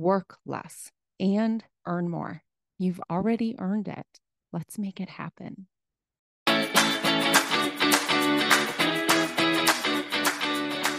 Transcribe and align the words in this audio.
work 0.00 0.38
less, 0.46 0.90
and 1.18 1.64
earn 1.86 2.08
more. 2.08 2.42
You've 2.78 3.00
already 3.10 3.54
earned 3.58 3.88
it. 3.88 4.06
Let's 4.52 4.78
make 4.78 5.00
it 5.00 5.10
happen. 5.10 5.66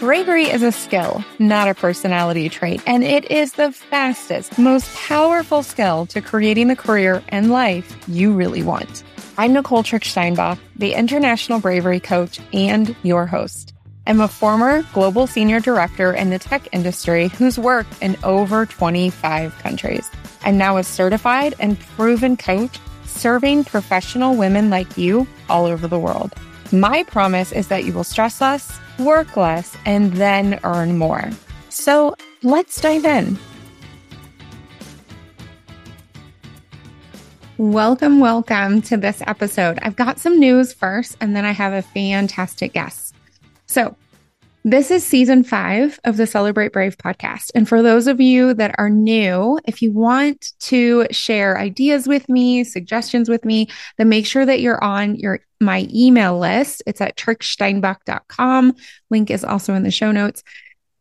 Bravery 0.00 0.46
is 0.46 0.64
a 0.64 0.72
skill, 0.72 1.24
not 1.38 1.68
a 1.68 1.74
personality 1.74 2.48
trait, 2.48 2.82
and 2.86 3.04
it 3.04 3.30
is 3.30 3.52
the 3.52 3.70
fastest, 3.70 4.58
most 4.58 4.92
powerful 4.96 5.62
skill 5.62 6.06
to 6.06 6.20
creating 6.20 6.66
the 6.66 6.74
career 6.74 7.22
and 7.28 7.52
life 7.52 7.96
you 8.08 8.32
really 8.32 8.64
want. 8.64 9.04
I'm 9.38 9.52
Nicole 9.52 9.84
Tricksteinbach, 9.84 10.58
the 10.74 10.94
International 10.94 11.60
Bravery 11.60 12.00
Coach 12.00 12.40
and 12.52 12.96
your 13.04 13.26
host. 13.26 13.74
I'm 14.06 14.20
a 14.20 14.28
former 14.28 14.82
global 14.92 15.26
senior 15.26 15.60
director 15.60 16.12
in 16.12 16.30
the 16.30 16.38
tech 16.38 16.68
industry 16.72 17.28
who's 17.28 17.58
worked 17.58 18.00
in 18.02 18.16
over 18.24 18.66
25 18.66 19.56
countries. 19.58 20.10
I'm 20.42 20.58
now 20.58 20.76
a 20.76 20.84
certified 20.84 21.54
and 21.58 21.78
proven 21.80 22.36
coach 22.36 22.78
serving 23.04 23.64
professional 23.64 24.36
women 24.36 24.70
like 24.70 24.96
you 24.96 25.26
all 25.48 25.66
over 25.66 25.86
the 25.86 25.98
world. 25.98 26.32
My 26.72 27.04
promise 27.04 27.52
is 27.52 27.68
that 27.68 27.84
you 27.84 27.92
will 27.92 28.04
stress 28.04 28.40
less 28.40 28.80
work 28.98 29.36
less, 29.36 29.76
and 29.84 30.12
then 30.14 30.58
earn 30.64 30.98
more. 30.98 31.30
So 31.68 32.14
let's 32.42 32.80
dive 32.80 33.04
in. 33.04 33.38
Welcome, 37.58 38.18
welcome 38.18 38.82
to 38.82 38.96
this 38.96 39.22
episode. 39.26 39.78
I've 39.82 39.96
got 39.96 40.18
some 40.18 40.38
news 40.38 40.72
first, 40.72 41.16
and 41.20 41.36
then 41.36 41.44
I 41.44 41.52
have 41.52 41.72
a 41.72 41.82
fantastic 41.82 42.72
guest. 42.72 43.11
So, 43.72 43.96
this 44.64 44.90
is 44.90 45.02
season 45.04 45.44
five 45.44 45.98
of 46.04 46.18
the 46.18 46.26
Celebrate 46.26 46.74
Brave 46.74 46.98
podcast. 46.98 47.50
And 47.54 47.66
for 47.66 47.82
those 47.82 48.06
of 48.06 48.20
you 48.20 48.52
that 48.52 48.74
are 48.76 48.90
new, 48.90 49.58
if 49.64 49.80
you 49.80 49.92
want 49.92 50.52
to 50.60 51.06
share 51.10 51.58
ideas 51.58 52.06
with 52.06 52.28
me, 52.28 52.64
suggestions 52.64 53.30
with 53.30 53.46
me, 53.46 53.68
then 53.96 54.10
make 54.10 54.26
sure 54.26 54.44
that 54.44 54.60
you're 54.60 54.84
on 54.84 55.16
your 55.16 55.40
my 55.58 55.88
email 55.90 56.38
list. 56.38 56.82
It's 56.86 57.00
at 57.00 57.16
tricksteinbach.com. 57.16 58.74
Link 59.08 59.30
is 59.30 59.42
also 59.42 59.72
in 59.72 59.84
the 59.84 59.90
show 59.90 60.12
notes. 60.12 60.44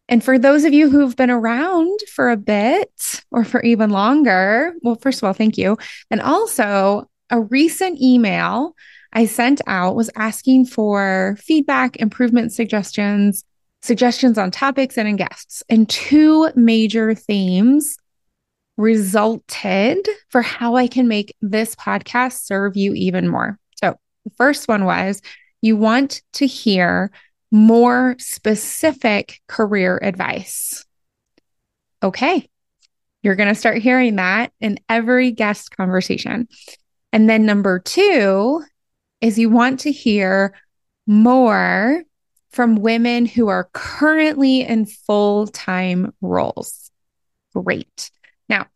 And 0.07 0.23
for 0.23 0.40
those 0.40 0.63
of 0.63 0.72
you 0.72 0.90
who've 0.90 1.16
been 1.17 1.29
around 1.29 2.00
for 2.13 2.29
a 2.29 2.38
bit 2.38 3.22
or 3.31 3.44
for 3.44 3.62
even 3.63 3.90
longer, 3.90 4.73
well, 4.81 4.96
first 4.96 5.22
of 5.22 5.25
all, 5.28 5.34
thank 5.34 5.57
you. 5.57 5.78
And 6.09 6.22
also, 6.22 7.09
a 7.29 7.41
recent 7.41 8.01
email 8.01 8.75
I 9.13 9.25
sent 9.25 9.61
out 9.67 9.95
was 9.95 10.09
asking 10.16 10.66
for 10.66 11.38
feedback, 11.39 11.97
improvement 11.97 12.53
suggestions, 12.53 13.44
suggestions 13.81 14.38
on 14.38 14.51
topics 14.51 14.97
and 14.97 15.07
in 15.07 15.16
guests. 15.17 15.63
And 15.69 15.89
two 15.89 16.49
major 16.55 17.13
themes 17.13 17.97
resulted 18.77 20.07
for 20.29 20.41
how 20.41 20.75
I 20.75 20.88
can 20.88 21.07
make 21.07 21.35
this 21.41 21.75
podcast 21.75 22.44
serve 22.44 22.77
you 22.77 22.94
even 22.94 23.27
more. 23.27 23.59
So, 23.75 23.95
the 24.23 24.31
first 24.38 24.67
one 24.67 24.85
was 24.85 25.22
you 25.61 25.75
want 25.75 26.22
to 26.33 26.47
hear 26.47 27.11
more 27.51 28.16
specific 28.17 29.41
career 29.47 29.99
advice. 30.01 30.85
Okay. 32.01 32.47
You're 33.23 33.35
going 33.35 33.49
to 33.49 33.59
start 33.59 33.78
hearing 33.78 34.16
that 34.16 34.51
in 34.61 34.79
every 34.89 35.31
guest 35.31 35.75
conversation. 35.75 36.47
And 37.13 37.29
then 37.29 37.45
number 37.45 37.78
two 37.78 38.63
is 39.22 39.38
you 39.40 39.50
want 39.50 39.82
to 39.82 39.92
hear 39.92 40.54
more 41.08 42.04
from 42.52 42.76
women 42.76 43.26
who 43.26 43.48
are 43.48 43.70
currently 43.74 44.62
in 44.62 44.86
full 44.86 45.48
time 45.48 46.14
roles. 46.22 46.92
Great. 47.54 48.12
Now, 48.50 48.68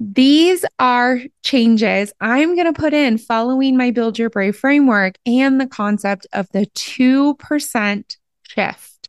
these 0.00 0.64
are 0.78 1.20
changes 1.44 2.12
I'm 2.20 2.54
going 2.56 2.72
to 2.72 2.80
put 2.80 2.94
in 2.94 3.18
following 3.18 3.76
my 3.76 3.90
Build 3.90 4.18
Your 4.18 4.30
Brave 4.30 4.56
framework 4.56 5.16
and 5.24 5.60
the 5.60 5.66
concept 5.66 6.26
of 6.32 6.48
the 6.52 6.66
2% 6.66 8.16
shift 8.42 9.08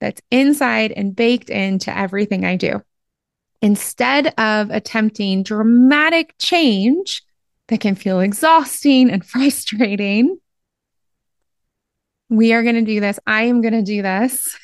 that's 0.00 0.22
inside 0.30 0.92
and 0.92 1.16
baked 1.16 1.50
into 1.50 1.96
everything 1.96 2.44
I 2.44 2.56
do. 2.56 2.82
Instead 3.62 4.34
of 4.38 4.70
attempting 4.70 5.42
dramatic 5.42 6.34
change 6.38 7.22
that 7.68 7.80
can 7.80 7.94
feel 7.94 8.20
exhausting 8.20 9.10
and 9.10 9.24
frustrating, 9.26 10.38
we 12.28 12.52
are 12.52 12.62
going 12.62 12.74
to 12.74 12.82
do 12.82 13.00
this. 13.00 13.18
I 13.26 13.42
am 13.42 13.60
going 13.60 13.74
to 13.74 13.82
do 13.82 14.02
this 14.02 14.56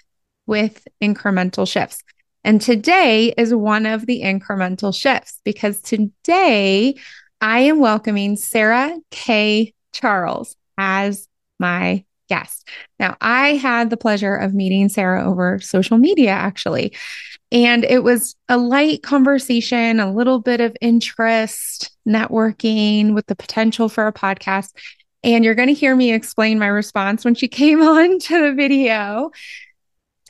with 0.46 0.86
incremental 1.02 1.70
shifts. 1.70 2.02
And 2.44 2.60
today 2.60 3.32
is 3.38 3.54
one 3.54 3.86
of 3.86 4.06
the 4.06 4.22
incremental 4.22 4.94
shifts 4.94 5.40
because 5.44 5.80
today 5.80 6.96
I 7.40 7.60
am 7.60 7.78
welcoming 7.78 8.36
Sarah 8.36 8.96
K. 9.10 9.74
Charles 9.92 10.56
as 10.76 11.28
my 11.60 12.04
guest. 12.28 12.66
Now, 12.98 13.16
I 13.20 13.50
had 13.56 13.90
the 13.90 13.96
pleasure 13.96 14.34
of 14.34 14.54
meeting 14.54 14.88
Sarah 14.88 15.24
over 15.24 15.60
social 15.60 15.98
media, 15.98 16.30
actually. 16.30 16.96
And 17.52 17.84
it 17.84 18.02
was 18.02 18.34
a 18.48 18.56
light 18.56 19.02
conversation, 19.02 20.00
a 20.00 20.12
little 20.12 20.40
bit 20.40 20.60
of 20.60 20.76
interest, 20.80 21.91
networking 22.06 23.14
with 23.14 23.26
the 23.26 23.36
potential 23.36 23.88
for 23.88 24.06
a 24.06 24.12
podcast. 24.12 24.72
And 25.24 25.44
you're 25.44 25.54
going 25.54 25.68
to 25.68 25.74
hear 25.74 25.94
me 25.94 26.12
explain 26.12 26.58
my 26.58 26.66
response 26.66 27.24
when 27.24 27.34
she 27.34 27.48
came 27.48 27.82
on 27.82 28.18
to 28.18 28.48
the 28.48 28.54
video. 28.54 29.30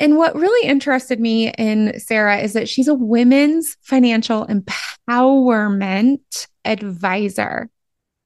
And 0.01 0.17
what 0.17 0.35
really 0.35 0.69
interested 0.69 1.21
me 1.21 1.51
in 1.51 1.99
Sarah 2.01 2.39
is 2.39 2.55
that 2.55 2.69
she's 2.69 2.89
a 2.89 2.95
women's 2.95 3.77
financial 3.83 4.47
empowerment 4.47 6.49
advisor. 6.65 7.71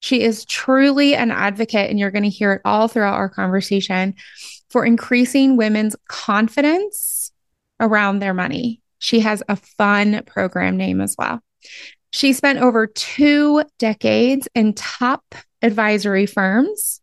She 0.01 0.23
is 0.23 0.45
truly 0.45 1.15
an 1.15 1.31
advocate, 1.31 1.91
and 1.91 1.99
you're 1.99 2.11
going 2.11 2.23
to 2.23 2.31
hear 2.31 2.55
it 2.55 2.63
all 2.65 2.89
throughout 2.89 3.15
our 3.15 3.29
conversation 3.29 4.15
for 4.71 4.85
increasing 4.85 5.57
women's 5.57 5.97
confidence 6.09 7.33
around 7.81 8.21
their 8.21 8.35
money. 8.35 8.81
She 8.99 9.21
has 9.21 9.43
a 9.49 9.57
fun 9.57 10.23
program 10.27 10.77
name 10.77 11.01
as 11.01 11.17
well. 11.19 11.41
She 12.11 12.33
spent 12.33 12.59
over 12.59 12.87
two 12.87 13.63
decades 13.79 14.49
in 14.55 14.75
top 14.75 15.35
advisory 15.63 16.27
firms 16.27 17.01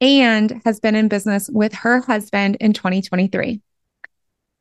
and 0.00 0.60
has 0.64 0.80
been 0.80 0.94
in 0.94 1.08
business 1.08 1.48
with 1.48 1.72
her 1.74 2.00
husband 2.00 2.56
in 2.60 2.72
2023. 2.72 3.60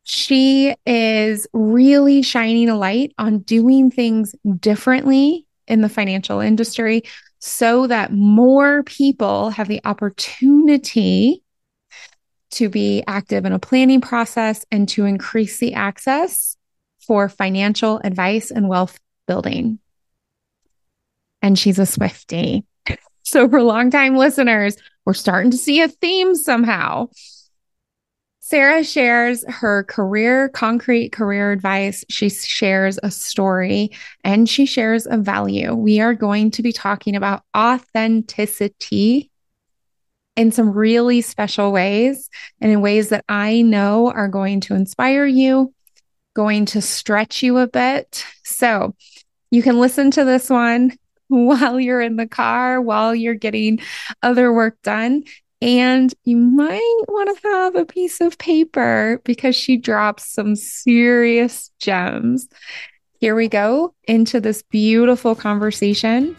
She 0.04 0.76
is 0.86 1.48
really 1.54 2.22
shining 2.22 2.70
a 2.70 2.78
light 2.78 3.14
on 3.18 3.40
doing 3.40 3.92
things 3.92 4.36
differently 4.60 5.46
in 5.68 5.82
the 5.82 5.90
financial 5.90 6.40
industry 6.40 7.04
so 7.40 7.88
that 7.88 8.12
more 8.12 8.84
people 8.84 9.50
have 9.50 9.68
the 9.68 9.82
opportunity 9.84 11.44
to 12.52 12.70
be 12.70 13.04
active 13.08 13.46
in 13.46 13.54
a 13.54 13.60
planning 13.60 14.02
process 14.02 14.66
and 14.72 14.88
to 14.90 15.06
increase 15.06 15.60
the 15.60 15.74
access 15.74 16.58
for 17.00 17.30
financial 17.30 18.00
advice 18.04 18.52
and 18.52 18.68
wealth 18.68 19.00
building. 19.28 19.80
And 21.42 21.58
she's 21.58 21.80
a 21.80 21.86
Swifty. 21.86 22.66
So, 23.24 23.48
for 23.48 23.62
longtime 23.62 24.18
listeners, 24.18 24.76
we're 25.06 25.14
starting 25.14 25.52
to 25.52 25.58
see 25.58 25.80
a 25.80 25.88
theme 25.88 26.36
somehow. 26.36 27.10
Sarah 28.52 28.84
shares 28.84 29.46
her 29.48 29.86
career, 29.86 30.50
concrete 30.50 31.14
career 31.14 31.54
advice. 31.54 32.04
She 32.10 32.28
shares 32.28 33.00
a 33.02 33.10
story 33.10 33.92
and 34.26 34.50
she 34.50 34.66
shares 34.66 35.08
a 35.10 35.18
value. 35.18 35.74
We 35.74 36.02
are 36.02 36.14
going 36.14 36.52
to 36.52 36.62
be 36.62 36.74
talking 36.74 37.16
about 37.16 37.44
authenticity 37.56 39.32
in 40.36 40.52
some 40.52 40.72
really 40.72 41.22
special 41.22 41.72
ways 41.72 42.30
and 42.60 42.72
in 42.72 42.82
ways 42.82 43.08
that 43.10 43.24
I 43.30 43.62
know 43.62 44.12
are 44.12 44.28
going 44.28 44.60
to 44.62 44.76
inspire 44.76 45.26
you, 45.26 45.74
going 46.34 46.66
to 46.66 46.82
stretch 46.82 47.44
you 47.44 47.58
a 47.58 47.68
bit. 47.68 48.26
So 48.44 48.96
you 49.52 49.62
can 49.62 49.80
listen 49.80 50.10
to 50.12 50.26
this 50.26 50.50
one 50.50 50.98
while 51.28 51.80
you're 51.80 52.02
in 52.02 52.16
the 52.16 52.28
car, 52.28 52.82
while 52.82 53.14
you're 53.14 53.36
getting 53.36 53.80
other 54.24 54.52
work 54.52 54.82
done. 54.82 55.24
And 55.62 56.12
you 56.24 56.38
might 56.38 57.04
want 57.08 57.38
to 57.38 57.48
have 57.48 57.76
a 57.76 57.86
piece 57.86 58.20
of 58.20 58.40
paper 58.40 59.22
because 59.24 59.56
she 59.56 59.78
drops 59.78 60.28
some 60.34 60.56
serious 60.56 61.70
gems. 61.78 62.50
Here 63.20 63.36
we 63.36 63.48
go 63.48 63.94
into 64.08 64.40
this 64.40 64.64
beautiful 64.64 65.36
conversation. 65.36 66.36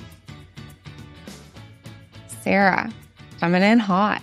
Sarah, 2.43 2.93
coming 3.39 3.63
in 3.63 3.79
hot. 3.79 4.23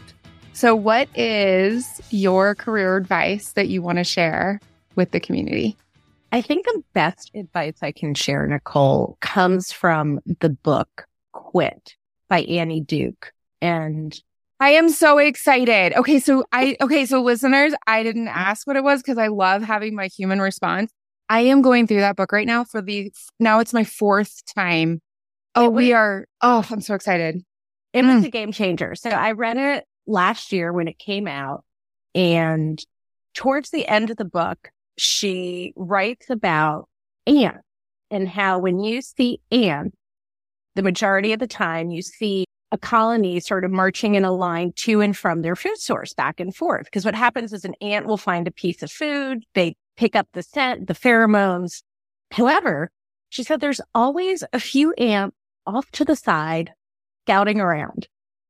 So, 0.51 0.75
what 0.75 1.07
is 1.15 2.01
your 2.09 2.53
career 2.53 2.97
advice 2.97 3.53
that 3.53 3.69
you 3.69 3.81
want 3.81 3.99
to 3.99 4.03
share 4.03 4.59
with 4.95 5.11
the 5.11 5.21
community? 5.21 5.77
I 6.31 6.41
think 6.41 6.65
the 6.65 6.83
best 6.93 7.31
advice 7.33 7.77
I 7.81 7.91
can 7.91 8.13
share, 8.13 8.45
Nicole, 8.45 9.17
comes 9.21 9.71
from 9.71 10.19
the 10.39 10.49
book 10.49 11.05
Quit 11.31 11.95
by 12.27 12.41
Annie 12.41 12.81
Duke. 12.81 13.33
And 13.61 14.19
I 14.59 14.71
am 14.71 14.89
so 14.89 15.17
excited. 15.17 15.93
Okay, 15.93 16.19
so 16.19 16.43
I 16.51 16.75
okay, 16.81 17.05
so 17.05 17.21
listeners, 17.21 17.73
I 17.87 18.03
didn't 18.03 18.27
ask 18.27 18.67
what 18.67 18.75
it 18.75 18.83
was 18.83 19.01
because 19.01 19.17
I 19.17 19.27
love 19.27 19.63
having 19.63 19.95
my 19.95 20.07
human 20.07 20.41
response. 20.41 20.91
I 21.29 21.41
am 21.41 21.61
going 21.61 21.87
through 21.87 22.01
that 22.01 22.15
book 22.15 22.31
right 22.31 22.47
now 22.47 22.63
for 22.63 22.81
the 22.81 23.11
now 23.39 23.59
it's 23.59 23.73
my 23.73 23.83
fourth 23.83 24.43
time. 24.53 25.01
Oh, 25.55 25.69
we 25.69 25.93
are 25.93 26.25
oh, 26.41 26.65
I'm 26.69 26.81
so 26.81 26.93
excited. 26.93 27.43
It 27.93 28.03
mm. 28.03 28.15
was 28.15 28.25
a 28.25 28.29
game 28.29 28.51
changer. 28.51 28.95
So 28.95 29.09
I 29.09 29.31
read 29.31 29.57
it 29.57 29.85
last 30.05 30.51
year 30.51 30.73
when 30.73 30.87
it 30.87 30.99
came 30.99 31.27
out 31.27 31.63
and 32.13 32.83
towards 33.33 33.69
the 33.69 33.87
end 33.87 34.09
of 34.09 34.17
the 34.17 34.25
book, 34.25 34.71
she 34.99 35.73
writes 35.75 36.29
about 36.29 36.87
ants 37.25 37.63
and 38.11 38.27
how 38.27 38.59
when 38.59 38.79
you 38.79 39.01
see 39.01 39.39
ants, 39.51 39.95
the 40.75 40.81
majority 40.81 41.33
of 41.33 41.39
the 41.39 41.47
time 41.47 41.89
you 41.89 42.01
see 42.01 42.45
a 42.71 42.77
colony 42.77 43.39
sort 43.39 43.65
of 43.65 43.71
marching 43.71 44.15
in 44.15 44.23
a 44.23 44.31
line 44.31 44.71
to 44.75 45.01
and 45.01 45.17
from 45.17 45.41
their 45.41 45.55
food 45.55 45.77
source 45.77 46.13
back 46.13 46.39
and 46.39 46.55
forth. 46.55 46.85
Because 46.85 47.05
what 47.05 47.15
happens 47.15 47.51
is 47.51 47.65
an 47.65 47.73
ant 47.81 48.05
will 48.05 48.17
find 48.17 48.47
a 48.47 48.51
piece 48.51 48.83
of 48.83 48.91
food. 48.91 49.43
They 49.55 49.75
pick 49.97 50.15
up 50.15 50.27
the 50.33 50.43
scent, 50.43 50.87
the 50.87 50.93
pheromones. 50.93 51.81
However, 52.31 52.91
she 53.29 53.43
said 53.43 53.59
there's 53.59 53.81
always 53.95 54.43
a 54.53 54.59
few 54.59 54.93
ants 54.93 55.35
off 55.65 55.89
to 55.91 56.05
the 56.05 56.15
side 56.15 56.71
scouting 57.25 57.59
around. 57.59 58.07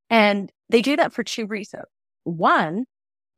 And 0.10 0.51
they 0.69 0.81
do 0.81 0.96
that 0.98 1.13
for 1.13 1.24
two 1.24 1.46
reasons. 1.46 1.86
One, 2.24 2.86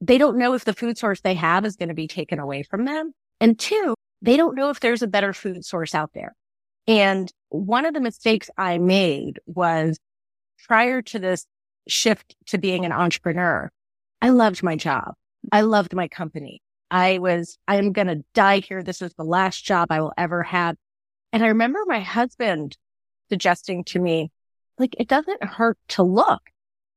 they 0.01 0.17
don't 0.17 0.37
know 0.37 0.53
if 0.53 0.65
the 0.65 0.73
food 0.73 0.97
source 0.97 1.21
they 1.21 1.35
have 1.35 1.63
is 1.63 1.75
going 1.75 1.89
to 1.89 1.95
be 1.95 2.07
taken 2.07 2.39
away 2.39 2.63
from 2.63 2.85
them. 2.85 3.13
And 3.39 3.57
two, 3.57 3.95
they 4.21 4.35
don't 4.35 4.55
know 4.55 4.69
if 4.69 4.79
there's 4.79 5.03
a 5.03 5.07
better 5.07 5.31
food 5.31 5.63
source 5.63 5.95
out 5.95 6.11
there. 6.13 6.35
And 6.87 7.31
one 7.49 7.85
of 7.85 7.93
the 7.93 8.01
mistakes 8.01 8.49
I 8.57 8.79
made 8.79 9.39
was 9.45 9.99
prior 10.67 11.01
to 11.03 11.19
this 11.19 11.45
shift 11.87 12.35
to 12.47 12.57
being 12.57 12.85
an 12.85 12.91
entrepreneur, 12.91 13.71
I 14.21 14.29
loved 14.29 14.63
my 14.63 14.75
job. 14.75 15.13
I 15.51 15.61
loved 15.61 15.93
my 15.93 16.07
company. 16.07 16.61
I 16.89 17.19
was, 17.19 17.57
I 17.67 17.77
am 17.77 17.93
going 17.93 18.07
to 18.07 18.23
die 18.33 18.59
here. 18.59 18.83
This 18.83 19.01
is 19.01 19.13
the 19.13 19.23
last 19.23 19.63
job 19.63 19.87
I 19.91 20.01
will 20.01 20.13
ever 20.17 20.43
have. 20.43 20.75
And 21.31 21.43
I 21.43 21.47
remember 21.47 21.79
my 21.85 22.01
husband 22.01 22.77
suggesting 23.29 23.83
to 23.85 23.99
me, 23.99 24.31
like, 24.77 24.95
it 24.99 25.07
doesn't 25.07 25.43
hurt 25.43 25.77
to 25.89 26.03
look. 26.03 26.41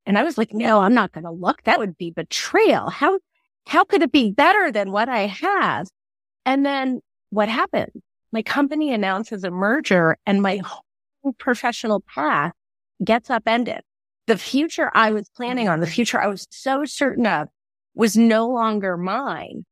And 0.06 0.18
I 0.18 0.22
was 0.22 0.36
like, 0.36 0.52
no, 0.52 0.80
I'm 0.80 0.94
not 0.94 1.12
going 1.12 1.24
to 1.24 1.30
look. 1.30 1.62
That 1.64 1.78
would 1.78 1.96
be 1.96 2.10
betrayal. 2.10 2.90
How, 2.90 3.18
how 3.66 3.84
could 3.84 4.02
it 4.02 4.12
be 4.12 4.30
better 4.30 4.70
than 4.70 4.92
what 4.92 5.08
I 5.08 5.26
have? 5.26 5.88
And 6.44 6.64
then 6.64 7.00
what 7.30 7.48
happened? 7.48 7.90
My 8.32 8.42
company 8.42 8.92
announces 8.92 9.44
a 9.44 9.50
merger 9.50 10.18
and 10.26 10.42
my 10.42 10.58
whole 10.58 11.32
professional 11.38 12.00
path 12.00 12.52
gets 13.02 13.30
upended. 13.30 13.80
The 14.26 14.38
future 14.38 14.90
I 14.94 15.12
was 15.12 15.28
planning 15.30 15.68
on, 15.68 15.80
the 15.80 15.86
future 15.86 16.20
I 16.20 16.26
was 16.26 16.46
so 16.50 16.84
certain 16.84 17.26
of 17.26 17.48
was 17.94 18.16
no 18.16 18.48
longer 18.48 18.96
mine. 18.96 19.64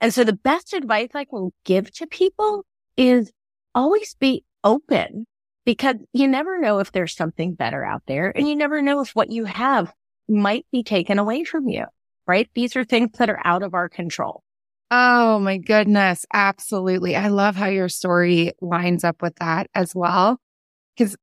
And 0.00 0.12
so 0.12 0.24
the 0.24 0.32
best 0.32 0.72
advice 0.72 1.10
I 1.14 1.24
can 1.24 1.50
give 1.64 1.92
to 1.94 2.06
people 2.06 2.64
is 2.96 3.32
always 3.74 4.14
be 4.14 4.44
open 4.64 5.26
because 5.70 5.94
you 6.12 6.26
never 6.26 6.58
know 6.58 6.80
if 6.80 6.90
there's 6.90 7.14
something 7.14 7.54
better 7.54 7.84
out 7.84 8.02
there 8.08 8.36
and 8.36 8.48
you 8.48 8.56
never 8.56 8.82
know 8.82 9.02
if 9.02 9.10
what 9.10 9.30
you 9.30 9.44
have 9.44 9.94
might 10.28 10.66
be 10.72 10.82
taken 10.82 11.16
away 11.16 11.44
from 11.44 11.68
you, 11.68 11.84
right? 12.26 12.50
These 12.56 12.74
are 12.74 12.82
things 12.82 13.16
that 13.18 13.30
are 13.30 13.40
out 13.44 13.62
of 13.62 13.72
our 13.72 13.88
control. 13.88 14.42
Oh 14.90 15.38
my 15.38 15.58
goodness. 15.58 16.26
Absolutely. 16.34 17.14
I 17.14 17.28
love 17.28 17.54
how 17.54 17.68
your 17.68 17.88
story 17.88 18.50
lines 18.60 19.04
up 19.04 19.22
with 19.22 19.36
that 19.36 19.68
as 19.72 19.94
well. 19.94 20.40
Cause 20.98 21.16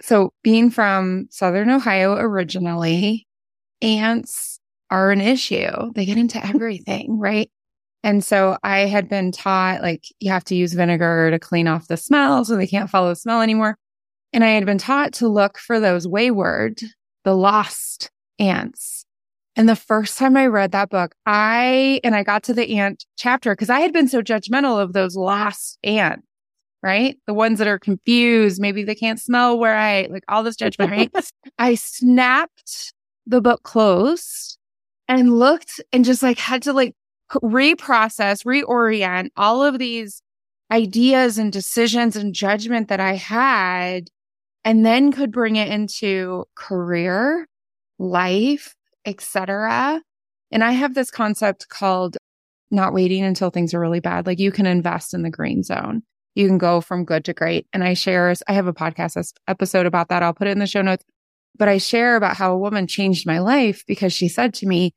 so 0.00 0.32
being 0.42 0.70
from 0.70 1.28
Southern 1.30 1.70
Ohio 1.70 2.16
originally, 2.16 3.28
ants 3.80 4.58
are 4.90 5.12
an 5.12 5.20
issue. 5.20 5.92
They 5.94 6.06
get 6.06 6.18
into 6.18 6.44
everything, 6.44 7.20
right? 7.20 7.48
And 8.02 8.24
so 8.24 8.58
I 8.64 8.80
had 8.80 9.08
been 9.08 9.30
taught 9.30 9.80
like 9.80 10.06
you 10.18 10.32
have 10.32 10.42
to 10.46 10.56
use 10.56 10.72
vinegar 10.72 11.30
to 11.30 11.38
clean 11.38 11.68
off 11.68 11.86
the 11.86 11.96
smell 11.96 12.44
so 12.44 12.56
they 12.56 12.66
can't 12.66 12.90
follow 12.90 13.10
the 13.10 13.14
smell 13.14 13.42
anymore. 13.42 13.78
And 14.32 14.42
I 14.44 14.50
had 14.50 14.66
been 14.66 14.78
taught 14.78 15.12
to 15.14 15.28
look 15.28 15.58
for 15.58 15.78
those 15.78 16.08
wayward, 16.08 16.80
the 17.24 17.36
lost 17.36 18.10
ants. 18.38 19.04
And 19.54 19.68
the 19.68 19.76
first 19.76 20.18
time 20.18 20.36
I 20.36 20.46
read 20.46 20.72
that 20.72 20.88
book, 20.88 21.14
I, 21.26 22.00
and 22.02 22.14
I 22.14 22.22
got 22.22 22.42
to 22.44 22.54
the 22.54 22.78
ant 22.78 23.04
chapter 23.18 23.52
because 23.52 23.68
I 23.68 23.80
had 23.80 23.92
been 23.92 24.08
so 24.08 24.22
judgmental 24.22 24.80
of 24.80 24.94
those 24.94 25.14
lost 25.14 25.78
ants, 25.84 26.26
right? 26.82 27.18
The 27.26 27.34
ones 27.34 27.58
that 27.58 27.68
are 27.68 27.78
confused. 27.78 28.60
Maybe 28.60 28.82
they 28.82 28.94
can't 28.94 29.20
smell 29.20 29.58
where 29.58 29.76
I, 29.76 30.08
like 30.10 30.24
all 30.28 30.42
this 30.42 30.56
judgment, 30.56 30.90
right? 30.90 31.10
I 31.58 31.74
snapped 31.74 32.94
the 33.26 33.42
book 33.42 33.62
closed 33.62 34.58
and 35.06 35.38
looked 35.38 35.80
and 35.92 36.04
just 36.04 36.22
like 36.22 36.38
had 36.38 36.62
to 36.62 36.72
like 36.72 36.94
reprocess, 37.30 38.44
reorient 38.46 39.28
all 39.36 39.62
of 39.62 39.78
these 39.78 40.22
ideas 40.70 41.36
and 41.36 41.52
decisions 41.52 42.16
and 42.16 42.34
judgment 42.34 42.88
that 42.88 43.00
I 43.00 43.14
had 43.14 44.08
and 44.64 44.84
then 44.84 45.12
could 45.12 45.32
bring 45.32 45.56
it 45.56 45.68
into 45.68 46.44
career, 46.54 47.46
life, 47.98 48.74
etc. 49.04 50.00
And 50.50 50.62
I 50.62 50.72
have 50.72 50.94
this 50.94 51.10
concept 51.10 51.68
called 51.68 52.16
not 52.70 52.94
waiting 52.94 53.22
until 53.22 53.50
things 53.50 53.74
are 53.74 53.80
really 53.80 54.00
bad. 54.00 54.26
Like 54.26 54.38
you 54.38 54.50
can 54.50 54.66
invest 54.66 55.14
in 55.14 55.22
the 55.22 55.30
green 55.30 55.62
zone. 55.62 56.02
You 56.34 56.46
can 56.46 56.58
go 56.58 56.80
from 56.80 57.04
good 57.04 57.24
to 57.26 57.34
great. 57.34 57.66
And 57.72 57.84
I 57.84 57.94
share, 57.94 58.34
I 58.48 58.52
have 58.52 58.66
a 58.66 58.72
podcast 58.72 59.32
episode 59.46 59.86
about 59.86 60.08
that. 60.08 60.22
I'll 60.22 60.32
put 60.32 60.48
it 60.48 60.52
in 60.52 60.58
the 60.58 60.66
show 60.66 60.80
notes, 60.80 61.04
but 61.58 61.68
I 61.68 61.76
share 61.78 62.16
about 62.16 62.36
how 62.36 62.52
a 62.52 62.58
woman 62.58 62.86
changed 62.86 63.26
my 63.26 63.38
life 63.38 63.84
because 63.86 64.12
she 64.12 64.28
said 64.28 64.54
to 64.54 64.66
me, 64.66 64.94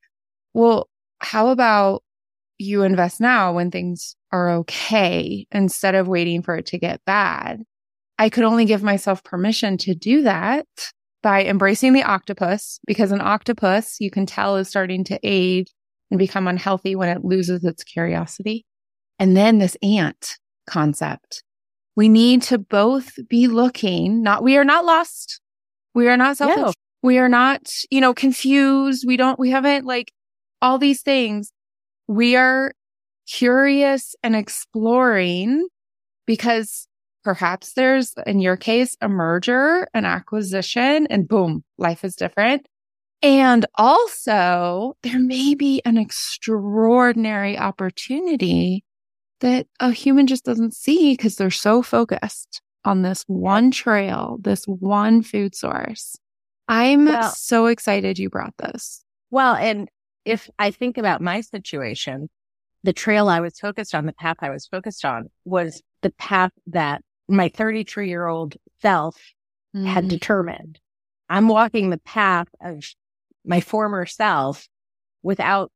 well, 0.54 0.90
how 1.20 1.50
about 1.50 2.04
you 2.58 2.84
invest 2.84 3.20
now 3.20 3.54
when 3.54 3.72
things 3.72 4.16
are 4.32 4.50
okay 4.52 5.46
instead 5.52 5.96
of 5.96 6.08
waiting 6.08 6.42
for 6.42 6.56
it 6.56 6.68
to 6.68 6.78
get 6.78 7.04
bad? 7.06 7.64
I 8.18 8.30
could 8.30 8.44
only 8.44 8.66
give 8.66 8.84
myself 8.84 9.24
permission 9.24 9.78
to 9.80 9.94
do 9.94 10.24
that 10.24 10.68
by 11.22 11.44
embracing 11.44 11.94
the 11.94 12.04
octopus 12.04 12.80
because 12.86 13.12
an 13.12 13.22
octopus 13.22 13.98
you 14.00 14.12
can 14.12 14.26
tell 14.26 14.56
is 14.58 14.70
starting 14.70 15.04
to 15.06 15.20
age 15.24 15.74
and 16.12 16.20
become 16.20 16.48
unhealthy 16.48 16.96
when 16.96 17.10
it 17.10 17.26
loses 17.26 17.64
its 17.66 17.84
curiosity. 17.84 18.66
And 19.20 19.36
then 19.36 19.58
this 19.58 19.76
ant 19.82 20.38
concept. 20.68 21.44
We 21.96 22.10
need 22.10 22.42
to 22.44 22.58
both 22.58 23.14
be 23.30 23.48
looking, 23.48 24.22
not, 24.22 24.44
we 24.44 24.58
are 24.58 24.66
not 24.66 24.86
lost. 24.86 25.42
We 25.94 26.10
are 26.10 26.18
not 26.18 26.38
selfish. 26.38 26.76
We 27.02 27.18
are 27.18 27.30
not, 27.30 27.72
you 27.90 28.02
know, 28.02 28.14
confused. 28.14 29.06
We 29.08 29.16
don't, 29.16 29.40
we 29.40 29.50
haven't 29.52 29.86
like 29.86 30.12
all 30.62 30.78
these 30.78 31.02
things. 31.02 31.52
We 32.08 32.36
are 32.36 32.74
curious 33.28 34.16
and 34.24 34.36
exploring 34.36 35.68
because 36.26 36.88
Perhaps 37.26 37.74
there's, 37.74 38.14
in 38.28 38.40
your 38.40 38.56
case, 38.56 38.96
a 39.02 39.10
merger, 39.10 39.88
an 39.96 40.06
acquisition, 40.06 41.08
and 41.08 41.28
boom, 41.28 41.64
life 41.80 42.04
is 42.04 42.16
different. 42.16 42.68
And 43.24 43.66
also, 43.74 44.96
there 45.02 45.20
may 45.20 45.56
be 45.56 45.82
an 45.86 45.98
extraordinary 45.98 47.58
opportunity 47.58 48.84
that 49.40 49.66
a 49.80 49.90
human 49.90 50.28
just 50.28 50.46
doesn't 50.46 50.76
see 50.76 51.14
because 51.14 51.36
they're 51.36 51.50
so 51.50 51.82
focused 51.82 52.62
on 52.84 53.02
this 53.02 53.24
one 53.26 53.72
trail, 53.72 54.38
this 54.40 54.66
one 54.66 55.24
food 55.24 55.56
source. 55.56 56.16
I'm 56.68 57.06
well, 57.06 57.32
so 57.32 57.66
excited 57.66 58.20
you 58.20 58.30
brought 58.30 58.54
this. 58.60 59.04
Well, 59.32 59.56
and 59.56 59.90
if 60.26 60.48
I 60.60 60.70
think 60.70 61.00
about 61.00 61.22
my 61.22 61.42
situation, 61.42 62.30
the 62.84 62.94
trail 62.94 63.30
I 63.30 63.40
was 63.40 63.58
focused 63.58 63.96
on, 63.96 64.06
the 64.06 64.14
path 64.14 64.38
I 64.42 64.52
was 64.52 64.68
focused 64.68 65.04
on 65.04 65.32
was 65.44 65.82
the 66.04 66.12
path 66.12 66.52
that 66.68 67.02
my 67.28 67.50
33 67.50 68.10
year 68.10 68.28
old 68.28 68.56
self 68.82 69.18
mm. 69.76 69.86
had 69.86 70.08
determined. 70.08 70.80
I'm 71.30 71.48
walking 71.48 71.90
the 71.90 71.98
path 71.98 72.48
of 72.62 72.84
my 73.44 73.62
former 73.62 74.06
self 74.06 74.68
without, 75.24 75.72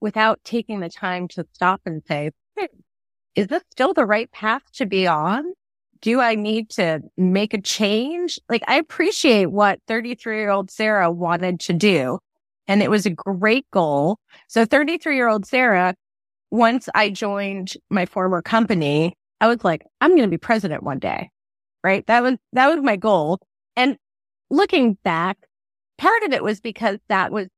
without 0.00 0.40
taking 0.44 0.80
the 0.80 0.88
time 0.88 1.28
to 1.28 1.46
stop 1.52 1.80
and 1.84 2.02
say, 2.06 2.30
is 3.34 3.46
this 3.46 3.62
still 3.70 3.94
the 3.94 4.06
right 4.06 4.30
path 4.32 4.62
to 4.74 4.86
be 4.86 5.06
on? 5.06 5.44
Do 6.00 6.20
I 6.20 6.34
need 6.34 6.70
to 6.70 7.00
make 7.16 7.54
a 7.54 7.60
change? 7.60 8.40
Like 8.48 8.64
I 8.66 8.76
appreciate 8.76 9.46
what 9.46 9.80
33 9.86 10.38
year 10.38 10.50
old 10.50 10.70
Sarah 10.70 11.10
wanted 11.10 11.60
to 11.60 11.72
do. 11.72 12.18
And 12.66 12.82
it 12.82 12.90
was 12.90 13.06
a 13.06 13.10
great 13.10 13.70
goal. 13.70 14.18
So 14.48 14.64
33 14.64 15.14
year 15.14 15.28
old 15.28 15.46
Sarah, 15.46 15.94
once 16.50 16.88
I 16.94 17.10
joined 17.10 17.74
my 17.90 18.06
former 18.06 18.42
company, 18.42 19.14
I 19.40 19.46
was 19.46 19.62
like, 19.64 19.84
I'm 20.00 20.10
going 20.10 20.22
to 20.22 20.28
be 20.28 20.38
president 20.38 20.82
one 20.82 20.98
day. 20.98 21.30
Right. 21.84 22.06
That 22.06 22.22
was, 22.22 22.36
that 22.52 22.68
was 22.74 22.82
my 22.82 22.96
goal. 22.96 23.40
And 23.76 23.96
looking 24.50 24.94
back, 25.04 25.38
part 25.96 26.22
of 26.24 26.32
it 26.32 26.42
was 26.42 26.60
because 26.60 26.98
that 27.08 27.32
was 27.32 27.48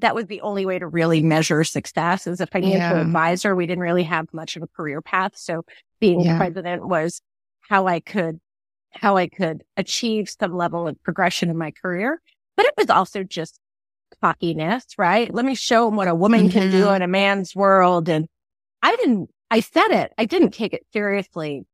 that 0.00 0.14
was 0.14 0.26
the 0.26 0.40
only 0.42 0.64
way 0.64 0.78
to 0.78 0.86
really 0.86 1.22
measure 1.22 1.64
success 1.64 2.26
as 2.26 2.40
a 2.40 2.46
financial 2.46 2.96
yeah. 2.96 3.00
advisor. 3.00 3.54
We 3.54 3.66
didn't 3.66 3.82
really 3.82 4.04
have 4.04 4.26
much 4.32 4.56
of 4.56 4.62
a 4.62 4.68
career 4.68 5.02
path. 5.02 5.32
So 5.34 5.64
being 6.00 6.20
yeah. 6.20 6.36
president 6.38 6.86
was 6.86 7.20
how 7.60 7.86
I 7.86 8.00
could, 8.00 8.38
how 8.92 9.16
I 9.16 9.28
could 9.28 9.64
achieve 9.76 10.28
some 10.28 10.56
level 10.56 10.86
of 10.86 11.02
progression 11.02 11.50
in 11.50 11.58
my 11.58 11.72
career. 11.72 12.20
But 12.56 12.66
it 12.66 12.74
was 12.76 12.90
also 12.90 13.22
just 13.22 13.58
cockiness, 14.22 14.84
right? 14.96 15.32
Let 15.32 15.44
me 15.44 15.54
show 15.54 15.86
them 15.86 15.96
what 15.96 16.08
a 16.08 16.14
woman 16.14 16.48
mm-hmm. 16.48 16.58
can 16.58 16.70
do 16.70 16.84
mm-hmm. 16.84 16.96
in 16.96 17.02
a 17.02 17.08
man's 17.08 17.54
world. 17.54 18.08
And 18.08 18.26
I 18.82 18.94
didn't, 18.96 19.30
I 19.50 19.60
said 19.60 19.88
it. 19.88 20.12
I 20.18 20.24
didn't 20.24 20.50
take 20.50 20.72
it 20.72 20.86
seriously 20.92 21.64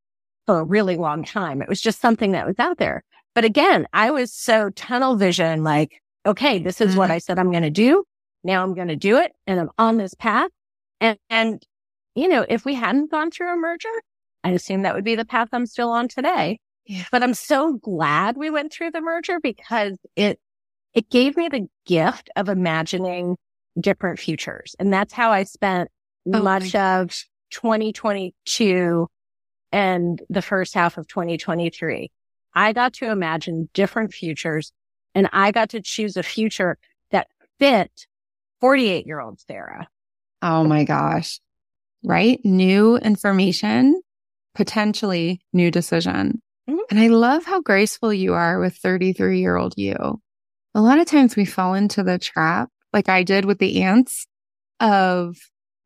for 0.47 0.61
a 0.61 0.65
really 0.65 0.97
long 0.97 1.25
time. 1.25 1.63
It 1.63 1.69
was 1.69 1.81
just 1.81 2.01
something 2.01 2.33
that 2.33 2.47
was 2.47 2.59
out 2.59 2.79
there. 2.79 3.03
But 3.35 3.45
again, 3.45 3.87
I 3.93 4.11
was 4.11 4.33
so 4.33 4.71
tunnel 4.71 5.17
vision, 5.17 5.65
like, 5.65 6.01
okay, 6.25 6.59
this 6.59 6.81
is 6.81 6.91
mm-hmm. 6.91 6.99
what 6.99 7.11
I 7.11 7.19
said 7.19 7.39
I'm 7.39 7.51
going 7.51 7.65
to 7.65 7.71
do. 7.71 8.05
Now 8.45 8.63
I'm 8.63 8.75
going 8.75 8.89
to 8.89 8.97
do 8.97 9.17
it 9.19 9.33
and 9.47 9.59
I'm 9.59 9.71
on 9.79 9.97
this 9.97 10.15
path. 10.15 10.51
And, 11.01 11.19
and, 11.31 11.63
you 12.15 12.29
know, 12.29 12.47
if 12.49 12.65
we 12.65 12.75
hadn't 12.75 13.11
gone 13.11 13.31
through 13.31 13.53
a 13.53 13.57
merger, 13.57 13.89
I 14.45 14.51
assume 14.51 14.83
that 14.83 14.95
would 14.95 15.05
be 15.05 15.17
the 15.17 15.25
path 15.25 15.49
I'm 15.53 15.67
still 15.67 15.91
on 15.91 16.09
today. 16.09 16.59
Yeah. 16.87 17.05
But 17.11 17.23
I'm 17.23 17.35
so 17.35 17.75
glad 17.75 18.37
we 18.37 18.51
went 18.51 18.73
through 18.73 18.91
the 18.91 19.01
merger 19.01 19.41
because 19.41 19.97
it, 20.15 20.39
it 20.93 21.09
gave 21.09 21.37
me 21.37 21.49
the 21.49 21.67
gift 21.87 22.31
of 22.37 22.49
imagining 22.49 23.37
different 23.81 24.19
futures. 24.19 24.77
And 24.79 24.93
that's 24.93 25.13
how 25.13 25.33
I 25.33 25.45
spent 25.45 25.91
oh 26.33 26.43
much 26.43 26.75
of 26.75 27.11
2022 27.55 29.09
and 29.73 30.23
the 30.29 30.43
first 30.43 30.75
half 30.75 30.99
of 30.99 31.07
2023. 31.09 32.11
I 32.55 32.73
got 32.73 32.95
to 32.95 33.11
imagine 33.11 33.69
different 33.73 34.13
futures 34.13 34.73
and 35.15 35.29
I 35.33 35.53
got 35.53 35.71
to 35.71 35.81
choose 35.81 36.17
a 36.17 36.23
future 36.23 36.79
that 37.11 37.29
fit 37.59 38.07
48 38.61 39.07
year 39.07 39.21
old 39.21 39.41
Sarah. 39.41 39.89
Oh 40.43 40.65
my 40.65 40.85
gosh. 40.85 41.41
Right? 42.03 42.41
New 42.45 42.97
information, 42.97 44.01
potentially 44.55 45.41
new 45.53 45.71
decision. 45.71 46.43
Mm-hmm. 46.69 46.79
And 46.91 47.01
I 47.01 47.07
love 47.07 47.45
how 47.45 47.61
graceful 47.61 48.13
you 48.13 48.35
are 48.35 48.59
with 48.59 48.77
33 48.77 49.41
year 49.41 49.57
old 49.57 49.75
you. 49.77 50.21
A 50.75 50.81
lot 50.81 50.99
of 50.99 51.07
times 51.07 51.37
we 51.37 51.45
fall 51.45 51.75
into 51.75 52.03
the 52.03 52.19
trap, 52.19 52.69
like 52.93 53.09
I 53.09 53.23
did 53.23 53.45
with 53.45 53.59
the 53.59 53.83
ants, 53.83 54.27
of 54.81 55.37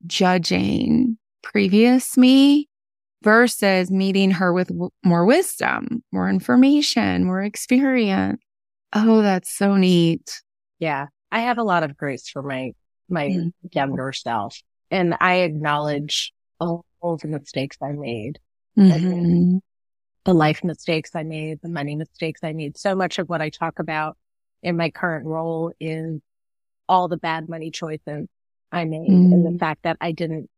judging 0.06 1.18
previous 1.42 2.16
me 2.16 2.68
versus 3.22 3.90
meeting 3.90 4.30
her 4.32 4.52
with 4.52 4.68
w- 4.68 4.90
more 5.04 5.24
wisdom, 5.24 6.02
more 6.12 6.28
information, 6.28 7.24
more 7.24 7.42
experience. 7.42 8.40
Oh, 8.92 9.22
that's 9.22 9.50
so 9.50 9.76
neat. 9.76 10.42
Yeah. 10.78 11.06
I 11.30 11.40
have 11.40 11.58
a 11.58 11.62
lot 11.62 11.82
of 11.82 11.96
grace 11.96 12.28
for 12.28 12.42
my, 12.42 12.72
my 13.08 13.28
mm. 13.28 13.52
younger 13.72 14.12
self 14.12 14.62
and 14.90 15.14
I 15.20 15.36
acknowledge 15.36 16.32
all, 16.60 16.84
all 17.00 17.16
the 17.16 17.28
mistakes 17.28 17.76
I 17.82 17.92
made. 17.92 18.38
Mm-hmm. 18.78 19.58
The 20.24 20.34
life 20.34 20.62
mistakes 20.62 21.10
I 21.14 21.22
made, 21.22 21.60
the 21.62 21.68
money 21.68 21.96
mistakes 21.96 22.40
I 22.42 22.52
made. 22.52 22.78
So 22.78 22.94
much 22.94 23.18
of 23.18 23.28
what 23.28 23.40
I 23.40 23.50
talk 23.50 23.78
about 23.78 24.16
in 24.62 24.76
my 24.76 24.90
current 24.90 25.26
role 25.26 25.72
is 25.80 26.20
all 26.88 27.08
the 27.08 27.16
bad 27.16 27.48
money 27.48 27.70
choices 27.70 28.28
I 28.70 28.84
made 28.84 29.08
mm. 29.08 29.32
and 29.32 29.44
the 29.44 29.50
mm. 29.50 29.58
fact 29.58 29.82
that 29.82 29.96
I 30.00 30.12
didn't, 30.12 30.50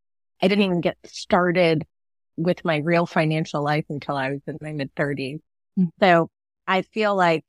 I 0.43 0.49
didn't 0.49 0.65
even 0.65 0.81
get 0.81 0.97
started 1.05 1.87
with 2.37 2.65
my 2.65 2.79
real 2.79 3.07
financial 3.07 3.63
life 3.63 3.85
until 3.89 4.17
I 4.17 4.31
was 4.31 4.41
in 4.47 4.59
my 4.61 4.73
mid 4.73 4.95
thirties. 4.95 5.41
Mm. 5.79 5.91
So 6.01 6.31
I 6.67 6.83
feel 6.83 7.15
like 7.15 7.45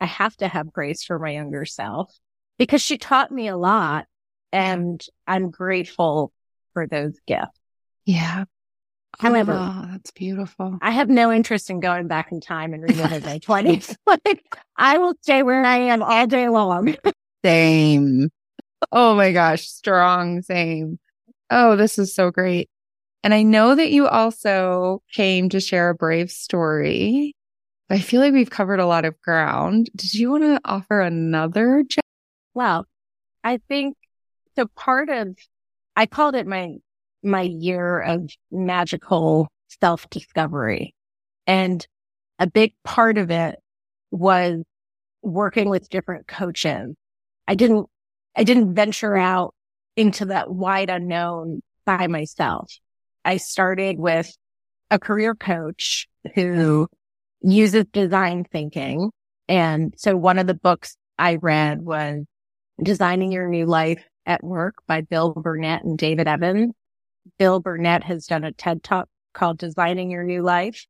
I 0.00 0.06
have 0.06 0.36
to 0.38 0.48
have 0.48 0.72
grace 0.72 1.04
for 1.04 1.18
my 1.18 1.30
younger 1.30 1.64
self 1.64 2.12
because 2.58 2.82
she 2.82 2.98
taught 2.98 3.30
me 3.30 3.48
a 3.48 3.56
lot 3.56 4.06
and 4.52 5.04
I'm 5.26 5.50
grateful 5.50 6.32
for 6.72 6.86
those 6.86 7.18
gifts. 7.26 7.58
Yeah. 8.04 8.44
However, 9.18 9.56
oh, 9.56 9.86
that's 9.90 10.10
beautiful. 10.10 10.78
I 10.80 10.90
have 10.90 11.08
no 11.08 11.30
interest 11.30 11.70
in 11.70 11.80
going 11.80 12.08
back 12.08 12.32
in 12.32 12.40
time 12.40 12.74
and 12.74 12.82
reliving 12.82 13.22
my 13.22 13.38
twenties. 13.42 13.96
Like 14.06 14.56
I 14.76 14.98
will 14.98 15.14
stay 15.22 15.42
where 15.42 15.64
I 15.64 15.76
am 15.76 16.02
all 16.02 16.26
day 16.26 16.48
long. 16.48 16.96
Same. 17.44 18.30
Oh 18.90 19.14
my 19.14 19.32
gosh. 19.32 19.68
Strong. 19.68 20.42
Same. 20.42 20.98
Oh, 21.52 21.76
this 21.76 21.98
is 21.98 22.14
so 22.14 22.30
great. 22.30 22.68
And 23.22 23.32
I 23.32 23.42
know 23.42 23.74
that 23.74 23.92
you 23.92 24.08
also 24.08 25.02
came 25.12 25.48
to 25.50 25.60
share 25.60 25.90
a 25.90 25.94
brave 25.94 26.30
story 26.30 27.34
I 27.92 27.98
feel 27.98 28.22
like 28.22 28.32
we've 28.32 28.48
covered 28.48 28.80
a 28.80 28.86
lot 28.86 29.04
of 29.04 29.20
ground. 29.20 29.90
Did 29.94 30.14
you 30.14 30.30
want 30.30 30.44
to 30.44 30.60
offer 30.64 31.02
another? 31.02 31.84
well, 32.54 32.86
I 33.44 33.60
think 33.68 33.98
so. 34.56 34.66
Part 34.74 35.10
of 35.10 35.36
I 35.94 36.06
called 36.06 36.34
it 36.34 36.46
my 36.46 36.76
my 37.22 37.42
year 37.42 38.00
of 38.00 38.30
magical 38.50 39.48
self 39.82 40.08
discovery, 40.08 40.94
and 41.46 41.86
a 42.38 42.46
big 42.46 42.72
part 42.82 43.18
of 43.18 43.30
it 43.30 43.58
was 44.10 44.62
working 45.20 45.68
with 45.68 45.90
different 45.90 46.26
coaches. 46.26 46.94
I 47.46 47.54
didn't 47.54 47.90
I 48.34 48.44
didn't 48.44 48.74
venture 48.74 49.18
out 49.18 49.54
into 49.96 50.26
that 50.26 50.50
wide 50.50 50.90
unknown 50.90 51.62
by 51.84 52.06
myself. 52.06 52.72
I 53.24 53.36
started 53.36 53.98
with 53.98 54.30
a 54.90 54.98
career 54.98 55.34
coach 55.34 56.08
who 56.34 56.88
uses 57.40 57.84
design 57.92 58.44
thinking. 58.44 59.10
And 59.48 59.94
so 59.96 60.16
one 60.16 60.38
of 60.38 60.46
the 60.46 60.54
books 60.54 60.96
I 61.18 61.36
read 61.36 61.82
was 61.82 62.24
Designing 62.82 63.32
Your 63.32 63.48
New 63.48 63.66
Life 63.66 64.02
at 64.26 64.42
Work 64.42 64.76
by 64.86 65.02
Bill 65.02 65.32
Burnett 65.32 65.84
and 65.84 65.98
David 65.98 66.28
Evans. 66.28 66.72
Bill 67.38 67.60
Burnett 67.60 68.04
has 68.04 68.26
done 68.26 68.44
a 68.44 68.52
TED 68.52 68.82
talk 68.82 69.08
called 69.34 69.58
Designing 69.58 70.10
Your 70.10 70.24
New 70.24 70.42
Life. 70.42 70.86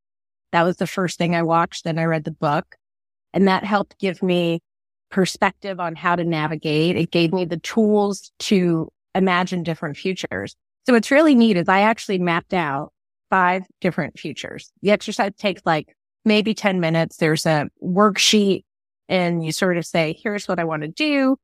That 0.53 0.63
was 0.65 0.77
the 0.77 0.87
first 0.87 1.19
thing 1.19 1.35
I 1.35 1.43
watched. 1.43 1.85
Then 1.85 1.99
I 1.99 2.05
read 2.05 2.25
the 2.25 2.31
book 2.31 2.77
and 3.33 3.49
that 3.49 3.65
helped 3.65 3.99
give 3.99 4.23
me 4.23 4.61
perspective 5.13 5.79
on 5.79 5.95
how 5.95 6.17
to 6.17 6.25
navigate. 6.25 6.97
It 6.97 7.13
gave 7.13 7.33
me 7.33 7.45
the 7.45 7.59
tools 7.59 8.33
to 8.41 8.91
imagine 9.15 9.63
different 9.63 9.97
futures. 9.97 10.57
So 10.87 10.95
what's 10.95 11.13
really 11.13 11.37
neat 11.37 11.57
is 11.57 11.69
I 11.69 11.83
actually 11.83 12.19
mapped 12.19 12.55
out 12.55 12.93
five 13.31 13.65
different 13.81 14.19
futures. 14.19 14.73
The 14.83 14.91
exercise 14.91 15.33
takes 15.39 15.63
like 15.65 15.95
maybe 16.25 16.55
10 16.55 16.81
minutes. 16.81 17.19
There's 17.19 17.47
a 17.47 17.69
worksheet 17.83 18.65
and 19.09 19.45
you 19.45 19.53
sort 19.53 19.77
of 19.77 19.87
say, 19.87 20.19
here's 20.21 20.49
what 20.49 20.59
I 20.59 20.65
want 20.65 20.83
to 20.83 20.89
do. 20.89 21.37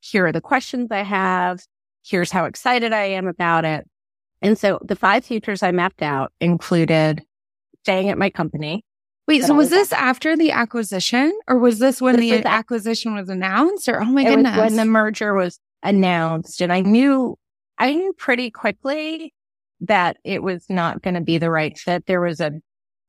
Here 0.00 0.26
are 0.26 0.32
the 0.32 0.40
questions 0.40 0.88
I 0.90 1.02
have. 1.02 1.60
Here's 2.04 2.30
how 2.30 2.44
excited 2.44 2.92
I 2.92 3.04
am 3.06 3.26
about 3.26 3.64
it. 3.64 3.86
And 4.40 4.56
so 4.56 4.78
the 4.82 4.96
five 4.96 5.24
futures 5.24 5.62
I 5.62 5.72
mapped 5.72 6.02
out 6.02 6.32
included 6.40 7.22
staying 7.82 8.08
at 8.10 8.18
my 8.18 8.30
company. 8.30 8.84
Wait, 9.26 9.42
so 9.44 9.54
was, 9.54 9.64
was 9.64 9.70
this 9.70 9.92
at. 9.92 9.98
after 9.98 10.36
the 10.36 10.52
acquisition 10.52 11.36
or 11.48 11.58
was 11.58 11.78
this 11.78 12.00
when 12.00 12.16
this 12.16 12.42
the 12.42 12.48
acquisition 12.48 13.14
was 13.14 13.28
announced 13.28 13.88
or 13.88 14.00
oh 14.00 14.04
my 14.04 14.22
it 14.22 14.36
goodness. 14.36 14.56
when 14.56 14.76
the 14.76 14.84
merger 14.84 15.34
was 15.34 15.58
announced 15.82 16.60
and 16.60 16.72
I 16.72 16.80
knew, 16.80 17.36
I 17.78 17.94
knew 17.94 18.12
pretty 18.12 18.50
quickly 18.50 19.34
that 19.80 20.16
it 20.24 20.42
was 20.42 20.64
not 20.68 21.02
going 21.02 21.14
to 21.14 21.20
be 21.20 21.38
the 21.38 21.50
right 21.50 21.76
fit. 21.76 22.06
There 22.06 22.20
was 22.20 22.40
a, 22.40 22.52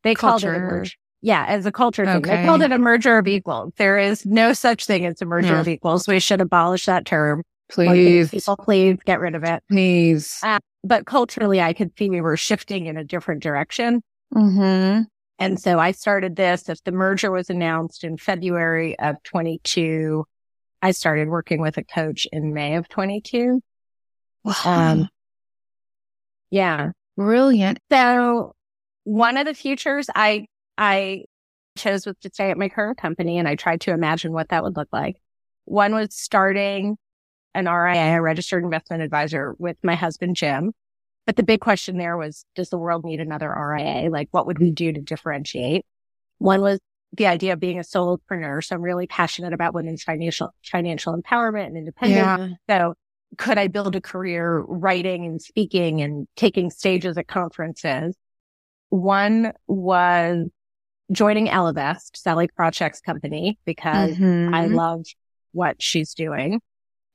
they 0.04 0.16
Culture. 0.16 0.48
called 0.48 0.56
it 0.56 0.58
a 0.58 0.60
merger. 0.60 0.94
Yeah, 1.22 1.46
as 1.48 1.66
a 1.66 1.72
culture 1.72 2.06
thing. 2.06 2.18
Okay. 2.18 2.38
They 2.38 2.46
called 2.46 2.62
it 2.62 2.72
a 2.72 2.78
merger 2.78 3.18
of 3.18 3.28
equals. 3.28 3.74
There 3.78 3.98
is 3.98 4.26
no 4.26 4.54
such 4.54 4.86
thing 4.86 5.06
as 5.06 5.22
a 5.22 5.26
merger 5.26 5.54
yeah. 5.54 5.60
of 5.60 5.68
equals. 5.68 6.08
We 6.08 6.20
should 6.20 6.42
abolish 6.42 6.86
that 6.86 7.06
term. 7.06 7.44
Please. 7.70 8.30
People, 8.30 8.56
please 8.58 8.98
get 9.04 9.20
rid 9.20 9.36
of 9.36 9.44
it. 9.44 9.64
Please. 9.70 10.40
Uh, 10.44 10.60
but 10.84 11.06
culturally, 11.06 11.60
I 11.60 11.74
could 11.74 11.92
see 11.98 12.10
we 12.10 12.22
were 12.22 12.38
shifting 12.38 12.86
in 12.86 12.98
a 12.98 13.04
different 13.04 13.42
direction. 13.42 14.02
Mm-hmm. 14.34 15.04
And 15.40 15.60
so 15.60 15.80
I 15.80 15.92
started 15.92 16.36
this. 16.36 16.68
If 16.68 16.84
the 16.84 16.92
merger 16.92 17.32
was 17.32 17.50
announced 17.50 18.04
in 18.04 18.18
February 18.18 18.98
of 18.98 19.22
22, 19.24 20.26
I 20.82 20.92
started 20.92 21.28
working 21.28 21.62
with 21.62 21.78
a 21.78 21.84
coach 21.84 22.28
in 22.32 22.54
May 22.54 22.76
of 22.76 22.90
22. 22.90 23.62
Wow. 24.44 24.54
Um, 24.66 25.10
yeah. 26.50 26.92
Brilliant. 27.16 27.80
So 27.92 28.54
one 29.04 29.38
of 29.38 29.46
the 29.46 29.54
futures 29.54 30.08
I, 30.14 30.48
I 30.78 31.26
chose 31.78 32.06
was 32.06 32.16
to 32.22 32.30
stay 32.34 32.52
at 32.52 32.58
my 32.58 32.70
current 32.70 32.98
company 32.98 33.38
and 33.38 33.48
I 33.48 33.56
tried 33.56 33.82
to 33.82 33.92
imagine 33.92 34.34
what 34.34 34.50
that 34.50 34.64
would 34.64 34.76
look 34.76 34.90
like. 34.92 35.18
One 35.66 35.94
was 35.94 36.16
starting 36.16 36.98
an 37.54 37.66
RIA, 37.66 38.18
a 38.18 38.22
registered 38.22 38.64
investment 38.64 39.02
advisor 39.04 39.56
with 39.58 39.78
my 39.84 39.96
husband, 39.96 40.36
Jim. 40.36 40.74
But 41.28 41.36
the 41.36 41.44
big 41.44 41.60
question 41.60 41.98
there 41.98 42.18
was, 42.18 42.46
does 42.56 42.70
the 42.70 42.78
world 42.78 43.06
need 43.06 43.20
another 43.20 43.54
RIA? 43.54 44.10
Like, 44.10 44.30
what 44.32 44.48
would 44.48 44.58
we 44.58 44.72
do 44.72 44.92
to 44.94 45.02
differentiate? 45.02 45.86
One 46.40 46.62
was 46.62 46.80
the 47.14 47.28
idea 47.28 47.54
of 47.54 47.60
being 47.60 47.78
a 47.78 47.84
solopreneur. 47.84 48.64
So 48.64 48.76
I'm 48.76 48.82
really 48.82 49.08
passionate 49.08 49.54
about 49.54 49.74
women's 49.74 50.04
financial, 50.04 50.54
financial 50.64 51.16
empowerment 51.16 51.68
and 51.68 51.78
independence. 51.78 52.58
Yeah. 52.68 52.80
So 52.80 52.94
could 53.38 53.58
I 53.58 53.68
build 53.68 53.96
a 53.96 54.02
career 54.02 54.60
writing 54.60 55.26
and 55.26 55.42
speaking 55.42 56.02
and 56.02 56.28
taking 56.36 56.70
stages 56.70 57.18
at 57.18 57.28
conferences? 57.28 58.16
One 58.90 59.52
was 59.68 60.48
joining 61.12 61.48
Ellevest, 61.48 62.16
Sally 62.16 62.48
Krawcheck's 62.58 63.02
company, 63.02 63.60
because 63.66 64.16
mm-hmm. 64.16 64.54
I 64.54 64.68
love 64.68 65.06
what 65.52 65.82
she's 65.82 66.14
doing. 66.14 66.62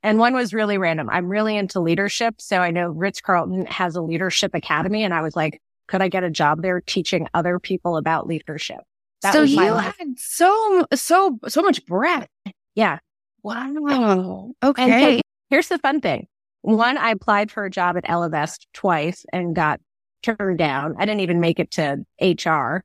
And 0.03 0.19
one 0.19 0.33
was 0.33 0.53
really 0.53 0.77
random. 0.77 1.09
I'm 1.09 1.29
really 1.29 1.55
into 1.55 1.79
leadership. 1.79 2.35
So 2.39 2.59
I 2.59 2.71
know 2.71 2.89
Ritz 2.89 3.21
Carlton 3.21 3.65
has 3.67 3.95
a 3.95 4.01
leadership 4.01 4.53
academy. 4.53 5.03
And 5.03 5.13
I 5.13 5.21
was 5.21 5.35
like, 5.35 5.61
could 5.87 6.01
I 6.01 6.09
get 6.09 6.23
a 6.23 6.29
job 6.29 6.61
there 6.61 6.81
teaching 6.81 7.27
other 7.33 7.57
people 7.57 7.95
about 7.95 8.27
leadership? 8.27 8.81
That 9.21 9.33
so 9.33 9.41
you 9.41 9.59
had 9.59 9.95
so, 10.17 10.85
so, 10.93 11.39
so 11.47 11.61
much 11.61 11.85
breadth. 11.85 12.27
Yeah. 12.75 12.99
Wow. 13.43 14.51
Okay. 14.61 15.21
here's 15.49 15.69
the 15.69 15.77
fun 15.77 16.01
thing. 16.01 16.27
One, 16.63 16.97
I 16.97 17.11
applied 17.11 17.51
for 17.51 17.65
a 17.65 17.69
job 17.71 17.97
at 17.97 18.05
Ellevest 18.05 18.67
twice 18.73 19.25
and 19.31 19.55
got 19.55 19.79
turned 20.21 20.57
down. 20.57 20.95
I 20.97 21.05
didn't 21.05 21.21
even 21.21 21.39
make 21.39 21.59
it 21.59 21.71
to 21.71 22.05
HR, 22.21 22.83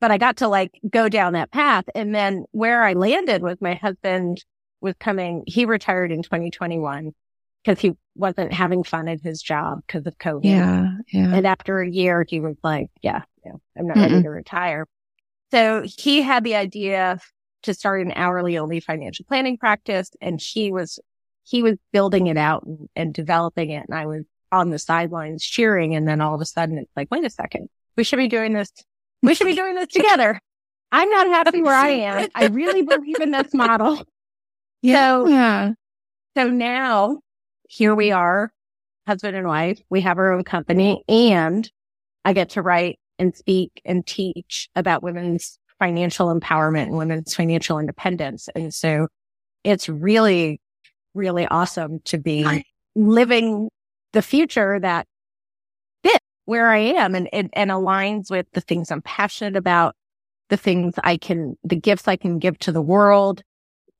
but 0.00 0.10
I 0.10 0.18
got 0.18 0.38
to 0.38 0.48
like 0.48 0.78
go 0.88 1.08
down 1.08 1.34
that 1.34 1.50
path. 1.50 1.84
And 1.94 2.14
then 2.14 2.44
where 2.52 2.84
I 2.84 2.92
landed 2.94 3.42
with 3.42 3.60
my 3.60 3.74
husband 3.74 4.44
was 4.84 4.94
coming, 5.00 5.42
he 5.46 5.64
retired 5.64 6.12
in 6.12 6.22
2021 6.22 7.12
because 7.64 7.80
he 7.80 7.94
wasn't 8.14 8.52
having 8.52 8.84
fun 8.84 9.08
at 9.08 9.20
his 9.20 9.42
job 9.42 9.80
because 9.86 10.06
of 10.06 10.16
COVID. 10.18 10.44
Yeah, 10.44 10.90
yeah. 11.12 11.34
And 11.34 11.46
after 11.46 11.80
a 11.80 11.88
year, 11.88 12.24
he 12.28 12.38
was 12.38 12.56
like, 12.62 12.90
yeah, 13.02 13.22
yeah 13.44 13.52
I'm 13.76 13.88
not 13.88 13.96
Mm-mm. 13.96 14.02
ready 14.02 14.22
to 14.22 14.28
retire. 14.28 14.86
So 15.50 15.84
he 15.84 16.22
had 16.22 16.44
the 16.44 16.54
idea 16.54 17.18
to 17.62 17.74
start 17.74 18.02
an 18.02 18.12
hourly 18.14 18.58
only 18.58 18.78
financial 18.78 19.24
planning 19.24 19.56
practice 19.56 20.10
and 20.20 20.40
he 20.40 20.70
was, 20.70 21.00
he 21.44 21.62
was 21.62 21.78
building 21.92 22.26
it 22.26 22.36
out 22.36 22.64
and, 22.64 22.88
and 22.94 23.14
developing 23.14 23.70
it. 23.70 23.86
And 23.88 23.98
I 23.98 24.06
was 24.06 24.24
on 24.52 24.70
the 24.70 24.78
sidelines 24.78 25.42
cheering. 25.42 25.94
And 25.96 26.06
then 26.06 26.20
all 26.20 26.34
of 26.34 26.40
a 26.40 26.46
sudden 26.46 26.78
it's 26.78 26.92
like, 26.94 27.08
wait 27.10 27.24
a 27.24 27.30
second, 27.30 27.70
we 27.96 28.04
should 28.04 28.18
be 28.18 28.28
doing 28.28 28.52
this. 28.52 28.70
We 29.22 29.34
should 29.34 29.46
be 29.46 29.54
doing 29.54 29.74
this 29.74 29.88
together. 29.92 30.38
I'm 30.92 31.08
not 31.08 31.26
happy 31.26 31.62
where 31.62 31.74
I 31.74 31.88
am. 31.88 32.28
I 32.34 32.46
really 32.46 32.82
believe 32.94 33.20
in 33.20 33.30
this 33.30 33.54
model. 33.54 34.04
Yeah. 34.84 34.94
So, 34.94 35.28
yeah. 35.28 35.72
So 36.36 36.48
now 36.48 37.20
here 37.68 37.94
we 37.94 38.10
are, 38.12 38.52
husband 39.06 39.34
and 39.34 39.46
wife. 39.46 39.80
We 39.88 40.02
have 40.02 40.18
our 40.18 40.32
own 40.32 40.44
company 40.44 41.02
and 41.08 41.70
I 42.24 42.34
get 42.34 42.50
to 42.50 42.62
write 42.62 42.98
and 43.18 43.34
speak 43.34 43.80
and 43.86 44.06
teach 44.06 44.68
about 44.76 45.02
women's 45.02 45.58
financial 45.78 46.28
empowerment 46.28 46.84
and 46.84 46.98
women's 46.98 47.34
financial 47.34 47.78
independence. 47.78 48.48
And 48.54 48.74
so 48.74 49.08
it's 49.62 49.88
really, 49.88 50.60
really 51.14 51.46
awesome 51.46 52.00
to 52.04 52.18
be 52.18 52.64
living 52.94 53.70
the 54.12 54.22
future 54.22 54.78
that 54.80 55.06
fits 56.02 56.18
where 56.44 56.68
I 56.68 56.78
am 56.78 57.14
and, 57.14 57.28
and, 57.32 57.48
and 57.54 57.70
aligns 57.70 58.30
with 58.30 58.46
the 58.52 58.60
things 58.60 58.90
I'm 58.90 59.02
passionate 59.02 59.56
about, 59.56 59.96
the 60.50 60.58
things 60.58 60.94
I 61.02 61.16
can, 61.16 61.56
the 61.64 61.76
gifts 61.76 62.06
I 62.06 62.16
can 62.16 62.38
give 62.38 62.58
to 62.60 62.72
the 62.72 62.82
world, 62.82 63.42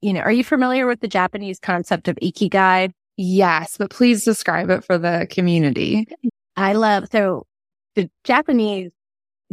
you 0.05 0.13
know, 0.13 0.21
are 0.21 0.31
you 0.31 0.45
familiar 0.45 0.87
with 0.87 1.01
the 1.01 1.09
Japanese 1.09 1.59
concept 1.59 2.09
of 2.09 2.17
ikigai? 2.17 2.93
Yes, 3.17 3.79
but 3.79 3.89
please 3.89 4.23
describe 4.23 4.69
it 4.69 4.85
for 4.85 4.99
the 4.99 5.27
community. 5.31 6.07
I 6.59 6.75
love, 6.75 7.07
so 7.11 7.47
the 7.95 8.11
Japanese 8.23 8.91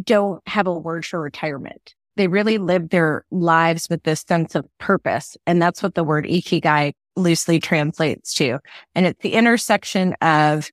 don't 0.03 0.45
have 0.49 0.67
a 0.67 0.73
word 0.73 1.05
for 1.05 1.21
retirement. 1.21 1.95
They 2.17 2.27
really 2.27 2.57
live 2.57 2.89
their 2.89 3.23
lives 3.31 3.87
with 3.89 4.03
this 4.03 4.25
sense 4.27 4.53
of 4.53 4.65
purpose. 4.77 5.37
And 5.47 5.61
that's 5.61 5.81
what 5.81 5.95
the 5.95 6.03
word 6.03 6.25
ikigai 6.25 6.91
loosely 7.15 7.61
translates 7.61 8.33
to. 8.33 8.59
And 8.93 9.05
it's 9.05 9.21
the 9.21 9.33
intersection 9.33 10.15
of 10.21 10.69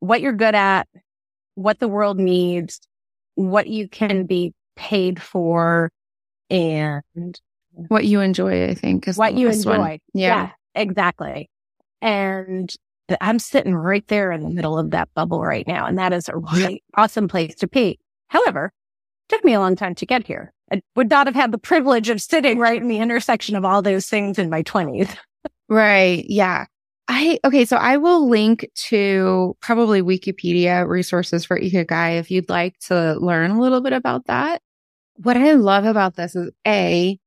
what 0.00 0.22
you're 0.22 0.32
good 0.32 0.54
at, 0.54 0.88
what 1.54 1.80
the 1.80 1.88
world 1.88 2.18
needs, 2.18 2.80
what 3.34 3.66
you 3.66 3.88
can 3.88 4.24
be 4.24 4.54
paid 4.74 5.20
for, 5.20 5.90
and 6.48 7.02
what 7.88 8.04
you 8.04 8.20
enjoy, 8.20 8.68
I 8.68 8.74
think, 8.74 9.06
is 9.06 9.16
what 9.16 9.34
you 9.34 9.48
enjoy. 9.48 10.00
Yeah. 10.12 10.48
yeah, 10.48 10.50
exactly. 10.74 11.48
And 12.02 12.74
I'm 13.20 13.38
sitting 13.38 13.74
right 13.74 14.06
there 14.08 14.32
in 14.32 14.42
the 14.42 14.50
middle 14.50 14.78
of 14.78 14.90
that 14.90 15.08
bubble 15.14 15.42
right 15.42 15.66
now. 15.66 15.86
And 15.86 15.98
that 15.98 16.12
is 16.12 16.28
a 16.28 16.36
really 16.52 16.82
awesome 16.96 17.28
place 17.28 17.54
to 17.56 17.68
be. 17.68 17.98
However, 18.28 18.72
it 19.28 19.34
took 19.34 19.44
me 19.44 19.54
a 19.54 19.60
long 19.60 19.76
time 19.76 19.94
to 19.96 20.06
get 20.06 20.26
here. 20.26 20.52
I 20.72 20.82
would 20.96 21.08
not 21.08 21.26
have 21.26 21.36
had 21.36 21.52
the 21.52 21.58
privilege 21.58 22.10
of 22.10 22.20
sitting 22.20 22.58
right 22.58 22.80
in 22.80 22.88
the 22.88 22.98
intersection 22.98 23.56
of 23.56 23.64
all 23.64 23.80
those 23.80 24.06
things 24.06 24.38
in 24.38 24.50
my 24.50 24.62
twenties. 24.62 25.08
right. 25.68 26.24
Yeah. 26.28 26.66
I, 27.10 27.38
okay. 27.42 27.64
So 27.64 27.78
I 27.78 27.96
will 27.96 28.28
link 28.28 28.68
to 28.88 29.56
probably 29.60 30.02
Wikipedia 30.02 30.86
resources 30.86 31.46
for 31.46 31.58
Ikigai 31.58 32.18
if 32.18 32.30
you'd 32.30 32.50
like 32.50 32.78
to 32.80 33.14
learn 33.14 33.52
a 33.52 33.60
little 33.60 33.80
bit 33.80 33.94
about 33.94 34.26
that. 34.26 34.60
What 35.16 35.38
I 35.38 35.52
love 35.52 35.86
about 35.86 36.16
this 36.16 36.36
is 36.36 36.50
A, 36.66 37.18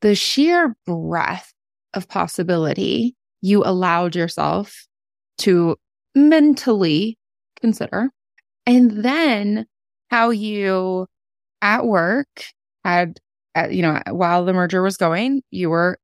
the 0.00 0.14
sheer 0.14 0.76
breadth 0.86 1.52
of 1.94 2.08
possibility 2.08 3.14
you 3.40 3.62
allowed 3.64 4.16
yourself 4.16 4.86
to 5.38 5.76
mentally 6.14 7.18
consider. 7.60 8.10
And 8.66 9.04
then 9.04 9.66
how 10.10 10.30
you 10.30 11.06
at 11.62 11.86
work 11.86 12.26
had, 12.84 13.18
you 13.70 13.82
know, 13.82 14.00
while 14.10 14.44
the 14.44 14.52
merger 14.52 14.82
was 14.82 14.96
going, 14.96 15.42
you 15.50 15.70
were 15.70 15.98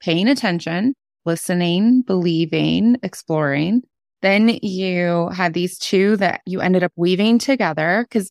paying 0.00 0.28
attention, 0.28 0.94
listening, 1.24 2.02
believing, 2.02 2.96
exploring. 3.02 3.82
Then 4.22 4.58
you 4.62 5.28
had 5.30 5.54
these 5.54 5.78
two 5.78 6.16
that 6.18 6.40
you 6.46 6.60
ended 6.60 6.82
up 6.82 6.92
weaving 6.96 7.38
together. 7.38 8.06
Cause 8.10 8.30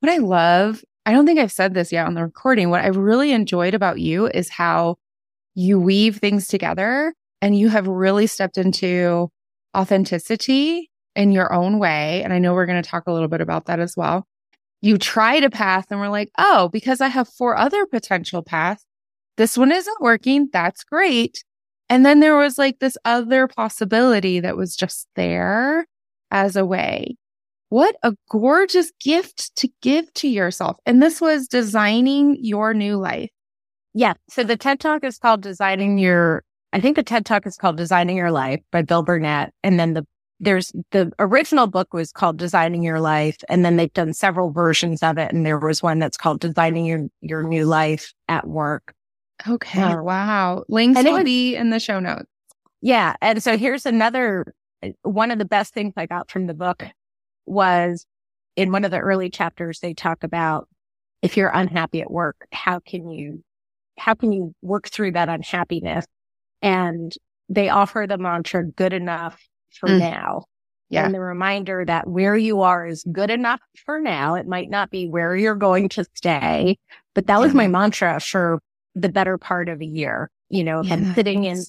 what 0.00 0.10
I 0.10 0.18
love 0.18 0.82
I 1.04 1.12
don't 1.12 1.26
think 1.26 1.40
I've 1.40 1.52
said 1.52 1.74
this 1.74 1.92
yet 1.92 2.06
on 2.06 2.14
the 2.14 2.22
recording. 2.22 2.70
What 2.70 2.84
I've 2.84 2.96
really 2.96 3.32
enjoyed 3.32 3.74
about 3.74 3.98
you 3.98 4.28
is 4.28 4.48
how 4.48 4.96
you 5.54 5.80
weave 5.80 6.18
things 6.18 6.46
together 6.46 7.14
and 7.40 7.58
you 7.58 7.68
have 7.68 7.88
really 7.88 8.26
stepped 8.26 8.56
into 8.56 9.28
authenticity 9.76 10.90
in 11.16 11.32
your 11.32 11.52
own 11.52 11.78
way. 11.78 12.22
And 12.22 12.32
I 12.32 12.38
know 12.38 12.54
we're 12.54 12.66
going 12.66 12.82
to 12.82 12.88
talk 12.88 13.04
a 13.06 13.12
little 13.12 13.28
bit 13.28 13.40
about 13.40 13.66
that 13.66 13.80
as 13.80 13.96
well. 13.96 14.26
You 14.80 14.96
tried 14.96 15.44
a 15.44 15.50
path 15.50 15.86
and 15.90 16.00
we're 16.00 16.08
like, 16.08 16.30
oh, 16.38 16.68
because 16.72 17.00
I 17.00 17.08
have 17.08 17.28
four 17.28 17.56
other 17.56 17.86
potential 17.86 18.42
paths, 18.42 18.84
this 19.36 19.56
one 19.56 19.72
isn't 19.72 20.00
working. 20.00 20.48
That's 20.52 20.84
great. 20.84 21.44
And 21.88 22.06
then 22.06 22.20
there 22.20 22.36
was 22.36 22.58
like 22.58 22.78
this 22.78 22.96
other 23.04 23.48
possibility 23.48 24.40
that 24.40 24.56
was 24.56 24.76
just 24.76 25.08
there 25.14 25.86
as 26.30 26.56
a 26.56 26.64
way. 26.64 27.16
What 27.72 27.96
a 28.02 28.12
gorgeous 28.28 28.92
gift 29.00 29.56
to 29.56 29.68
give 29.80 30.12
to 30.16 30.28
yourself. 30.28 30.76
And 30.84 31.02
this 31.02 31.22
was 31.22 31.48
designing 31.48 32.36
your 32.38 32.74
new 32.74 32.98
life. 32.98 33.30
Yeah. 33.94 34.12
So 34.28 34.44
the 34.44 34.58
TED 34.58 34.78
Talk 34.78 35.04
is 35.04 35.16
called 35.16 35.40
Designing 35.40 35.96
Your, 35.96 36.44
I 36.74 36.80
think 36.80 36.96
the 36.96 37.02
TED 37.02 37.24
Talk 37.24 37.46
is 37.46 37.56
called 37.56 37.78
Designing 37.78 38.14
Your 38.14 38.30
Life 38.30 38.60
by 38.72 38.82
Bill 38.82 39.02
Burnett. 39.02 39.54
And 39.62 39.80
then 39.80 39.94
the, 39.94 40.06
there's 40.38 40.70
the 40.90 41.12
original 41.18 41.66
book 41.66 41.94
was 41.94 42.12
called 42.12 42.36
Designing 42.36 42.82
Your 42.82 43.00
Life. 43.00 43.38
And 43.48 43.64
then 43.64 43.78
they've 43.78 43.94
done 43.94 44.12
several 44.12 44.50
versions 44.50 45.02
of 45.02 45.16
it. 45.16 45.32
And 45.32 45.46
there 45.46 45.58
was 45.58 45.82
one 45.82 45.98
that's 45.98 46.18
called 46.18 46.40
Designing 46.40 46.84
Your, 46.84 47.06
Your 47.22 47.42
New 47.42 47.64
Life 47.64 48.12
at 48.28 48.46
Work. 48.46 48.92
Okay. 49.48 49.80
Um, 49.80 50.04
wow. 50.04 50.64
Links 50.68 51.02
will 51.02 51.24
be 51.24 51.56
in 51.56 51.70
the 51.70 51.80
show 51.80 52.00
notes. 52.00 52.28
Yeah. 52.82 53.14
And 53.22 53.42
so 53.42 53.56
here's 53.56 53.86
another, 53.86 54.52
one 55.04 55.30
of 55.30 55.38
the 55.38 55.46
best 55.46 55.72
things 55.72 55.94
I 55.96 56.04
got 56.04 56.30
from 56.30 56.46
the 56.46 56.54
book 56.54 56.84
was 57.46 58.06
in 58.56 58.72
one 58.72 58.84
of 58.84 58.90
the 58.90 58.98
early 58.98 59.30
chapters, 59.30 59.80
they 59.80 59.94
talk 59.94 60.24
about 60.24 60.68
if 61.22 61.36
you're 61.36 61.50
unhappy 61.52 62.02
at 62.02 62.10
work, 62.10 62.46
how 62.52 62.80
can 62.80 63.08
you, 63.08 63.42
how 63.98 64.14
can 64.14 64.32
you 64.32 64.54
work 64.62 64.88
through 64.88 65.12
that 65.12 65.28
unhappiness? 65.28 66.04
And 66.60 67.12
they 67.48 67.68
offer 67.68 68.06
the 68.08 68.18
mantra 68.18 68.64
good 68.64 68.92
enough 68.92 69.38
for 69.78 69.88
mm. 69.88 69.98
now. 69.98 70.44
Yeah. 70.90 71.06
And 71.06 71.14
the 71.14 71.20
reminder 71.20 71.84
that 71.86 72.06
where 72.06 72.36
you 72.36 72.60
are 72.60 72.86
is 72.86 73.02
good 73.10 73.30
enough 73.30 73.60
for 73.86 73.98
now. 73.98 74.34
It 74.34 74.46
might 74.46 74.68
not 74.68 74.90
be 74.90 75.08
where 75.08 75.34
you're 75.34 75.54
going 75.54 75.88
to 75.90 76.04
stay, 76.14 76.76
but 77.14 77.28
that 77.28 77.40
was 77.40 77.54
my 77.54 77.66
mantra 77.66 78.20
for 78.20 78.60
the 78.94 79.08
better 79.08 79.38
part 79.38 79.70
of 79.70 79.80
a 79.80 79.86
year. 79.86 80.30
You 80.50 80.64
know, 80.64 80.82
yeah. 80.82 80.94
I'm 80.94 81.14
sitting 81.14 81.44
in 81.44 81.62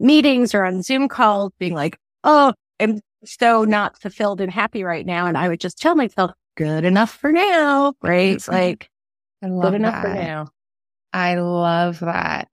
meetings 0.00 0.54
or 0.54 0.64
on 0.64 0.82
Zoom 0.82 1.06
calls 1.08 1.52
being 1.58 1.74
like, 1.74 1.98
Oh, 2.24 2.54
I'm 2.80 3.00
so 3.24 3.64
not 3.64 4.00
fulfilled 4.00 4.40
and 4.40 4.52
happy 4.52 4.84
right 4.84 5.06
now. 5.06 5.26
And 5.26 5.36
I 5.36 5.48
would 5.48 5.60
just 5.60 5.78
tell 5.78 5.94
myself, 5.94 6.32
good 6.56 6.84
enough 6.84 7.10
for 7.10 7.32
now. 7.32 7.94
Right. 8.02 8.34
It's 8.34 8.46
mm-hmm. 8.46 8.54
like, 8.54 8.90
good 9.40 9.74
enough 9.74 10.02
that. 10.02 10.02
for 10.02 10.14
now. 10.14 10.48
I 11.12 11.36
love 11.36 12.00
that. 12.00 12.48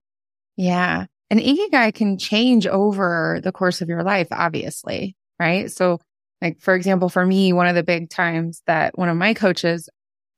Yeah. 0.56 1.06
And 1.30 1.40
Ikigai 1.40 1.94
can 1.94 2.18
change 2.18 2.66
over 2.66 3.40
the 3.42 3.52
course 3.52 3.80
of 3.80 3.88
your 3.88 4.02
life, 4.02 4.28
obviously. 4.30 5.16
Right. 5.38 5.70
So, 5.70 6.00
like, 6.42 6.60
for 6.60 6.74
example, 6.74 7.08
for 7.08 7.24
me, 7.24 7.52
one 7.52 7.66
of 7.66 7.74
the 7.74 7.82
big 7.82 8.10
times 8.10 8.62
that 8.66 8.98
one 8.98 9.08
of 9.08 9.16
my 9.16 9.34
coaches 9.34 9.88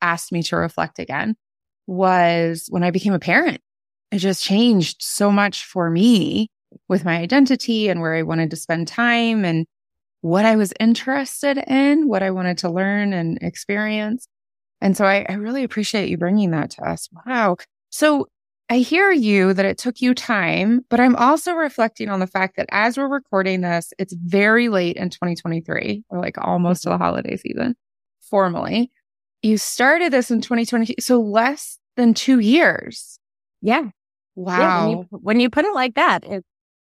asked 0.00 0.32
me 0.32 0.42
to 0.44 0.56
reflect 0.56 0.98
again 0.98 1.36
was 1.86 2.66
when 2.68 2.84
I 2.84 2.90
became 2.90 3.12
a 3.12 3.18
parent. 3.18 3.60
It 4.10 4.18
just 4.18 4.44
changed 4.44 4.96
so 5.00 5.32
much 5.32 5.64
for 5.64 5.90
me 5.90 6.48
with 6.88 7.04
my 7.04 7.16
identity 7.16 7.88
and 7.88 8.00
where 8.00 8.14
I 8.14 8.22
wanted 8.22 8.50
to 8.50 8.56
spend 8.56 8.88
time 8.88 9.44
and 9.44 9.66
what 10.22 10.44
I 10.44 10.56
was 10.56 10.72
interested 10.80 11.58
in, 11.58 12.08
what 12.08 12.22
I 12.22 12.30
wanted 12.30 12.58
to 12.58 12.70
learn 12.70 13.12
and 13.12 13.38
experience. 13.42 14.26
And 14.80 14.96
so 14.96 15.04
I, 15.04 15.26
I 15.28 15.34
really 15.34 15.64
appreciate 15.64 16.08
you 16.08 16.16
bringing 16.16 16.52
that 16.52 16.70
to 16.70 16.82
us. 16.88 17.08
Wow. 17.26 17.56
So 17.90 18.28
I 18.70 18.78
hear 18.78 19.10
you 19.10 19.52
that 19.52 19.66
it 19.66 19.78
took 19.78 20.00
you 20.00 20.14
time, 20.14 20.84
but 20.88 21.00
I'm 21.00 21.16
also 21.16 21.52
reflecting 21.52 22.08
on 22.08 22.20
the 22.20 22.26
fact 22.26 22.56
that 22.56 22.68
as 22.70 22.96
we're 22.96 23.08
recording 23.08 23.60
this, 23.60 23.92
it's 23.98 24.14
very 24.14 24.68
late 24.68 24.96
in 24.96 25.10
2023 25.10 26.04
or 26.08 26.20
like 26.20 26.38
almost 26.38 26.84
to 26.84 26.88
the 26.88 26.94
mm-hmm. 26.94 27.02
holiday 27.02 27.36
season 27.36 27.74
formally. 28.20 28.90
You 29.42 29.58
started 29.58 30.12
this 30.12 30.30
in 30.30 30.40
2020, 30.40 30.94
so 31.00 31.20
less 31.20 31.78
than 31.96 32.14
two 32.14 32.38
years. 32.38 33.18
Yeah. 33.60 33.90
Wow. 34.36 34.58
Yeah, 34.58 34.86
when, 34.86 34.90
you, 34.90 35.06
when, 35.10 35.40
you, 35.40 35.50
put 35.50 35.64
it 35.64 35.74
like 35.74 35.96
that, 35.96 36.24
it, 36.24 36.44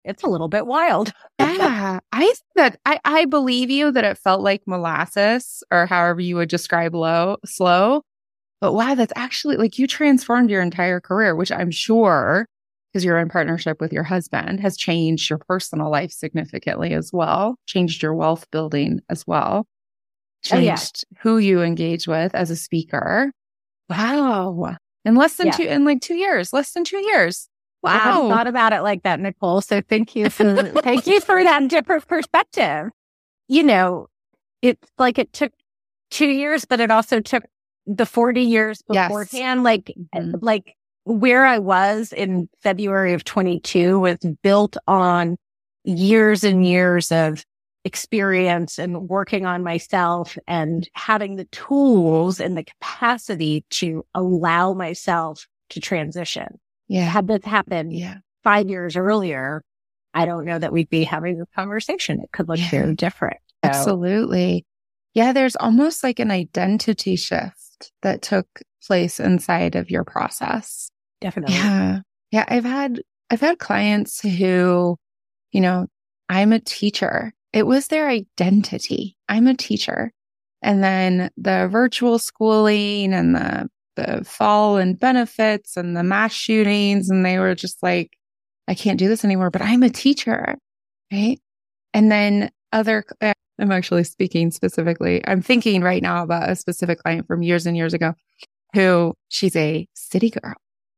it's 0.08 0.24
a 0.24 0.28
little 0.28 0.48
bit 0.48 0.66
wild. 0.66 1.12
yeah. 1.40 2.00
I 2.12 2.22
think 2.22 2.40
that 2.56 2.80
I, 2.86 3.00
I 3.06 3.26
believe 3.26 3.70
you 3.70 3.92
that 3.92 4.04
it 4.04 4.18
felt 4.18 4.42
like 4.42 4.64
molasses 4.66 5.64
or 5.72 5.86
however 5.86 6.22
you 6.22 6.36
would 6.38 6.50
describe 6.50 6.96
low, 6.96 7.38
slow. 7.46 8.02
But 8.60 8.74
wow, 8.74 8.96
that's 8.96 9.14
actually 9.16 9.58
like 9.58 9.78
you 9.78 9.86
transformed 9.86 10.50
your 10.50 10.62
entire 10.62 11.00
career, 11.00 11.36
which 11.36 11.52
I'm 11.52 11.72
sure 11.72 12.48
because 12.92 13.04
you're 13.06 13.20
in 13.20 13.30
partnership 13.30 13.80
with 13.80 13.94
your 13.94 14.04
husband 14.04 14.60
has 14.62 14.78
changed 14.78 15.30
your 15.30 15.40
personal 15.40 15.92
life 15.92 16.12
significantly 16.12 16.94
as 16.94 17.12
well, 17.14 17.56
changed 17.68 18.02
your 18.02 18.16
wealth 18.16 18.50
building 18.50 19.02
as 19.10 19.28
well 19.28 19.68
changed 20.44 21.06
oh, 21.06 21.10
yeah. 21.12 21.20
who 21.22 21.38
you 21.38 21.62
engage 21.62 22.08
with 22.08 22.34
as 22.36 22.50
a 22.50 22.56
speaker. 22.56 23.32
Wow. 23.90 24.78
In 25.06 25.16
less 25.16 25.36
than 25.36 25.48
yeah. 25.48 25.54
two, 25.54 25.64
in 25.64 25.86
like 25.86 26.02
two 26.02 26.16
years, 26.16 26.52
less 26.54 26.72
than 26.72 26.84
two 26.84 26.98
years. 26.98 27.48
Wow. 27.84 27.92
I 27.92 27.98
hadn't 27.98 28.30
thought 28.30 28.48
about 28.48 28.74
it 28.74 28.82
like 28.82 29.04
that, 29.04 29.20
Nicole. 29.20 29.62
So 29.62 29.82
thank 29.82 30.16
you 30.16 30.30
for, 30.30 30.64
thank 30.82 31.08
you 31.08 31.20
for 31.20 31.44
that 31.44 31.68
different 31.68 32.08
perspective. 32.08 32.90
You 33.48 33.64
know, 33.64 34.08
it's 34.62 34.90
like 34.98 35.18
it 35.20 35.32
took 35.34 35.54
two 36.10 36.28
years, 36.28 36.66
but 36.66 36.80
it 36.80 36.92
also 36.92 37.20
took 37.20 37.44
the 37.86 38.06
40 38.06 38.42
years 38.42 38.82
beforehand. 38.82 39.60
Yes. 39.60 39.64
Like, 39.64 39.94
mm-hmm. 40.16 40.36
like 40.42 40.76
where 41.06 41.46
I 41.46 41.60
was 41.60 42.12
in 42.12 42.50
February 42.62 43.14
of 43.14 43.24
22 43.24 44.00
was 44.00 44.18
built 44.44 44.76
on 44.88 45.38
years 45.86 46.44
and 46.44 46.66
years 46.66 47.12
of 47.12 47.46
experience 47.86 48.78
and 48.78 49.08
working 49.08 49.46
on 49.46 49.64
myself 49.64 50.38
and 50.48 50.90
having 50.94 51.38
the 51.38 51.46
tools 51.46 52.42
and 52.42 52.58
the 52.58 52.66
capacity 52.66 53.64
to 53.70 54.06
allow 54.14 54.74
myself 54.74 55.48
to 55.70 55.80
transition. 55.80 56.60
Yeah. 56.88 57.06
Had 57.06 57.28
this 57.28 57.44
happened 57.44 57.94
yeah. 57.94 58.18
five 58.44 58.70
years 58.70 58.96
earlier, 58.96 59.64
I 60.14 60.26
don't 60.26 60.46
know 60.46 60.60
that 60.60 60.72
we'd 60.72 60.90
be 60.90 61.04
having 61.04 61.38
this 61.38 61.48
conversation. 61.56 62.22
It 62.22 62.32
could 62.32 62.48
look 62.48 62.60
yeah. 62.60 62.70
very 62.70 62.96
different. 62.96 63.38
So. 63.64 63.70
Absolutely. 63.70 64.66
Yeah. 65.14 65.34
There's 65.34 65.56
almost 65.56 66.04
like 66.04 66.20
an 66.20 66.32
identity 66.32 67.16
shift 67.16 67.92
that 68.02 68.22
took 68.22 68.48
place 68.86 69.20
inside 69.20 69.76
of 69.76 69.90
your 69.90 70.04
process. 70.04 70.90
Definitely. 71.22 71.56
Yeah. 71.56 72.00
Yeah. 72.32 72.46
I've 72.48 72.66
had, 72.66 73.02
I've 73.30 73.42
had 73.42 73.60
clients 73.60 74.22
who, 74.22 74.98
you 75.52 75.62
know, 75.62 75.88
I'm 76.30 76.54
a 76.54 76.60
teacher 76.60 77.34
it 77.54 77.66
was 77.66 77.88
their 77.88 78.08
identity. 78.08 79.18
I'm 79.28 79.48
a 79.48 79.56
teacher. 79.56 80.12
And 80.62 80.84
then 80.84 81.32
the 81.38 81.68
virtual 81.72 82.20
schooling 82.20 83.14
and 83.14 83.36
the, 83.36 83.68
the 83.98 84.24
fall 84.24 84.78
and 84.78 84.98
benefits 84.98 85.76
and 85.76 85.98
the 85.98 86.04
mass 86.04 86.32
shootings. 86.32 87.10
And 87.10 87.26
they 87.26 87.38
were 87.38 87.54
just 87.54 87.84
like, 87.84 88.18
I 88.68 88.74
can't 88.74 89.00
do 89.00 89.10
this 89.10 89.26
anymore, 89.26 89.50
but 89.50 89.62
I'm 89.62 89.84
a 89.84 89.90
teacher. 89.90 90.56
Right. 91.12 91.40
And 91.94 92.12
then 92.12 92.52
other, 92.72 93.04
uh, 93.22 93.34
I'm 93.60 93.72
actually 93.72 94.04
speaking 94.06 94.52
specifically. 94.52 95.22
I'm 95.28 95.42
thinking 95.42 95.82
right 95.82 96.02
now 96.02 96.24
about 96.24 96.50
a 96.50 96.56
specific 96.56 97.00
client 97.00 97.28
from 97.28 97.44
years 97.44 97.66
and 97.66 97.76
years 97.76 97.94
ago 97.94 98.14
who 98.74 99.14
she's 99.30 99.56
a 99.56 99.88
city 99.94 100.30
girl, 100.30 100.54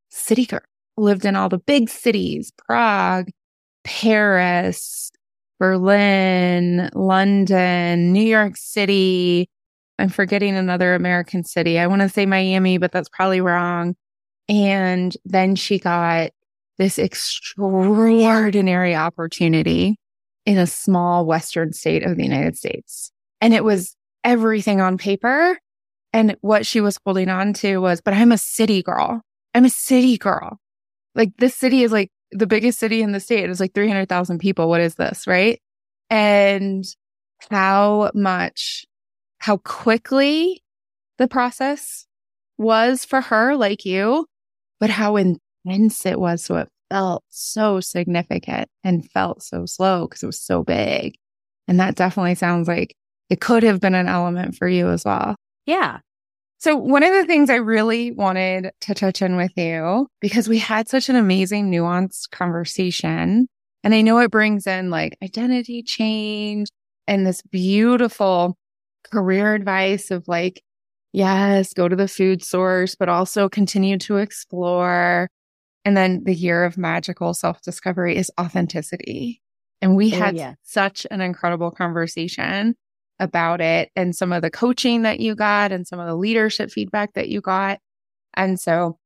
city 0.10 0.46
girl, 0.46 0.62
lived 0.98 1.26
in 1.26 1.36
all 1.36 1.50
the 1.50 1.60
big 1.60 1.90
cities, 1.90 2.52
Prague, 2.58 3.30
Paris, 3.84 5.12
Berlin, 5.60 6.90
London, 6.94 8.14
New 8.14 8.24
York 8.24 8.56
City. 8.56 9.50
I'm 10.00 10.10
forgetting 10.10 10.56
another 10.56 10.96
American 10.96 11.44
city. 11.44 11.78
I 11.78 11.88
want 11.88 12.02
to 12.02 12.10
say 12.10 12.26
Miami, 12.26 12.78
but 12.78 12.92
that's 12.92 13.10
probably 13.10 13.42
wrong. 13.42 13.96
And 14.48 15.16
then 15.26 15.56
she 15.56 15.78
got 15.78 16.32
this 16.78 16.98
extraordinary 16.98 18.96
opportunity 18.96 19.98
in 20.46 20.58
a 20.58 20.66
small 20.66 21.26
Western 21.26 21.74
state 21.74 22.04
of 22.04 22.16
the 22.16 22.24
United 22.24 22.58
States. 22.58 23.12
And 23.42 23.54
it 23.54 23.64
was 23.64 23.96
everything 24.24 24.82
on 24.82 24.98
paper. 24.98 25.60
And 26.14 26.36
what 26.42 26.66
she 26.66 26.82
was 26.82 26.98
holding 27.06 27.30
on 27.30 27.54
to 27.56 27.78
was, 27.78 28.02
but 28.02 28.14
I'm 28.14 28.32
a 28.32 28.38
city 28.38 28.82
girl. 28.82 29.22
I'm 29.54 29.66
a 29.66 29.70
city 29.70 30.18
girl. 30.18 30.60
Like 31.14 31.32
this 31.38 31.56
city 31.56 31.84
is 31.84 31.92
like 31.92 32.10
the 32.32 32.48
biggest 32.48 32.80
city 32.80 33.02
in 33.02 33.12
the 33.12 33.20
state 33.20 33.50
is 33.50 33.60
like 33.60 33.74
300,000 33.74 34.40
people. 34.40 34.70
What 34.70 34.82
is 34.82 34.96
this? 34.96 35.28
Right. 35.28 35.62
And 36.10 36.86
how 37.52 38.12
much, 38.16 38.86
how 39.40 39.58
quickly 39.58 40.64
the 41.18 41.28
process 41.28 42.06
was 42.58 43.06
for 43.06 43.22
her, 43.22 43.56
like 43.56 43.86
you, 43.86 44.26
but 44.80 44.90
how 44.90 45.16
intense 45.16 46.06
it 46.06 46.20
was. 46.20 46.44
So 46.44 46.58
it 46.58 46.70
felt 46.90 47.24
so 47.30 47.80
significant 47.80 48.68
and 48.84 49.10
felt 49.12 49.44
so 49.44 49.66
slow 49.66 50.08
because 50.08 50.24
it 50.24 50.28
was 50.28 50.42
so 50.42 50.64
big. 50.64 51.16
And 51.68 51.80
that 51.80 51.96
definitely 51.96 52.36
sounds 52.36 52.68
like 52.68 52.96
it 53.30 53.40
could 53.40 53.64
have 53.64 53.80
been 53.80 53.96
an 53.96 54.08
element 54.08 54.56
for 54.56 54.68
you 54.68 54.90
as 54.90 55.06
well. 55.06 55.36
Yeah. 55.66 56.00
So 56.58 56.76
one 56.76 57.04
of 57.04 57.14
the 57.14 57.26
things 57.26 57.50
I 57.50 57.56
really 57.56 58.12
wanted 58.12 58.72
to 58.82 58.94
touch 58.94 59.22
in 59.22 59.38
with 59.38 59.54
you, 59.56 60.08
because 60.20 60.50
we 60.50 60.58
had 60.58 60.90
such 60.90 61.08
an 61.08 61.16
amazing 61.16 61.72
nuanced 61.72 62.32
conversation, 62.32 63.48
and 63.84 63.94
I 63.94 64.02
know 64.02 64.18
it 64.18 64.32
brings 64.32 64.68
in 64.68 64.90
like 64.90 65.18
identity 65.24 65.84
change 65.84 66.68
and 67.08 67.26
this 67.26 67.42
beautiful 67.44 68.58
career 69.04 69.54
advice 69.56 70.12
of 70.12 70.28
like, 70.28 70.64
yes, 71.12 71.74
go 71.74 71.88
to 71.88 71.96
the 71.96 72.08
food 72.08 72.44
source, 72.44 72.96
but 72.96 73.10
also 73.10 73.50
continue 73.50 73.98
to 74.00 74.18
explore. 74.18 75.30
And 75.86 75.96
then 75.96 76.24
the 76.24 76.36
year 76.36 76.66
of 76.66 76.78
magical 76.78 77.34
self 77.34 77.62
discovery 77.62 78.16
is 78.18 78.32
authenticity. 78.40 79.42
And 79.82 79.96
we 79.96 80.14
oh, 80.14 80.18
had 80.18 80.36
yeah. 80.36 80.54
such 80.64 81.08
an 81.10 81.22
incredible 81.22 81.72
conversation 81.72 82.76
about 83.20 83.62
it 83.62 83.90
and 83.96 84.16
some 84.16 84.32
of 84.32 84.42
the 84.42 84.52
coaching 84.52 85.02
that 85.04 85.20
you 85.20 85.36
got 85.36 85.72
and 85.72 85.86
some 85.88 86.00
of 86.00 86.08
the 86.08 86.16
leadership 86.16 86.72
feedback 86.72 87.14
that 87.14 87.30
you 87.30 87.42
got. 87.42 87.80
And 88.34 88.60
so 88.60 88.98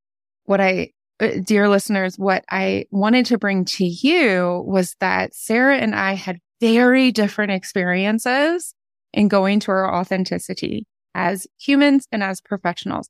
what 0.46 0.62
I, 0.62 0.92
uh, 1.20 1.32
dear 1.44 1.70
listeners, 1.70 2.18
what 2.18 2.44
I 2.50 2.86
wanted 2.92 3.28
to 3.28 3.38
bring 3.38 3.66
to 3.66 3.86
you 3.86 4.64
was 4.68 4.96
that 5.00 5.34
Sarah 5.34 5.78
and 5.78 5.96
I 5.96 6.14
had 6.14 6.40
very 6.60 7.12
different 7.12 7.52
experiences 7.52 8.74
in 9.14 9.28
going 9.28 9.60
to 9.62 9.72
our 9.72 9.94
authenticity 9.94 10.86
as 11.16 11.48
humans 11.60 12.08
and 12.12 12.24
as 12.24 12.42
professionals. 12.42 13.10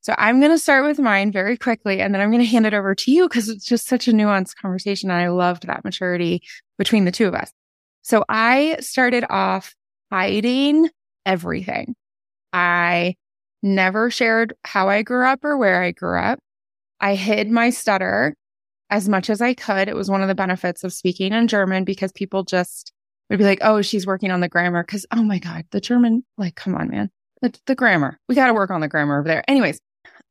So 0.00 0.14
I'm 0.18 0.38
going 0.38 0.52
to 0.52 0.58
start 0.58 0.84
with 0.84 0.98
mine 0.98 1.32
very 1.32 1.56
quickly 1.56 2.00
and 2.00 2.12
then 2.12 2.20
I'm 2.20 2.30
going 2.30 2.42
to 2.42 2.50
hand 2.50 2.66
it 2.66 2.74
over 2.74 2.94
to 2.94 3.10
you 3.10 3.26
because 3.26 3.48
it's 3.48 3.64
just 3.64 3.86
such 3.86 4.06
a 4.06 4.12
nuanced 4.12 4.56
conversation. 4.60 5.10
And 5.10 5.18
I 5.18 5.28
loved 5.28 5.66
that 5.66 5.84
maturity 5.84 6.42
between 6.76 7.06
the 7.06 7.12
two 7.12 7.26
of 7.26 7.34
us. 7.34 7.50
So 8.02 8.22
I 8.28 8.76
started 8.80 9.24
off 9.30 9.74
hiding 10.12 10.90
everything. 11.24 11.94
I 12.52 13.14
never 13.62 14.10
shared 14.10 14.54
how 14.64 14.90
I 14.90 15.02
grew 15.02 15.26
up 15.26 15.42
or 15.42 15.56
where 15.56 15.82
I 15.82 15.92
grew 15.92 16.18
up. 16.18 16.38
I 17.00 17.14
hid 17.14 17.50
my 17.50 17.70
stutter 17.70 18.34
as 18.90 19.08
much 19.08 19.30
as 19.30 19.40
I 19.40 19.54
could. 19.54 19.88
It 19.88 19.96
was 19.96 20.10
one 20.10 20.22
of 20.22 20.28
the 20.28 20.34
benefits 20.34 20.84
of 20.84 20.92
speaking 20.92 21.32
in 21.32 21.48
German 21.48 21.84
because 21.84 22.12
people 22.12 22.44
just 22.44 22.92
would 23.30 23.38
be 23.38 23.44
like, 23.44 23.60
oh, 23.62 23.82
she's 23.82 24.06
working 24.06 24.30
on 24.30 24.40
the 24.40 24.48
grammar. 24.48 24.82
Cause 24.84 25.06
oh 25.12 25.22
my 25.22 25.38
God, 25.38 25.64
the 25.70 25.80
German, 25.80 26.24
like, 26.36 26.54
come 26.54 26.74
on, 26.74 26.90
man. 26.90 27.10
The, 27.42 27.58
the 27.66 27.74
grammar. 27.74 28.18
We 28.28 28.34
got 28.34 28.46
to 28.46 28.54
work 28.54 28.70
on 28.70 28.80
the 28.80 28.88
grammar 28.88 29.18
over 29.18 29.28
there. 29.28 29.44
Anyways, 29.48 29.80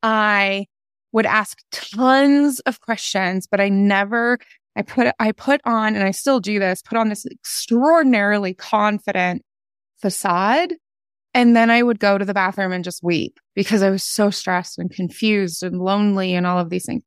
I 0.01 0.67
would 1.12 1.25
ask 1.25 1.60
tons 1.71 2.60
of 2.62 2.82
questions, 2.82 3.47
but 3.47 3.60
I 3.60 3.69
never 3.69 4.39
I 4.75 4.82
put, 4.82 5.13
I 5.19 5.32
put 5.32 5.62
on, 5.65 5.95
and 5.95 6.03
I 6.03 6.12
still 6.12 6.39
do 6.39 6.60
this, 6.60 6.82
put 6.82 6.97
on 6.97 7.10
this 7.10 7.25
extraordinarily 7.25 8.53
confident 8.53 9.43
facade. 10.01 10.73
And 11.36 11.56
then 11.56 11.71
I 11.71 11.82
would 11.82 11.99
go 11.99 12.17
to 12.17 12.25
the 12.25 12.34
bathroom 12.34 12.71
and 12.71 12.84
just 12.84 13.03
weep 13.03 13.39
because 13.56 13.82
I 13.82 13.89
was 13.89 14.03
so 14.03 14.29
stressed 14.29 14.77
and 14.77 14.91
confused 14.91 15.63
and 15.63 15.79
lonely 15.79 16.36
and 16.36 16.45
all 16.45 16.60
of 16.60 16.69
these 16.69 16.86
things. 16.86 17.03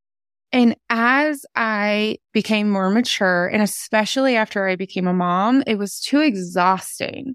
And 0.52 0.76
as 0.88 1.44
I 1.54 2.18
became 2.32 2.70
more 2.70 2.90
mature, 2.90 3.46
and 3.46 3.62
especially 3.62 4.36
after 4.36 4.68
I 4.68 4.76
became 4.76 5.06
a 5.06 5.12
mom, 5.12 5.62
it 5.66 5.76
was 5.76 6.00
too 6.00 6.20
exhausting 6.20 7.34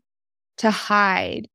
to 0.57 0.71
hide 0.71 1.47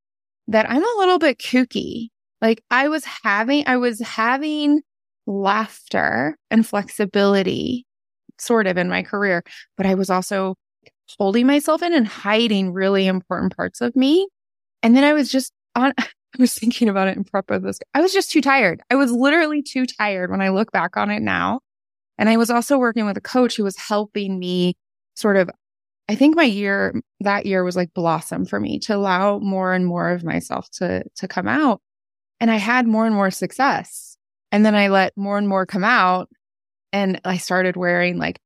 that 0.48 0.68
I'm 0.70 0.82
a 0.82 0.98
little 0.98 1.18
bit 1.18 1.38
kooky. 1.38 2.08
Like 2.40 2.62
I 2.70 2.88
was 2.88 3.04
having, 3.24 3.64
I 3.66 3.78
was 3.78 4.00
having 4.00 4.82
laughter 5.26 6.36
and 6.50 6.66
flexibility 6.66 7.86
sort 8.38 8.66
of 8.66 8.76
in 8.76 8.88
my 8.88 9.02
career, 9.02 9.42
but 9.76 9.86
I 9.86 9.94
was 9.94 10.10
also 10.10 10.54
holding 11.18 11.46
myself 11.46 11.82
in 11.82 11.92
and 11.92 12.06
hiding 12.06 12.72
really 12.72 13.06
important 13.06 13.56
parts 13.56 13.80
of 13.80 13.96
me. 13.96 14.28
And 14.82 14.96
then 14.96 15.04
I 15.04 15.14
was 15.14 15.30
just 15.30 15.52
on, 15.74 15.94
I 16.34 16.42
was 16.42 16.54
thinking 16.54 16.88
about 16.88 17.08
it 17.08 17.16
in 17.16 17.24
prep 17.24 17.50
of 17.50 17.62
this. 17.62 17.78
I 17.94 18.00
was 18.00 18.12
just 18.12 18.30
too 18.30 18.40
tired. 18.40 18.82
I 18.90 18.94
was 18.94 19.10
literally 19.12 19.62
too 19.62 19.86
tired 19.86 20.30
when 20.30 20.42
I 20.42 20.50
look 20.50 20.72
back 20.72 20.96
on 20.96 21.10
it 21.10 21.22
now. 21.22 21.60
And 22.18 22.28
I 22.28 22.36
was 22.36 22.50
also 22.50 22.78
working 22.78 23.06
with 23.06 23.16
a 23.16 23.22
coach 23.22 23.56
who 23.56 23.64
was 23.64 23.76
helping 23.76 24.38
me 24.38 24.76
sort 25.14 25.36
of 25.36 25.50
I 26.08 26.14
think 26.14 26.36
my 26.36 26.44
year 26.44 26.94
that 27.20 27.46
year 27.46 27.64
was 27.64 27.76
like 27.76 27.92
blossom 27.92 28.44
for 28.44 28.60
me 28.60 28.78
to 28.80 28.94
allow 28.94 29.38
more 29.40 29.72
and 29.74 29.84
more 29.86 30.10
of 30.10 30.24
myself 30.24 30.70
to 30.74 31.04
to 31.16 31.28
come 31.28 31.48
out. 31.48 31.80
And 32.40 32.50
I 32.50 32.56
had 32.56 32.86
more 32.86 33.06
and 33.06 33.14
more 33.14 33.30
success. 33.30 34.16
And 34.52 34.64
then 34.64 34.74
I 34.74 34.88
let 34.88 35.16
more 35.16 35.38
and 35.38 35.48
more 35.48 35.66
come 35.66 35.84
out 35.84 36.28
and 36.92 37.20
I 37.24 37.38
started 37.38 37.76
wearing 37.76 38.18
like 38.18 38.40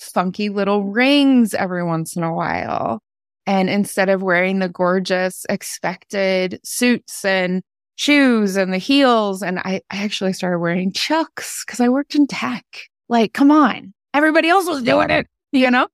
funky 0.00 0.48
little 0.48 0.84
rings 0.84 1.54
every 1.54 1.84
once 1.84 2.16
in 2.16 2.22
a 2.24 2.34
while. 2.34 3.00
And 3.46 3.68
instead 3.68 4.08
of 4.08 4.22
wearing 4.22 4.58
the 4.58 4.68
gorgeous 4.68 5.44
expected 5.48 6.60
suits 6.64 7.24
and 7.24 7.62
shoes 7.96 8.56
and 8.56 8.72
the 8.72 8.78
heels, 8.78 9.42
and 9.42 9.58
I, 9.58 9.82
I 9.90 10.02
actually 10.02 10.32
started 10.32 10.58
wearing 10.58 10.92
chucks 10.92 11.64
because 11.64 11.80
I 11.80 11.88
worked 11.88 12.14
in 12.14 12.26
tech. 12.26 12.64
Like, 13.08 13.34
come 13.34 13.50
on. 13.50 13.92
Everybody 14.14 14.48
else 14.48 14.66
was 14.66 14.82
doing 14.82 15.10
it, 15.10 15.26
you 15.52 15.70
know? 15.70 15.88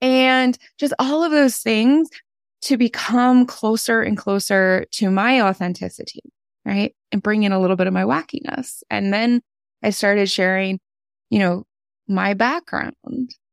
and 0.00 0.58
just 0.78 0.94
all 0.98 1.22
of 1.22 1.30
those 1.30 1.58
things 1.58 2.08
to 2.62 2.76
become 2.76 3.46
closer 3.46 4.02
and 4.02 4.16
closer 4.16 4.86
to 4.92 5.10
my 5.10 5.40
authenticity, 5.40 6.22
right? 6.64 6.94
And 7.12 7.22
bring 7.22 7.42
in 7.44 7.52
a 7.52 7.60
little 7.60 7.76
bit 7.76 7.86
of 7.86 7.92
my 7.92 8.02
wackiness. 8.02 8.82
And 8.90 9.12
then 9.12 9.42
I 9.82 9.90
started 9.90 10.28
sharing, 10.28 10.80
you 11.30 11.38
know, 11.38 11.64
my 12.08 12.34
background, 12.34 12.94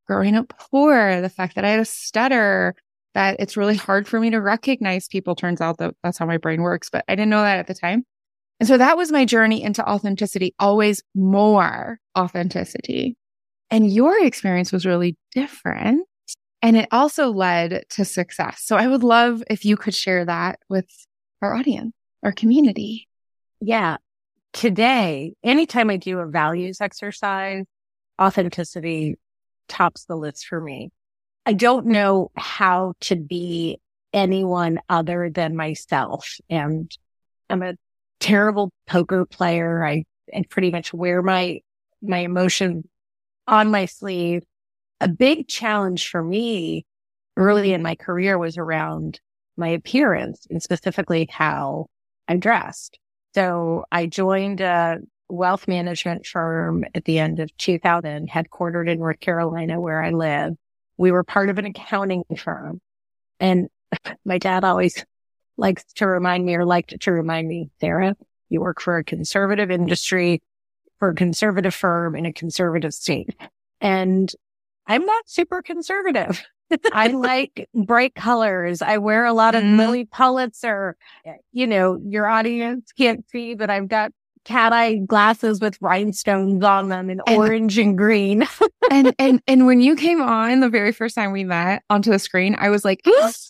growing 0.07 0.35
up 0.35 0.53
poor, 0.57 1.21
the 1.21 1.29
fact 1.29 1.55
that 1.55 1.65
I 1.65 1.69
had 1.69 1.79
a 1.79 1.85
stutter, 1.85 2.75
that 3.13 3.37
it's 3.39 3.57
really 3.57 3.75
hard 3.75 4.07
for 4.07 4.19
me 4.19 4.29
to 4.31 4.41
recognize 4.41 5.07
people. 5.07 5.35
Turns 5.35 5.61
out 5.61 5.77
that 5.77 5.95
that's 6.03 6.17
how 6.17 6.25
my 6.25 6.37
brain 6.37 6.61
works, 6.61 6.89
but 6.89 7.05
I 7.07 7.15
didn't 7.15 7.29
know 7.29 7.41
that 7.41 7.59
at 7.59 7.67
the 7.67 7.73
time. 7.73 8.05
And 8.59 8.67
so 8.67 8.77
that 8.77 8.97
was 8.97 9.11
my 9.11 9.25
journey 9.25 9.61
into 9.63 9.87
authenticity, 9.87 10.53
always 10.59 11.03
more 11.15 11.99
authenticity. 12.17 13.17
And 13.69 13.91
your 13.91 14.23
experience 14.23 14.71
was 14.71 14.85
really 14.85 15.17
different. 15.31 16.07
And 16.61 16.77
it 16.77 16.87
also 16.91 17.31
led 17.31 17.83
to 17.89 18.05
success. 18.05 18.61
So 18.63 18.77
I 18.77 18.87
would 18.87 19.03
love 19.03 19.43
if 19.49 19.65
you 19.65 19.75
could 19.75 19.95
share 19.95 20.23
that 20.25 20.59
with 20.69 20.87
our 21.41 21.53
audience, 21.55 21.93
our 22.23 22.31
community. 22.31 23.07
Yeah. 23.59 23.97
Today, 24.53 25.33
anytime 25.43 25.89
I 25.89 25.97
do 25.97 26.19
a 26.19 26.25
values 26.25 26.79
exercise, 26.79 27.65
authenticity 28.21 29.17
tops 29.67 30.05
the 30.05 30.15
list 30.15 30.45
for 30.45 30.61
me. 30.61 30.91
I 31.45 31.53
don't 31.53 31.87
know 31.87 32.31
how 32.35 32.93
to 33.01 33.15
be 33.15 33.79
anyone 34.13 34.79
other 34.89 35.29
than 35.29 35.55
myself. 35.55 36.37
And 36.49 36.95
I'm 37.49 37.63
a 37.63 37.75
terrible 38.19 38.71
poker 38.87 39.25
player. 39.25 39.85
I, 39.85 40.05
I 40.33 40.43
pretty 40.49 40.71
much 40.71 40.93
wear 40.93 41.21
my, 41.21 41.59
my 42.01 42.19
emotion 42.19 42.87
on 43.47 43.71
my 43.71 43.85
sleeve 43.85 44.43
a 45.03 45.07
big 45.09 45.49
challenge 45.49 46.09
for 46.09 46.23
me 46.23 46.85
early 47.35 47.73
in 47.73 47.83
my 47.83 47.93
career 47.93 48.37
was 48.37 48.57
around 48.57 49.19
my 49.57 49.67
appearance 49.67 50.47
and 50.49 50.63
specifically 50.63 51.27
how 51.29 51.87
I'm 52.29 52.39
dressed. 52.39 52.97
So 53.35 53.83
I 53.91 54.05
joined 54.05 54.61
a 54.61 54.99
wealth 55.27 55.67
management 55.67 56.25
firm 56.25 56.85
at 56.95 57.03
the 57.03 57.19
end 57.19 57.39
of 57.39 57.55
2000, 57.57 58.29
headquartered 58.29 58.89
in 58.89 58.99
North 58.99 59.19
Carolina, 59.19 59.81
where 59.81 60.01
I 60.01 60.11
live. 60.11 60.53
We 60.97 61.11
were 61.11 61.23
part 61.23 61.49
of 61.49 61.57
an 61.57 61.65
accounting 61.65 62.23
firm. 62.37 62.81
And 63.39 63.69
my 64.25 64.37
dad 64.37 64.63
always 64.63 65.05
likes 65.57 65.83
to 65.95 66.07
remind 66.07 66.45
me 66.45 66.55
or 66.55 66.65
liked 66.65 66.99
to 66.99 67.11
remind 67.11 67.47
me, 67.47 67.69
Sarah, 67.79 68.15
you 68.49 68.61
work 68.61 68.81
for 68.81 68.97
a 68.97 69.03
conservative 69.03 69.71
industry, 69.71 70.41
for 70.99 71.09
a 71.09 71.15
conservative 71.15 71.73
firm 71.73 72.15
in 72.15 72.25
a 72.25 72.33
conservative 72.33 72.93
state. 72.93 73.35
And 73.81 74.31
I'm 74.87 75.05
not 75.05 75.29
super 75.29 75.61
conservative. 75.61 76.43
I 76.93 77.07
like 77.07 77.69
bright 77.73 78.15
colors. 78.15 78.81
I 78.81 78.97
wear 78.97 79.25
a 79.25 79.33
lot 79.33 79.55
of 79.55 79.63
mm. 79.63 79.77
Lilly 79.77 80.05
Pulitzer. 80.05 80.95
You 81.51 81.67
know, 81.67 81.99
your 82.03 82.27
audience 82.27 82.91
can't 82.97 83.27
see, 83.29 83.55
but 83.55 83.69
I've 83.69 83.87
got 83.87 84.11
cat 84.45 84.73
eye 84.73 84.95
glasses 84.95 85.59
with 85.59 85.77
rhinestones 85.81 86.63
on 86.63 86.89
them 86.89 87.09
in 87.09 87.21
and, 87.27 87.37
orange 87.37 87.77
and 87.77 87.97
green. 87.97 88.47
and 88.91 89.13
and 89.19 89.41
and 89.47 89.65
when 89.65 89.81
you 89.81 89.95
came 89.95 90.21
on 90.21 90.59
the 90.59 90.69
very 90.69 90.91
first 90.91 91.15
time 91.15 91.31
we 91.31 91.43
met 91.43 91.83
onto 91.89 92.11
the 92.11 92.19
screen, 92.19 92.55
I 92.59 92.69
was 92.69 92.85
like, 92.85 93.01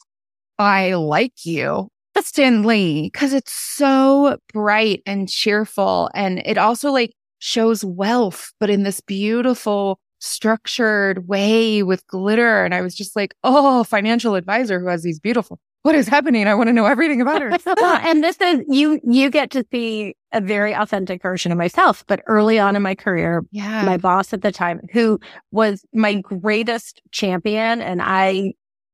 I 0.59 0.93
like 0.93 1.45
you. 1.45 1.89
Stin 2.21 2.63
Lee, 2.63 3.09
because 3.11 3.33
it's 3.33 3.51
so 3.51 4.37
bright 4.53 5.01
and 5.05 5.27
cheerful. 5.27 6.09
And 6.13 6.41
it 6.45 6.57
also 6.57 6.91
like 6.91 7.13
shows 7.39 7.83
wealth, 7.83 8.53
but 8.59 8.69
in 8.69 8.83
this 8.83 9.01
beautiful 9.01 9.99
structured 10.19 11.27
way 11.27 11.83
with 11.83 12.07
glitter. 12.07 12.63
And 12.63 12.73
I 12.73 12.81
was 12.81 12.95
just 12.95 13.15
like, 13.15 13.35
oh, 13.43 13.83
financial 13.83 14.35
advisor 14.35 14.79
who 14.79 14.87
has 14.87 15.03
these 15.03 15.19
beautiful, 15.19 15.59
what 15.83 15.95
is 15.95 16.07
happening? 16.07 16.47
I 16.47 16.55
want 16.55 16.69
to 16.69 16.73
know 16.73 16.85
everything 16.85 17.21
about 17.21 17.41
her. 17.41 17.49
well, 17.77 17.99
and 18.03 18.23
this 18.23 18.39
is, 18.41 18.61
you, 18.67 18.99
you 19.03 19.29
get 19.29 19.51
to 19.51 19.65
see 19.71 20.15
a 20.31 20.41
very 20.41 20.73
authentic 20.73 21.21
version 21.21 21.51
of 21.51 21.57
myself. 21.57 22.05
But 22.07 22.21
early 22.25 22.57
on 22.57 22.75
in 22.75 22.81
my 22.81 22.95
career, 22.95 23.43
yeah. 23.51 23.85
my 23.85 23.97
boss 23.97 24.33
at 24.33 24.41
the 24.41 24.51
time, 24.51 24.79
who 24.91 25.19
was 25.51 25.85
my 25.93 26.15
greatest 26.15 27.01
champion, 27.11 27.81
and 27.81 28.01
I, 28.01 28.53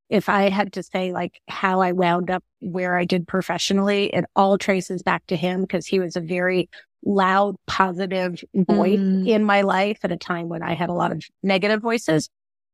if 0.09 0.27
I 0.27 0.49
had 0.49 0.73
to 0.73 0.83
say 0.83 1.13
like 1.13 1.39
how 1.47 1.81
I 1.81 1.91
wound 1.91 2.31
up 2.31 2.43
where 2.59 2.97
I 2.97 3.05
did 3.05 3.27
professionally, 3.27 4.07
it 4.07 4.25
all 4.35 4.57
traces 4.57 5.03
back 5.03 5.25
to 5.27 5.35
him 5.35 5.61
because 5.61 5.85
he 5.85 5.99
was 5.99 6.15
a 6.15 6.21
very 6.21 6.69
loud, 7.05 7.55
positive 7.67 8.43
voice 8.55 8.99
mm. 8.99 9.27
in 9.27 9.43
my 9.43 9.61
life 9.61 9.99
at 10.03 10.11
a 10.11 10.17
time 10.17 10.49
when 10.49 10.63
I 10.63 10.73
had 10.73 10.89
a 10.89 10.93
lot 10.93 11.11
of 11.11 11.23
negative 11.43 11.81
voices. 11.81 12.29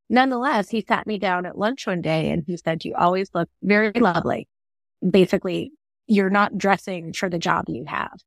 Nonetheless, 0.08 0.70
he 0.70 0.84
sat 0.86 1.06
me 1.06 1.18
down 1.18 1.46
at 1.46 1.58
lunch 1.58 1.86
one 1.86 2.00
day 2.00 2.30
and 2.30 2.44
he 2.46 2.56
said, 2.56 2.84
you 2.84 2.94
always 2.94 3.28
look 3.34 3.48
very 3.62 3.92
lovely. 3.92 4.48
Basically, 5.08 5.72
you're 6.06 6.30
not 6.30 6.56
dressing 6.56 7.12
for 7.12 7.28
the 7.28 7.38
job 7.38 7.64
you 7.68 7.84
have. 7.86 8.18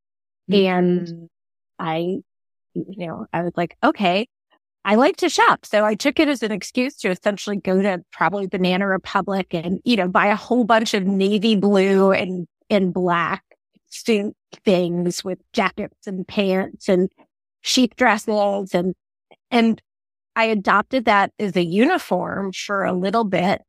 Mm. 0.50 0.64
And 0.66 1.28
I, 1.78 2.18
you 2.74 3.06
know, 3.06 3.26
I 3.32 3.42
was 3.42 3.52
like, 3.56 3.76
okay, 3.82 4.28
I 4.84 4.94
like 4.94 5.16
to 5.18 5.28
shop. 5.28 5.64
So 5.64 5.84
I 5.84 5.94
took 5.94 6.20
it 6.20 6.28
as 6.28 6.42
an 6.42 6.52
excuse 6.52 6.96
to 6.98 7.10
essentially 7.10 7.56
go 7.56 7.80
to 7.80 8.02
probably 8.12 8.46
Banana 8.46 8.86
Republic 8.86 9.48
and, 9.52 9.80
you 9.84 9.96
know, 9.96 10.08
buy 10.08 10.26
a 10.26 10.36
whole 10.36 10.64
bunch 10.64 10.94
of 10.94 11.04
navy 11.04 11.56
blue 11.56 12.12
and, 12.12 12.46
and 12.68 12.92
black 12.92 13.42
suit 13.88 14.34
things 14.64 15.24
with 15.24 15.38
jackets 15.52 16.06
and 16.06 16.26
pants 16.26 16.88
and 16.88 17.10
sheath 17.62 17.94
dresses 17.96 18.74
and, 18.74 18.94
and 19.50 19.82
I 20.36 20.44
adopted 20.44 21.04
that 21.06 21.32
as 21.38 21.56
a 21.56 21.62
uniform 21.62 22.52
for 22.52 22.84
a 22.84 22.92
little 22.92 23.24
bit, 23.24 23.62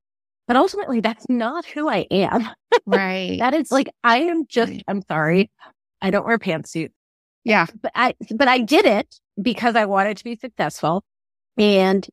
but 0.47 0.56
ultimately 0.56 1.00
that's 1.00 1.26
not 1.30 1.65
who 1.65 1.89
I 1.89 2.08
am. 2.12 2.47
Right. 2.86 3.38
that 3.39 3.54
is 3.54 3.69
like, 3.69 3.89
I 4.04 4.19
am 4.19 4.47
just. 4.47 4.71
I'm 4.88 5.02
sorry. 5.04 5.52
I 6.02 6.10
don't 6.10 6.26
wear 6.26 6.39
pantsuits. 6.39 6.93
Yeah. 7.43 7.65
But 7.82 7.91
I, 7.93 8.15
but 8.34 8.47
I 8.47 8.60
did 8.60 8.86
it 8.86 9.13
because 9.39 9.76
I 9.76 9.86
wanted 9.86 10.17
to 10.17 10.24
be 10.24 10.38
successful. 10.38 11.04
And 11.58 12.08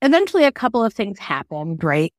eventually 0.00 0.44
a 0.44 0.52
couple 0.52 0.82
of 0.82 0.94
things 0.94 1.18
happened, 1.18 1.84
right? 1.84 2.12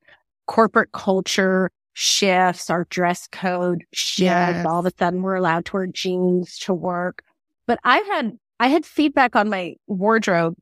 Corporate 0.46 0.92
culture 0.92 1.72
shifts, 1.94 2.70
our 2.70 2.86
dress 2.90 3.28
code 3.32 3.84
shifts. 3.92 4.22
Yes. 4.22 4.66
All 4.66 4.80
of 4.80 4.86
a 4.86 4.92
sudden 4.98 5.24
we're 5.24 5.36
allowed 5.36 5.66
to 5.66 5.74
wear 5.74 5.88
jeans 5.88 6.58
to 6.60 6.74
work. 6.74 7.24
But 7.66 7.80
I 7.84 7.98
had, 7.98 8.38
I 8.60 8.68
had 8.68 8.86
feedback 8.86 9.36
on 9.36 9.50
my 9.50 9.76
wardrobe 9.88 10.56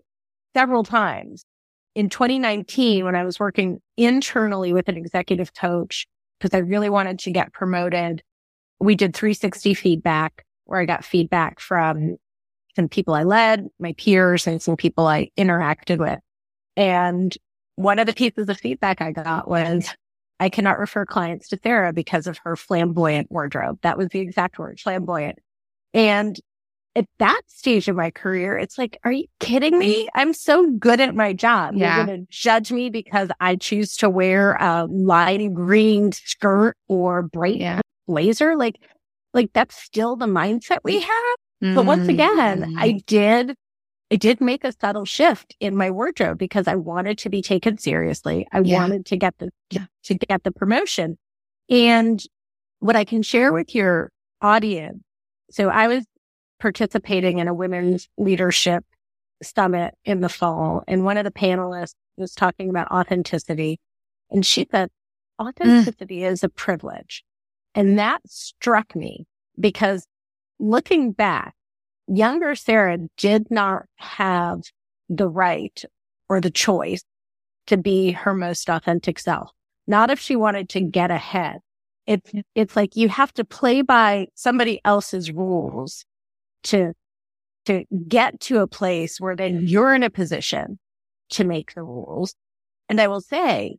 several 0.58 0.84
times. 0.84 1.46
In 1.94 2.10
2019, 2.10 3.06
when 3.06 3.16
I 3.16 3.24
was 3.24 3.40
working 3.40 3.80
internally 3.96 4.74
with 4.74 4.90
an 4.90 4.98
executive 4.98 5.54
coach, 5.54 6.08
because 6.40 6.56
I 6.56 6.62
really 6.62 6.90
wanted 6.90 7.20
to 7.20 7.32
get 7.32 7.54
promoted, 7.54 8.24
we 8.80 8.96
did 8.96 9.16
360 9.16 9.76
feedback 9.76 10.44
where 10.66 10.80
I 10.80 10.86
got 10.86 11.06
feedback 11.06 11.60
from 11.60 12.18
some 12.76 12.90
people 12.90 13.14
I 13.14 13.22
led, 13.22 13.68
my 13.80 13.94
peers, 13.94 14.48
and 14.48 14.60
some 14.60 14.78
people 14.78 15.06
I 15.06 15.30
interacted 15.38 16.00
with. 16.00 16.20
And 16.76 17.36
one 17.76 18.00
of 18.00 18.08
the 18.08 18.14
pieces 18.14 18.50
of 18.50 18.58
feedback 18.58 19.00
I 19.00 19.12
got 19.12 19.48
was 19.48 19.94
I 20.40 20.50
cannot 20.50 20.80
refer 20.80 21.06
clients 21.06 21.50
to 21.50 21.60
Sarah 21.62 21.94
because 21.94 22.26
of 22.26 22.40
her 22.40 22.56
flamboyant 22.56 23.32
wardrobe. 23.32 23.78
That 23.84 23.98
was 23.98 24.10
the 24.10 24.20
exact 24.20 24.58
word, 24.58 24.80
flamboyant. 24.80 25.38
And 25.94 26.40
at 26.98 27.06
that 27.20 27.42
stage 27.48 27.88
of 27.88 27.96
my 27.96 28.10
career, 28.10 28.58
it's 28.58 28.78
like, 28.78 28.98
are 29.04 29.12
you 29.12 29.26
kidding 29.40 29.78
me? 29.78 30.10
I'm 30.16 30.34
so 30.34 30.72
good 30.72 31.00
at 31.00 31.14
my 31.16 31.32
job. 31.32 31.76
Yeah. 31.76 31.98
You're 31.98 32.06
going 32.08 32.26
to 32.26 32.28
judge 32.32 32.72
me 32.72 32.90
because 32.90 33.30
I 33.40 33.56
choose 33.56 33.96
to 33.98 34.10
wear 34.10 34.54
a 34.60 34.86
light 34.90 35.54
green 35.54 36.12
skirt 36.12 36.76
or 36.88 37.22
bright 37.22 37.58
Yeah. 37.58 37.82
blazer. 38.08 38.56
Like, 38.58 38.78
like 39.34 39.52
that's 39.54 39.76
still 39.80 40.16
the 40.16 40.26
mindset 40.26 40.80
we 40.84 41.00
have. 41.00 41.36
But 41.76 41.86
once 41.86 42.08
again, 42.08 42.62
Mm. 42.64 42.74
I 42.78 42.92
did, 43.06 43.56
I 44.12 44.16
did 44.16 44.42
make 44.42 44.64
a 44.64 44.72
subtle 44.82 45.06
shift 45.06 45.56
in 45.60 45.76
my 45.76 45.92
wardrobe 45.92 46.40
because 46.40 46.68
I 46.68 46.76
wanted 46.76 47.20
to 47.20 47.30
be 47.30 47.42
taken 47.44 47.78
seriously. 47.78 48.48
I 48.52 48.62
Yeah. 48.62 48.80
wanted 48.80 49.06
to 49.08 49.18
get 49.18 49.38
the, 49.38 49.52
Yeah. 49.70 49.86
to 50.06 50.16
get 50.16 50.44
the 50.44 50.52
promotion. 50.52 51.18
And 51.70 52.20
what 52.80 52.96
I 52.96 53.06
can 53.06 53.22
share 53.22 53.54
with 53.54 53.76
your 53.76 54.12
audience. 54.42 55.04
So 55.52 55.70
I 55.70 55.88
was 55.88 56.06
participating 56.60 57.40
in 57.40 57.48
a 57.48 57.54
women's 57.54 58.10
leadership 58.18 58.84
summit 59.44 59.94
in 60.04 60.22
the 60.22 60.30
fall 60.30 60.84
and 60.88 61.06
one 61.06 61.18
of 61.18 61.24
the 61.24 61.32
panelists 61.32 61.94
was 62.18 62.34
talking 62.34 62.70
about 62.70 62.90
authenticity 62.92 63.80
and 64.32 64.46
she 64.46 64.68
said 64.72 64.90
mm. 65.40 65.48
authenticity 65.48 66.24
is 66.24 66.44
a 66.44 66.50
privilege. 66.50 67.24
And 67.76 68.00
that 68.00 68.22
struck 68.26 68.96
me 68.96 69.26
because 69.60 70.06
looking 70.60 71.12
back, 71.12 71.54
younger 72.08 72.56
Sarah 72.56 72.98
did 73.18 73.52
not 73.52 73.84
have 73.98 74.62
the 75.10 75.30
right 75.30 75.84
or 76.30 76.42
the 76.42 76.52
choice 76.52 77.04
to 77.68 77.78
be 77.78 78.12
her 78.12 78.34
most 78.34 78.70
authentic 78.70 79.20
self. 79.20 79.52
Not 79.86 80.10
if 80.10 80.20
she 80.20 80.36
wanted 80.36 80.70
to 80.70 80.82
get 80.82 81.12
ahead. 81.12 81.60
It's, 82.06 82.32
it's 82.56 82.76
like 82.76 82.96
you 82.96 83.10
have 83.10 83.34
to 83.34 83.44
play 83.44 83.82
by 83.82 84.28
somebody 84.34 84.82
else's 84.86 85.32
rules 85.32 86.06
to, 86.68 86.94
to 87.66 87.84
get 88.08 88.40
to 88.42 88.60
a 88.60 88.68
place 88.68 89.20
where 89.20 89.36
then 89.36 89.56
mm-hmm. 89.56 89.66
you're 89.68 89.94
in 89.94 90.04
a 90.04 90.10
position 90.10 90.80
to 91.32 91.44
make 91.44 91.74
the 91.74 91.84
rules. 91.84 92.36
And 92.90 93.02
I 93.02 93.08
will 93.08 93.22
say, 93.22 93.78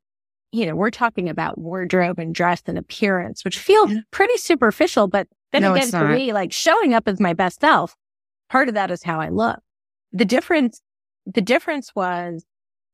you 0.52 0.66
know, 0.66 0.74
we're 0.74 0.90
talking 0.90 1.28
about 1.28 1.58
wardrobe 1.58 2.18
and 2.18 2.34
dress 2.34 2.62
and 2.66 2.78
appearance, 2.78 3.44
which 3.44 3.58
feel 3.58 3.88
pretty 4.10 4.36
superficial, 4.36 5.06
but 5.06 5.26
then 5.52 5.62
No, 5.62 5.74
again, 5.74 5.90
for 5.90 6.08
me, 6.08 6.32
like 6.32 6.52
showing 6.52 6.94
up 6.94 7.08
as 7.08 7.20
my 7.20 7.32
best 7.32 7.60
self, 7.60 7.96
part 8.50 8.68
of 8.68 8.74
that 8.74 8.90
is 8.90 9.02
how 9.02 9.20
I 9.20 9.28
look. 9.28 9.60
The 10.12 10.24
difference, 10.24 10.80
the 11.26 11.40
difference 11.40 11.94
was 11.94 12.44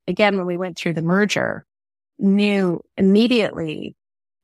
again, 0.07 0.37
when 0.37 0.47
we 0.47 0.57
went 0.57 0.77
through 0.77 0.95
the 0.95 1.03
merger, 1.03 1.67
knew 2.19 2.81
immediately 2.97 3.97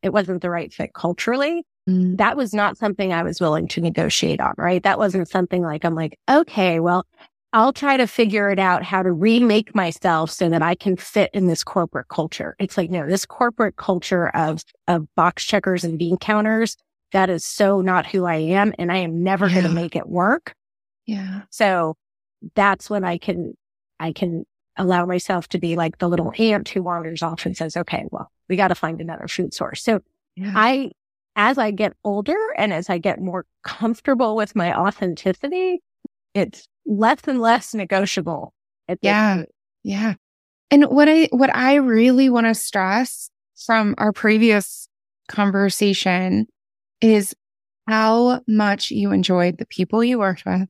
it 0.02 0.12
wasn't 0.12 0.42
the 0.42 0.50
right 0.50 0.72
fit 0.72 0.92
culturally. 0.94 1.64
Mm. 1.90 2.16
That 2.18 2.36
was 2.36 2.54
not 2.54 2.78
something 2.78 3.12
I 3.12 3.22
was 3.22 3.40
willing 3.40 3.68
to 3.68 3.80
negotiate 3.80 4.40
on, 4.40 4.54
right? 4.56 4.82
That 4.82 4.98
wasn't 4.98 5.28
something 5.28 5.62
like, 5.62 5.84
I'm 5.84 5.94
like, 5.94 6.18
okay, 6.30 6.80
well, 6.80 7.06
I'll 7.52 7.72
try 7.72 7.96
to 7.96 8.06
figure 8.06 8.48
it 8.50 8.60
out 8.60 8.84
how 8.84 9.02
to 9.02 9.10
remake 9.10 9.74
myself 9.74 10.30
so 10.30 10.48
that 10.48 10.62
I 10.62 10.76
can 10.76 10.96
fit 10.96 11.30
in 11.34 11.48
this 11.48 11.64
corporate 11.64 12.06
culture. 12.08 12.54
It's 12.60 12.76
like, 12.76 12.90
no, 12.90 13.08
this 13.08 13.26
corporate 13.26 13.76
culture 13.76 14.28
of, 14.28 14.62
of 14.86 15.12
box 15.16 15.44
checkers 15.44 15.82
and 15.82 15.98
bean 15.98 16.16
counters, 16.16 16.76
that 17.12 17.28
is 17.28 17.44
so 17.44 17.80
not 17.80 18.06
who 18.06 18.24
I 18.24 18.36
am. 18.36 18.72
And 18.78 18.92
I 18.92 18.98
am 18.98 19.24
never 19.24 19.48
going 19.48 19.64
to 19.64 19.68
make 19.68 19.96
it 19.96 20.08
work. 20.08 20.54
Yeah. 21.06 21.42
So 21.50 21.96
that's 22.54 22.88
when 22.88 23.02
I 23.02 23.18
can, 23.18 23.56
I 23.98 24.12
can 24.12 24.44
allow 24.76 25.04
myself 25.06 25.48
to 25.48 25.58
be 25.58 25.74
like 25.74 25.98
the 25.98 26.08
little 26.08 26.32
ant 26.38 26.68
who 26.68 26.82
wanders 26.82 27.20
off 27.20 27.46
and 27.46 27.56
says, 27.56 27.76
okay, 27.76 28.04
well, 28.12 28.30
we 28.48 28.54
got 28.54 28.68
to 28.68 28.76
find 28.76 29.00
another 29.00 29.26
food 29.26 29.52
source. 29.52 29.82
So 29.82 30.00
Yeah. 30.36 30.52
I, 30.54 30.92
as 31.40 31.56
I 31.56 31.70
get 31.70 31.94
older 32.04 32.36
and 32.58 32.70
as 32.70 32.90
I 32.90 32.98
get 32.98 33.18
more 33.18 33.46
comfortable 33.64 34.36
with 34.36 34.54
my 34.54 34.78
authenticity, 34.78 35.80
it's 36.34 36.68
less 36.84 37.20
and 37.26 37.40
less 37.40 37.72
negotiable. 37.72 38.52
Yeah. 39.00 39.44
Yeah. 39.82 40.14
And 40.70 40.84
what 40.84 41.08
I 41.08 41.28
what 41.30 41.54
I 41.56 41.76
really 41.76 42.28
want 42.28 42.46
to 42.46 42.54
stress 42.54 43.30
from 43.56 43.94
our 43.96 44.12
previous 44.12 44.86
conversation 45.28 46.46
is 47.00 47.34
how 47.88 48.42
much 48.46 48.90
you 48.90 49.10
enjoyed 49.10 49.56
the 49.56 49.66
people 49.66 50.04
you 50.04 50.18
worked 50.18 50.44
with, 50.44 50.68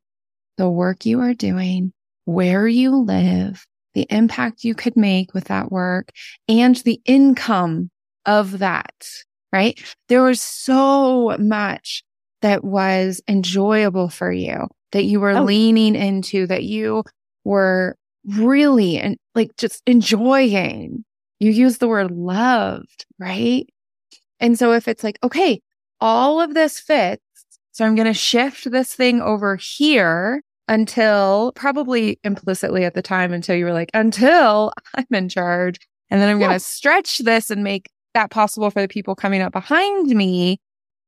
the 0.57 0.71
work 0.71 1.05
you 1.05 1.19
are 1.21 1.35
doing, 1.35 1.93
where 2.27 2.69
you 2.69 2.97
live, 2.97 3.67
the 3.95 4.07
impact 4.09 4.63
you 4.63 4.77
could 4.77 4.97
make 4.97 5.35
with 5.35 5.47
that 5.47 5.73
work 5.73 6.11
and 6.47 6.77
the 6.77 7.01
income 7.07 7.91
of 8.25 8.61
that, 8.61 8.95
right? 9.53 9.81
There 10.09 10.23
was 10.23 10.41
so 10.41 11.37
much 11.39 12.03
that 12.43 12.65
was 12.65 13.21
enjoyable 13.29 14.09
for 14.09 14.33
you 14.33 14.67
that 14.93 15.05
you 15.05 15.21
were 15.21 15.33
Oh. 15.37 15.43
leaning 15.45 15.95
into, 15.95 16.47
that 16.47 16.65
you 16.65 17.05
were 17.45 17.97
really 18.27 18.99
and 18.99 19.17
like 19.35 19.51
just 19.57 19.83
enjoying. 19.87 21.05
You 21.39 21.51
use 21.51 21.79
the 21.79 21.89
word 21.89 22.11
loved, 22.11 23.07
right? 23.19 23.67
And 24.41 24.59
so 24.59 24.73
if 24.73 24.89
it's 24.89 25.05
like, 25.05 25.19
okay, 25.23 25.61
all 26.01 26.41
of 26.41 26.55
this 26.55 26.79
fits, 26.81 27.23
so 27.73 27.85
I'm 27.85 27.95
going 27.95 28.07
to 28.07 28.15
shift 28.15 28.71
this 28.71 28.95
thing 28.95 29.21
over 29.23 29.57
here 29.57 30.43
until 30.69 31.53
probably 31.57 32.19
implicitly 32.25 32.85
at 32.85 32.95
the 32.95 33.03
time 33.03 33.33
until 33.33 33.57
you 33.57 33.65
were 33.65 33.73
like, 33.73 33.91
until 33.95 34.73
I'm 34.95 35.07
in 35.13 35.29
charge. 35.29 35.79
And 36.11 36.21
then 36.21 36.29
I'm 36.29 36.39
going 36.39 36.51
to 36.51 36.61
stretch 36.61 37.19
this 37.19 37.51
and 37.51 37.63
make 37.63 37.89
that 38.15 38.31
possible 38.31 38.71
for 38.71 38.81
the 38.81 38.89
people 38.89 39.15
coming 39.15 39.41
up 39.43 39.53
behind 39.53 40.09
me. 40.09 40.59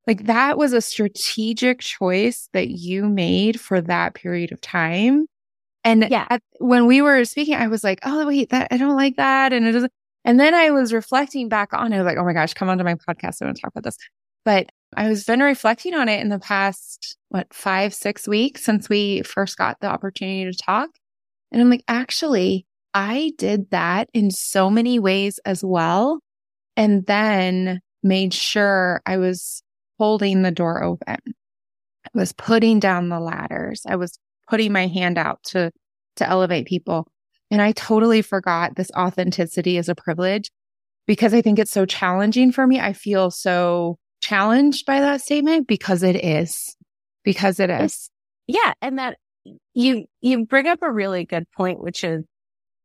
Like 0.06 0.26
that 0.26 0.58
was 0.58 0.72
a 0.72 0.80
strategic 0.80 1.80
choice 1.80 2.48
that 2.52 2.68
you 2.68 3.08
made 3.08 3.60
for 3.60 3.80
that 3.80 4.14
period 4.14 4.52
of 4.52 4.60
time. 4.60 5.26
And 5.84 6.06
Yeah. 6.10 6.26
at, 6.30 6.42
when 6.58 6.86
we 6.86 7.02
were 7.02 7.24
speaking, 7.24 7.54
I 7.54 7.68
was 7.68 7.84
like, 7.84 8.00
oh, 8.04 8.26
wait, 8.26 8.50
that 8.50 8.68
I 8.70 8.76
don't 8.76 8.96
like 8.96 9.16
that. 9.16 9.52
And 9.52 9.66
it 9.66 9.72
doesn't. 9.72 9.92
And 10.24 10.38
then 10.38 10.54
I 10.54 10.70
was 10.70 10.92
reflecting 10.92 11.48
back 11.48 11.72
on 11.72 11.92
it, 11.92 12.02
like, 12.02 12.16
oh 12.16 12.24
my 12.24 12.32
gosh, 12.32 12.54
come 12.54 12.68
onto 12.68 12.84
my 12.84 12.94
podcast. 12.94 13.42
I 13.42 13.46
want 13.46 13.56
to 13.56 13.62
talk 13.62 13.72
about 13.72 13.84
this. 13.84 13.96
But 14.44 14.70
I 14.96 15.08
was 15.08 15.24
been 15.24 15.40
reflecting 15.40 15.94
on 15.94 16.08
it 16.08 16.20
in 16.20 16.28
the 16.28 16.38
past, 16.38 17.16
what, 17.28 17.52
five, 17.52 17.94
six 17.94 18.28
weeks 18.28 18.64
since 18.64 18.88
we 18.88 19.22
first 19.22 19.56
got 19.56 19.78
the 19.80 19.88
opportunity 19.88 20.50
to 20.50 20.56
talk. 20.56 20.90
And 21.50 21.60
I'm 21.60 21.70
like, 21.70 21.84
actually, 21.88 22.66
I 22.94 23.32
did 23.38 23.70
that 23.70 24.08
in 24.12 24.30
so 24.30 24.68
many 24.68 24.98
ways 24.98 25.38
as 25.44 25.64
well. 25.64 26.20
And 26.76 27.06
then 27.06 27.80
made 28.02 28.34
sure 28.34 29.02
I 29.06 29.18
was 29.18 29.62
holding 29.98 30.42
the 30.42 30.50
door 30.50 30.82
open. 30.82 31.18
I 32.04 32.10
was 32.14 32.32
putting 32.32 32.80
down 32.80 33.08
the 33.08 33.20
ladders. 33.20 33.82
I 33.86 33.96
was 33.96 34.18
putting 34.48 34.72
my 34.72 34.86
hand 34.86 35.18
out 35.18 35.42
to, 35.44 35.70
to 36.16 36.28
elevate 36.28 36.66
people. 36.66 37.06
And 37.50 37.62
I 37.62 37.72
totally 37.72 38.22
forgot 38.22 38.76
this 38.76 38.90
authenticity 38.96 39.76
is 39.76 39.88
a 39.88 39.94
privilege 39.94 40.50
because 41.06 41.34
I 41.34 41.42
think 41.42 41.58
it's 41.58 41.70
so 41.70 41.86
challenging 41.86 42.52
for 42.52 42.66
me. 42.66 42.80
I 42.80 42.92
feel 42.92 43.30
so 43.30 43.98
challenged 44.20 44.86
by 44.86 45.00
that 45.00 45.20
statement 45.20 45.68
because 45.68 46.02
it 46.02 46.16
is, 46.16 46.74
because 47.24 47.60
it 47.60 47.70
is. 47.70 48.10
Yeah. 48.46 48.72
And 48.80 48.98
that 48.98 49.18
you, 49.74 50.06
you 50.20 50.46
bring 50.46 50.66
up 50.66 50.80
a 50.82 50.90
really 50.90 51.24
good 51.24 51.44
point, 51.56 51.82
which 51.82 52.04
is 52.04 52.24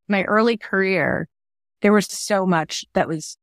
my 0.08 0.23
early 0.23 0.58
career. 0.58 1.28
There 1.82 1.93
was 1.93 2.08
so 2.08 2.45
much 2.45 2.86
that 2.93 3.08
was 3.08 3.38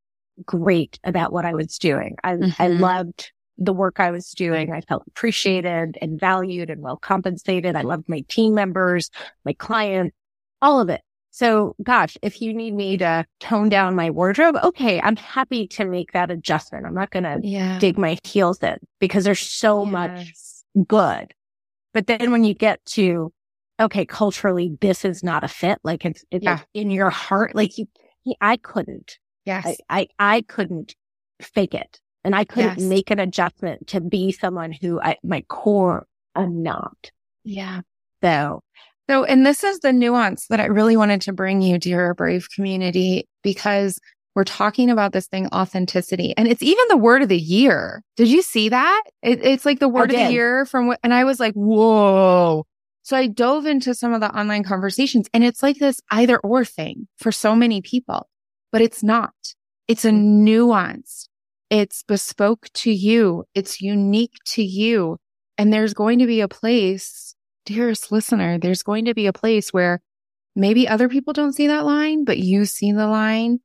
great 0.44 0.98
about 1.04 1.32
what 1.32 1.44
I 1.44 1.54
was 1.54 1.78
doing. 1.78 2.16
I, 2.24 2.32
I 2.32 2.36
Mhm. 2.68 2.80
loved 2.80 3.32
the 3.56 3.72
work 3.72 4.00
I 4.00 4.10
was 4.10 4.30
doing. 4.32 4.72
I 4.72 4.80
felt 4.80 5.04
appreciated 5.06 5.96
and 6.02 6.18
valued 6.18 6.70
and 6.70 6.80
well 6.82 6.96
compensated. 6.96 7.76
I 7.76 7.82
loved 7.82 8.08
my 8.08 8.24
team 8.28 8.54
members, 8.54 9.10
my 9.44 9.52
clients, 9.52 10.16
all 10.60 10.80
of 10.80 10.88
it. 10.88 11.02
So 11.30 11.74
gosh, 11.82 12.16
if 12.22 12.40
you 12.40 12.52
need 12.54 12.74
me 12.74 12.96
to 12.98 13.24
tone 13.40 13.68
down 13.68 13.94
my 13.96 14.10
wardrobe, 14.10 14.56
okay, 14.62 15.00
I'm 15.00 15.16
happy 15.16 15.66
to 15.68 15.84
make 15.84 16.12
that 16.12 16.30
adjustment. 16.30 16.86
I'm 16.86 16.94
not 16.94 17.10
going 17.10 17.24
to 17.24 17.40
Yeah. 17.42 17.78
dig 17.78 17.98
my 17.98 18.18
heels 18.24 18.62
in 18.62 18.78
because 19.00 19.24
there's 19.24 19.40
so 19.40 19.84
much 19.84 20.32
good. 20.86 21.32
But 21.92 22.06
then 22.08 22.32
when 22.32 22.42
you 22.44 22.54
get 22.54 22.84
to, 22.86 23.32
okay, 23.80 24.04
culturally, 24.04 24.76
this 24.80 25.04
is 25.04 25.22
not 25.22 25.44
a 25.44 25.48
fit. 25.48 25.78
Like 25.84 26.04
it's, 26.04 26.24
it's 26.30 26.44
Yeah. 26.44 26.60
in 26.72 26.90
your 26.90 27.10
heart. 27.10 27.54
Like 27.54 27.78
you, 27.78 27.86
I 28.40 28.56
couldn't, 28.56 29.18
Yes. 29.44 29.64
I, 29.90 30.08
I, 30.18 30.36
I 30.36 30.40
couldn't 30.42 30.94
fake 31.40 31.74
it 31.74 32.00
and 32.24 32.34
I 32.34 32.44
couldn't 32.44 32.78
Yes. 32.78 32.88
make 32.88 33.10
an 33.10 33.18
adjustment 33.20 33.86
to 33.88 34.00
be 34.00 34.32
someone 34.32 34.72
who 34.72 35.00
I, 35.00 35.16
my 35.22 35.42
core, 35.48 36.06
I'm 36.34 36.62
not. 36.62 37.10
yeah. 37.44 37.80
So 38.22 38.60
So, 39.08 39.24
and 39.24 39.44
this 39.44 39.62
is 39.64 39.80
the 39.80 39.92
nuance 39.92 40.46
that 40.48 40.60
I 40.60 40.66
really 40.66 40.96
wanted 40.96 41.20
to 41.22 41.32
bring 41.32 41.60
you, 41.60 41.78
dear 41.78 42.14
Brave 42.14 42.48
community, 42.54 43.28
because 43.42 43.98
we're 44.34 44.44
talking 44.44 44.88
about 44.90 45.12
this 45.12 45.26
thing, 45.28 45.46
authenticity, 45.54 46.34
and 46.36 46.48
it's 46.48 46.62
even 46.62 46.84
the 46.88 46.96
word 46.96 47.22
of 47.22 47.28
the 47.28 47.38
year. 47.38 48.02
Did 48.16 48.28
you 48.28 48.42
see 48.42 48.70
that? 48.70 49.02
It, 49.22 49.44
it's 49.44 49.64
like 49.66 49.78
the 49.78 49.88
word 49.88 50.10
of 50.10 50.16
the 50.16 50.32
year 50.32 50.64
from 50.66 50.86
what, 50.88 50.98
and 51.04 51.12
I 51.14 51.24
was 51.24 51.38
like, 51.38 51.54
whoa. 51.54 52.66
So 53.02 53.16
I 53.16 53.26
dove 53.26 53.66
into 53.66 53.94
some 53.94 54.14
of 54.14 54.20
the 54.22 54.34
online 54.34 54.64
conversations 54.64 55.28
and 55.34 55.44
it's 55.44 55.62
like 55.62 55.76
this 55.76 56.00
either 56.10 56.38
or 56.38 56.64
thing 56.64 57.06
for 57.18 57.30
so 57.30 57.54
many 57.54 57.82
people, 57.82 58.26
but 58.74 58.82
it's 58.82 59.04
not. 59.04 59.54
It's 59.86 60.04
a 60.04 60.10
nuance. 60.10 61.28
It's 61.70 62.02
bespoke 62.02 62.66
to 62.74 62.90
you. 62.90 63.44
It's 63.54 63.80
unique 63.80 64.34
to 64.46 64.64
you. 64.64 65.18
And 65.56 65.72
there's 65.72 65.94
going 65.94 66.18
to 66.18 66.26
be 66.26 66.40
a 66.40 66.48
place, 66.48 67.36
dearest 67.64 68.10
listener, 68.10 68.58
there's 68.58 68.82
going 68.82 69.04
to 69.04 69.14
be 69.14 69.28
a 69.28 69.32
place 69.32 69.72
where 69.72 70.00
maybe 70.56 70.88
other 70.88 71.08
people 71.08 71.32
don't 71.32 71.52
see 71.52 71.68
that 71.68 71.84
line, 71.84 72.24
but 72.24 72.38
you 72.38 72.64
see 72.64 72.90
the 72.90 73.06
line. 73.06 73.60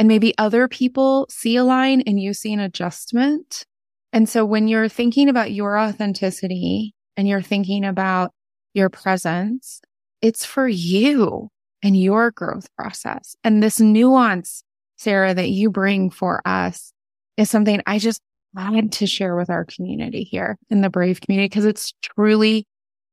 And 0.00 0.08
maybe 0.08 0.36
other 0.36 0.66
people 0.66 1.28
see 1.30 1.54
a 1.54 1.62
line 1.62 2.02
and 2.04 2.18
you 2.18 2.34
see 2.34 2.52
an 2.52 2.58
adjustment. 2.58 3.64
And 4.12 4.28
so 4.28 4.44
when 4.44 4.66
you're 4.66 4.88
thinking 4.88 5.28
about 5.28 5.52
your 5.52 5.78
authenticity 5.78 6.92
and 7.16 7.28
you're 7.28 7.40
thinking 7.40 7.84
about 7.84 8.32
your 8.74 8.88
presence, 8.88 9.80
it's 10.20 10.44
for 10.44 10.66
you 10.66 11.50
and 11.82 12.00
your 12.00 12.30
growth 12.30 12.68
process. 12.76 13.36
And 13.44 13.62
this 13.62 13.80
nuance, 13.80 14.62
Sarah, 14.98 15.34
that 15.34 15.50
you 15.50 15.70
bring 15.70 16.10
for 16.10 16.42
us 16.44 16.92
is 17.36 17.50
something 17.50 17.80
I 17.86 17.98
just 17.98 18.20
wanted 18.54 18.92
to 18.92 19.06
share 19.06 19.36
with 19.36 19.50
our 19.50 19.64
community 19.64 20.24
here 20.24 20.58
in 20.68 20.80
the 20.80 20.90
Brave 20.90 21.20
community 21.20 21.48
because 21.48 21.64
it's 21.64 21.94
truly 22.02 22.66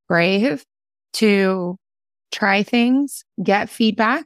brave 0.07 0.63
to 1.13 1.77
try 2.31 2.63
things, 2.63 3.23
get 3.41 3.69
feedback. 3.69 4.25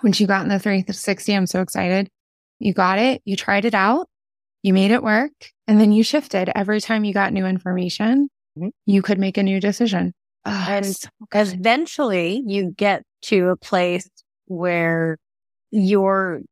When 0.00 0.12
you 0.16 0.26
got 0.26 0.42
in 0.42 0.48
the 0.48 0.58
360, 0.58 1.34
I'm 1.34 1.46
so 1.46 1.60
excited. 1.60 2.08
You 2.58 2.72
got 2.72 2.98
it. 2.98 3.22
You 3.24 3.36
tried 3.36 3.64
it 3.64 3.74
out. 3.74 4.08
You 4.62 4.72
made 4.72 4.90
it 4.90 5.02
work. 5.02 5.32
And 5.66 5.80
then 5.80 5.92
you 5.92 6.02
shifted 6.02 6.50
every 6.54 6.80
time 6.80 7.04
you 7.04 7.14
got 7.14 7.32
new 7.32 7.46
information. 7.46 8.28
Mm-hmm. 8.58 8.68
You 8.86 9.02
could 9.02 9.18
make 9.18 9.36
a 9.36 9.42
new 9.42 9.60
decision. 9.60 10.12
Oh, 10.46 10.66
and 10.68 10.86
so 10.86 11.08
eventually 11.32 12.42
you 12.46 12.72
get 12.76 13.02
to 13.22 13.48
a 13.48 13.56
place 13.56 14.08
where 14.46 15.18
you're, 15.70 16.42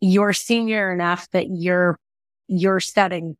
you're 0.00 0.32
senior 0.32 0.92
enough 0.92 1.28
that 1.30 1.46
you're, 1.50 1.98
you're 2.46 2.80
setting 2.80 3.36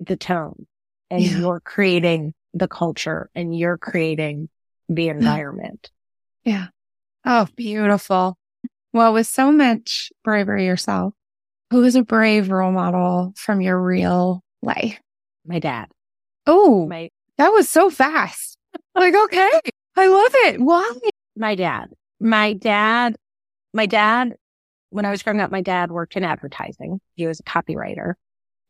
the 0.00 0.16
tone 0.16 0.66
and 1.10 1.22
yeah. 1.22 1.38
you're 1.38 1.60
creating 1.60 2.34
the 2.54 2.68
culture 2.68 3.30
and 3.34 3.56
you're 3.56 3.78
creating 3.78 4.48
the 4.88 5.08
mm. 5.08 5.12
environment. 5.12 5.90
Yeah. 6.44 6.66
Oh, 7.24 7.46
beautiful. 7.56 8.36
Well, 8.92 9.12
with 9.12 9.26
so 9.26 9.52
much 9.52 10.12
bravery 10.22 10.66
yourself, 10.66 11.14
who 11.70 11.82
is 11.84 11.96
a 11.96 12.02
brave 12.02 12.50
role 12.50 12.72
model 12.72 13.32
from 13.36 13.60
your 13.60 13.80
real 13.80 14.42
life? 14.62 15.00
My 15.46 15.58
dad. 15.58 15.88
Oh, 16.46 16.86
my, 16.86 17.10
that 17.38 17.48
was 17.48 17.68
so 17.68 17.88
fast. 17.88 18.58
like, 18.94 19.14
okay, 19.14 19.50
I 19.96 20.06
love 20.08 20.32
it. 20.34 20.60
Why? 20.60 20.92
My 21.36 21.54
dad. 21.54 21.86
My 22.22 22.52
dad, 22.52 23.16
my 23.74 23.86
dad, 23.86 24.36
when 24.90 25.04
I 25.04 25.10
was 25.10 25.24
growing 25.24 25.40
up, 25.40 25.50
my 25.50 25.60
dad 25.60 25.90
worked 25.90 26.16
in 26.16 26.22
advertising. 26.22 27.00
He 27.16 27.26
was 27.26 27.40
a 27.40 27.42
copywriter. 27.42 28.14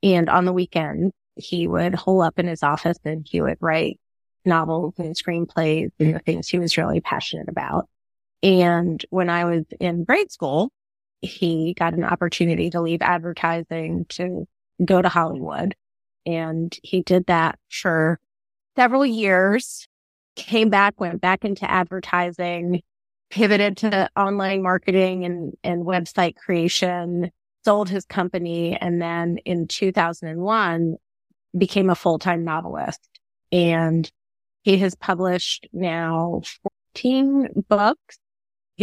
And 0.02 0.30
on 0.30 0.46
the 0.46 0.54
weekend, 0.54 1.12
he 1.36 1.68
would 1.68 1.94
hole 1.94 2.22
up 2.22 2.38
in 2.38 2.46
his 2.46 2.62
office 2.62 2.98
and 3.04 3.26
he 3.28 3.42
would 3.42 3.58
write 3.60 4.00
novels 4.46 4.94
and 4.96 5.14
screenplays 5.14 5.90
and 6.00 6.14
the 6.14 6.18
things 6.20 6.48
he 6.48 6.58
was 6.58 6.78
really 6.78 7.02
passionate 7.02 7.50
about. 7.50 7.88
And 8.42 9.04
when 9.10 9.28
I 9.28 9.44
was 9.44 9.64
in 9.78 10.04
grade 10.04 10.32
school, 10.32 10.70
he 11.20 11.74
got 11.74 11.92
an 11.92 12.04
opportunity 12.04 12.70
to 12.70 12.80
leave 12.80 13.02
advertising 13.02 14.06
to 14.10 14.48
go 14.82 15.02
to 15.02 15.10
Hollywood. 15.10 15.74
And 16.24 16.74
he 16.82 17.02
did 17.02 17.26
that 17.26 17.58
for 17.68 18.18
several 18.76 19.04
years, 19.04 19.86
came 20.36 20.70
back, 20.70 20.98
went 20.98 21.20
back 21.20 21.44
into 21.44 21.70
advertising, 21.70 22.82
pivoted 23.32 23.78
to 23.78 24.10
online 24.14 24.62
marketing 24.62 25.24
and, 25.24 25.54
and 25.64 25.86
website 25.86 26.36
creation, 26.36 27.30
sold 27.64 27.88
his 27.88 28.04
company. 28.04 28.76
And 28.78 29.00
then 29.00 29.38
in 29.46 29.66
2001, 29.66 30.96
became 31.56 31.88
a 31.88 31.94
full-time 31.94 32.44
novelist. 32.44 33.00
And 33.50 34.10
he 34.62 34.76
has 34.78 34.94
published 34.94 35.66
now 35.72 36.42
14 36.94 37.64
books. 37.68 38.18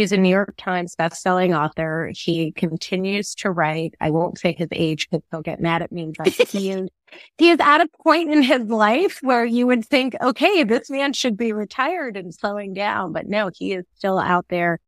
He's 0.00 0.12
a 0.12 0.16
New 0.16 0.30
York 0.30 0.54
Times 0.56 0.96
bestselling 0.96 1.54
author. 1.54 2.10
He 2.14 2.52
continues 2.52 3.34
to 3.34 3.50
write. 3.50 3.92
I 4.00 4.08
won't 4.08 4.38
say 4.38 4.54
his 4.54 4.68
age 4.72 5.06
because 5.10 5.22
he'll 5.30 5.42
get 5.42 5.60
mad 5.60 5.82
at 5.82 5.92
me. 5.92 6.10
But 6.16 6.28
he 6.28 6.70
is, 6.70 6.88
he 7.36 7.50
is 7.50 7.58
at 7.60 7.82
a 7.82 7.88
point 8.02 8.32
in 8.32 8.42
his 8.42 8.62
life 8.62 9.18
where 9.20 9.44
you 9.44 9.66
would 9.66 9.84
think, 9.84 10.14
okay, 10.22 10.64
this 10.64 10.88
man 10.88 11.12
should 11.12 11.36
be 11.36 11.52
retired 11.52 12.16
and 12.16 12.32
slowing 12.32 12.72
down. 12.72 13.12
But 13.12 13.26
no, 13.26 13.50
he 13.54 13.74
is 13.74 13.84
still 13.94 14.18
out 14.18 14.46
there 14.48 14.78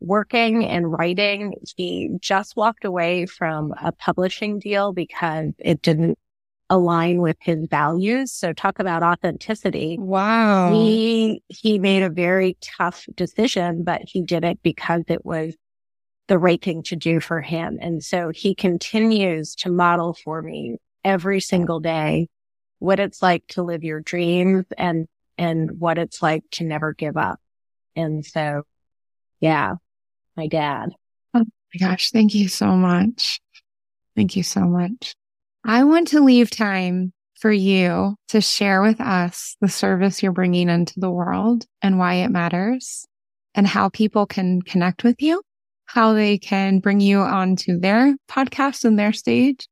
working 0.00 0.66
and 0.66 0.92
writing. 0.92 1.54
He 1.78 2.10
just 2.20 2.54
walked 2.54 2.84
away 2.84 3.24
from 3.24 3.72
a 3.82 3.92
publishing 3.92 4.58
deal 4.58 4.92
because 4.92 5.52
it 5.58 5.80
didn't 5.80 6.18
align 6.70 7.20
with 7.20 7.36
his 7.40 7.66
values. 7.68 8.32
So 8.32 8.52
talk 8.52 8.78
about 8.78 9.02
authenticity. 9.02 9.96
Wow. 9.98 10.72
He, 10.72 11.42
he 11.48 11.78
made 11.78 12.02
a 12.02 12.10
very 12.10 12.56
tough 12.60 13.06
decision, 13.14 13.84
but 13.84 14.02
he 14.04 14.22
did 14.22 14.44
it 14.44 14.60
because 14.62 15.04
it 15.08 15.24
was 15.24 15.54
the 16.28 16.38
right 16.38 16.62
thing 16.62 16.82
to 16.84 16.96
do 16.96 17.20
for 17.20 17.40
him. 17.40 17.78
And 17.80 18.04
so 18.04 18.30
he 18.34 18.54
continues 18.54 19.54
to 19.56 19.70
model 19.70 20.14
for 20.14 20.42
me 20.42 20.76
every 21.04 21.40
single 21.40 21.80
day 21.80 22.28
what 22.80 23.00
it's 23.00 23.22
like 23.22 23.46
to 23.48 23.62
live 23.62 23.82
your 23.82 24.00
dreams 24.00 24.66
and, 24.76 25.08
and 25.38 25.80
what 25.80 25.98
it's 25.98 26.22
like 26.22 26.44
to 26.52 26.64
never 26.64 26.92
give 26.92 27.16
up. 27.16 27.40
And 27.96 28.24
so, 28.24 28.62
yeah, 29.40 29.74
my 30.36 30.46
dad. 30.48 30.90
Oh 31.34 31.44
my 31.44 31.78
gosh. 31.88 32.10
Thank 32.10 32.34
you 32.34 32.48
so 32.48 32.66
much. 32.68 33.40
Thank 34.14 34.36
you 34.36 34.42
so 34.42 34.60
much. 34.60 35.14
I 35.68 35.84
want 35.84 36.08
to 36.08 36.24
leave 36.24 36.50
time 36.50 37.12
for 37.38 37.52
you 37.52 38.16
to 38.28 38.40
share 38.40 38.80
with 38.80 39.02
us 39.02 39.54
the 39.60 39.68
service 39.68 40.22
you're 40.22 40.32
bringing 40.32 40.70
into 40.70 40.98
the 40.98 41.10
world 41.10 41.66
and 41.82 41.98
why 41.98 42.14
it 42.14 42.30
matters 42.30 43.04
and 43.54 43.66
how 43.66 43.90
people 43.90 44.24
can 44.24 44.62
connect 44.62 45.04
with 45.04 45.20
you, 45.20 45.42
how 45.84 46.14
they 46.14 46.38
can 46.38 46.78
bring 46.78 47.00
you 47.00 47.18
onto 47.18 47.78
their 47.78 48.16
podcast 48.30 48.86
and 48.86 48.98
their 48.98 49.12
stage. 49.12 49.68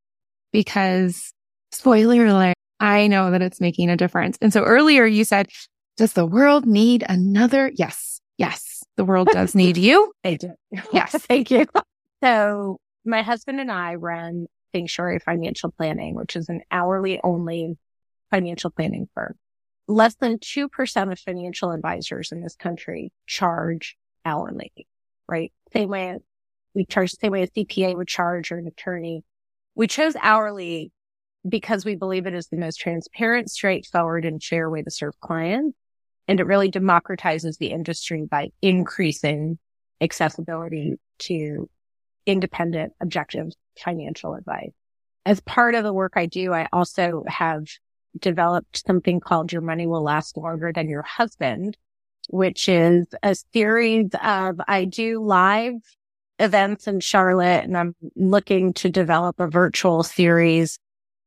Because 0.53 1.33
spoiler 1.73 2.27
alert, 2.27 2.57
I 2.79 3.07
know 3.07 3.31
that 3.31 3.41
it's 3.41 3.63
making 3.63 3.89
a 3.89 3.97
difference. 3.97 4.37
And 4.43 4.53
so 4.53 4.65
earlier 4.65 5.07
you 5.07 5.25
said, 5.25 5.49
does 5.97 6.13
the 6.13 6.27
world 6.27 6.67
need 6.67 7.07
another? 7.09 7.73
Yes. 7.75 8.21
Yes. 8.37 8.85
The 8.97 9.05
world 9.07 9.29
does 9.33 9.55
need 9.55 9.79
you. 9.79 10.13
They 10.23 10.37
do. 10.37 10.53
Yes. 10.93 11.13
Thank 11.13 11.51
you. 11.51 11.65
So 12.23 12.77
my 13.07 13.23
husband 13.23 13.61
and 13.61 13.73
I 13.73 13.95
run 13.95 14.47
Sanctuary 14.77 15.19
Financial 15.19 15.71
Planning, 15.71 16.15
which 16.15 16.37
is 16.37 16.51
an 16.51 16.61
hourly 16.71 17.19
only 17.25 17.79
financial 18.31 18.71
planning 18.71 19.09
firm. 19.15 19.35
Less 19.89 20.17
than 20.17 20.39
2% 20.39 21.13
of 21.13 21.19
financial 21.19 21.71
advisors 21.71 22.31
in 22.31 22.43
this 22.43 22.57
country 22.57 23.11
charge 23.27 23.97
hourly, 24.27 24.73
right? 25.29 25.51
Same 25.73 25.89
way 25.89 26.19
we 26.75 26.85
charge 26.85 27.13
the 27.13 27.17
same 27.23 27.33
way 27.33 27.43
a 27.43 27.49
CPA 27.49 27.97
would 27.97 28.07
charge 28.07 28.53
or 28.53 28.59
an 28.59 28.67
attorney. 28.67 29.25
We 29.75 29.87
chose 29.87 30.15
hourly 30.21 30.93
because 31.49 31.87
we 31.87 31.97
believe 31.97 32.27
it 32.27 32.35
is 32.35 32.49
the 32.49 32.59
most 32.59 32.77
transparent, 32.77 33.51
straightforward 33.51 34.27
and 34.27 34.43
fair 34.43 34.69
way 34.69 34.83
to 34.83 34.91
serve 34.91 35.19
clients. 35.21 35.75
And 36.29 36.39
it 36.39 36.47
really 36.47 36.71
democratizes 36.71 37.57
the 37.57 37.69
industry 37.69 38.27
by 38.31 38.51
increasing 38.61 39.59
accessibility 40.03 40.97
to 41.21 41.71
independent, 42.27 42.93
objective 43.01 43.53
financial 43.79 44.35
advice. 44.35 44.73
As 45.25 45.41
part 45.41 45.75
of 45.75 45.85
the 45.85 45.93
work 45.93 46.13
I 46.17 46.27
do, 46.27 46.53
I 46.53 46.69
also 46.73 47.25
have 47.27 47.65
developed 48.19 48.85
something 48.87 49.21
called 49.21 49.53
Your 49.53 49.63
Money 49.63 49.87
Will 49.87 50.03
Last 50.03 50.37
Longer 50.37 50.73
Than 50.73 50.89
Your 50.89 51.03
Husband, 51.03 51.77
which 52.29 52.69
is 52.69 53.07
a 53.23 53.37
series 53.53 54.11
of, 54.23 54.61
I 54.67 54.85
do 54.85 55.23
live 55.23 55.75
events 56.39 56.87
in 56.87 57.01
Charlotte 57.01 57.65
and 57.65 57.77
I'm 57.77 57.95
looking 58.15 58.73
to 58.75 58.91
develop 58.91 59.41
a 59.41 59.49
virtual 59.49 60.03
series 60.03 60.79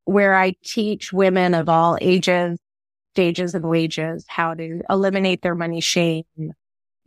where 0.05 0.35
I 0.35 0.55
teach 0.63 1.13
women 1.13 1.53
of 1.53 1.69
all 1.69 1.97
ages, 2.01 2.59
stages 3.13 3.55
and 3.55 3.65
wages 3.65 4.25
how 4.27 4.53
to 4.53 4.81
eliminate 4.89 5.41
their 5.41 5.55
money 5.55 5.81
shame, 5.81 6.23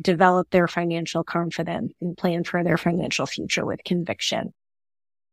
develop 0.00 0.50
their 0.50 0.68
financial 0.68 1.24
confidence 1.24 1.92
and 2.00 2.16
plan 2.16 2.44
for 2.44 2.62
their 2.64 2.76
financial 2.76 3.26
future 3.26 3.64
with 3.64 3.84
conviction. 3.84 4.52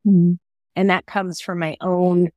Mm-hmm. 0.08 0.34
And 0.76 0.90
that 0.90 1.06
comes 1.06 1.42
from 1.42 1.60
my 1.60 1.78
own, 1.82 2.30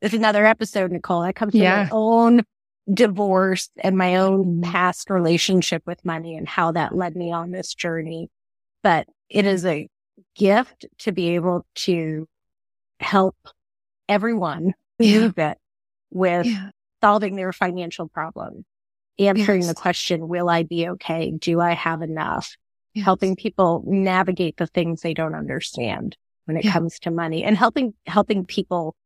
it's 0.00 0.14
another 0.14 0.46
episode, 0.46 0.92
Nicole. 0.92 1.22
That 1.22 1.34
comes 1.34 1.52
from 1.52 1.62
yeah. 1.62 1.84
my 1.84 1.88
own 1.92 2.44
divorce 2.92 3.70
and 3.78 3.96
my 3.96 4.16
own 4.16 4.44
mm-hmm. 4.44 4.70
past 4.70 5.10
relationship 5.10 5.82
with 5.86 6.04
money 6.04 6.36
and 6.36 6.48
how 6.48 6.72
that 6.72 6.94
led 6.94 7.16
me 7.16 7.32
on 7.32 7.50
this 7.50 7.74
journey. 7.74 8.30
But 8.82 9.08
it 9.28 9.44
is 9.44 9.64
a 9.66 9.88
gift 10.36 10.86
to 10.98 11.12
be 11.12 11.30
able 11.30 11.66
to 11.74 12.28
help 13.00 13.36
everyone 14.08 14.74
yeah. 14.98 15.30
it 15.36 15.58
with 16.10 16.46
yeah. 16.46 16.70
solving 17.02 17.36
their 17.36 17.52
financial 17.52 18.08
problems 18.08 18.64
answering 19.18 19.62
Yes. 19.62 19.68
the 19.68 19.74
question, 19.74 20.28
will 20.28 20.48
I 20.48 20.62
be 20.62 20.88
okay? 20.90 21.32
Do 21.32 21.60
I 21.60 21.72
have 21.72 22.02
enough? 22.02 22.56
Yes. 22.94 23.04
Helping 23.04 23.36
people 23.36 23.82
navigate 23.86 24.56
the 24.56 24.66
things 24.66 25.00
they 25.00 25.14
don't 25.14 25.34
understand 25.34 26.16
when 26.48 26.56
it 26.56 26.64
Yeah. 26.64 26.72
comes 26.72 26.98
to 27.00 27.10
money 27.10 27.44
and 27.44 27.56
helping, 27.56 27.92
helping 28.06 28.44
people 28.46 28.96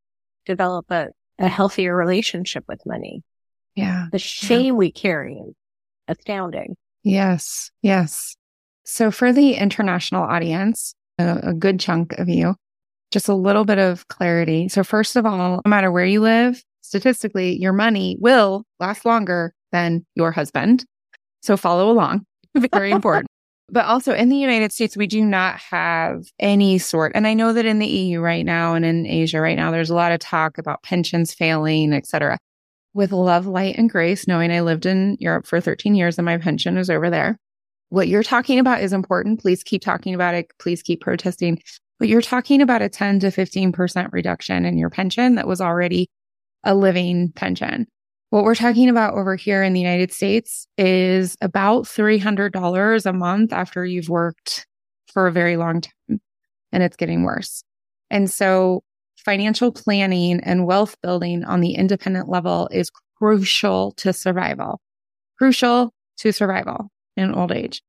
develop 0.46 0.90
a, 0.90 1.08
a 1.40 1.48
healthier 1.48 1.94
relationship 1.94 2.64
with 2.68 2.80
money. 2.86 3.24
Yeah. 3.74 4.06
The 4.12 4.18
shame 4.20 4.76
we 4.76 4.92
carry 4.92 5.34
is 5.34 5.54
astounding. 6.06 6.76
Yes. 7.02 7.70
Yes. 7.82 8.36
So 8.84 9.10
for 9.10 9.32
the 9.32 9.54
international 9.54 10.22
audience, 10.22 10.94
a, 11.18 11.40
a 11.48 11.52
good 11.54 11.80
chunk 11.80 12.12
of 12.18 12.28
you, 12.28 12.54
just 13.10 13.28
a 13.28 13.34
little 13.34 13.64
bit 13.64 13.78
of 13.78 14.06
clarity. 14.06 14.68
So 14.68 14.84
first 14.84 15.16
of 15.16 15.26
all, 15.26 15.60
no 15.64 15.68
matter 15.68 15.90
where 15.90 16.06
you 16.06 16.20
live, 16.20 16.62
statistically, 16.82 17.58
your 17.58 17.72
money 17.72 18.16
will 18.20 18.64
last 18.78 19.04
longer 19.04 19.52
than 19.72 20.06
your 20.14 20.30
husband. 20.30 20.84
So 21.42 21.56
follow 21.56 21.90
along. 21.90 22.24
Very 22.72 22.90
important. 22.92 23.26
But 23.72 23.86
also 23.86 24.12
in 24.12 24.28
the 24.28 24.36
United 24.36 24.70
States, 24.70 24.98
we 24.98 25.06
do 25.06 25.24
not 25.24 25.58
have 25.58 26.26
any 26.38 26.76
sort. 26.76 27.12
And 27.14 27.26
I 27.26 27.32
know 27.32 27.54
that 27.54 27.64
in 27.64 27.78
the 27.78 27.86
EU 27.86 28.20
right 28.20 28.44
now 28.44 28.74
and 28.74 28.84
in 28.84 29.06
Asia 29.06 29.40
right 29.40 29.56
now, 29.56 29.70
there's 29.70 29.88
a 29.88 29.94
lot 29.94 30.12
of 30.12 30.20
talk 30.20 30.58
about 30.58 30.82
pensions 30.82 31.32
failing, 31.32 31.94
et 31.94 32.06
cetera. 32.06 32.38
With 32.92 33.12
love, 33.12 33.46
light, 33.46 33.76
and 33.78 33.88
grace, 33.88 34.28
knowing 34.28 34.52
I 34.52 34.60
lived 34.60 34.84
in 34.84 35.16
Europe 35.18 35.46
for 35.46 35.58
13 35.58 35.94
years 35.94 36.18
and 36.18 36.26
my 36.26 36.36
pension 36.36 36.76
is 36.76 36.90
over 36.90 37.08
there. 37.08 37.38
What 37.88 38.08
you're 38.08 38.22
talking 38.22 38.58
about 38.58 38.82
is 38.82 38.92
important. 38.92 39.40
Please 39.40 39.62
keep 39.62 39.80
talking 39.80 40.14
about 40.14 40.34
it. 40.34 40.50
Please 40.58 40.82
keep 40.82 41.00
protesting. 41.00 41.62
But 41.98 42.08
you're 42.08 42.20
talking 42.20 42.60
about 42.60 42.82
a 42.82 42.90
10 42.90 43.20
to 43.20 43.28
15% 43.28 44.12
reduction 44.12 44.66
in 44.66 44.76
your 44.76 44.90
pension 44.90 45.36
that 45.36 45.46
was 45.46 45.62
already 45.62 46.10
a 46.62 46.74
living 46.74 47.32
pension. 47.34 47.86
What 48.32 48.44
we're 48.44 48.54
talking 48.54 48.88
about 48.88 49.12
over 49.12 49.36
here 49.36 49.62
in 49.62 49.74
the 49.74 49.80
United 49.80 50.10
States 50.10 50.66
is 50.78 51.36
about 51.42 51.84
$300 51.84 53.04
a 53.04 53.12
month 53.12 53.52
after 53.52 53.84
you've 53.84 54.08
worked 54.08 54.66
for 55.12 55.26
a 55.26 55.30
very 55.30 55.58
long 55.58 55.82
time 55.82 56.18
and 56.72 56.82
it's 56.82 56.96
getting 56.96 57.24
worse. 57.24 57.62
And 58.10 58.30
so 58.30 58.84
financial 59.18 59.70
planning 59.70 60.40
and 60.40 60.66
wealth 60.66 60.96
building 61.02 61.44
on 61.44 61.60
the 61.60 61.74
independent 61.74 62.30
level 62.30 62.70
is 62.72 62.90
crucial 63.18 63.92
to 63.98 64.14
survival, 64.14 64.80
crucial 65.36 65.92
to 66.16 66.32
survival 66.32 66.88
in 67.18 67.34
old 67.34 67.52
age. 67.52 67.82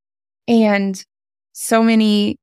And 0.46 1.02
so 1.54 1.82
many 1.82 2.36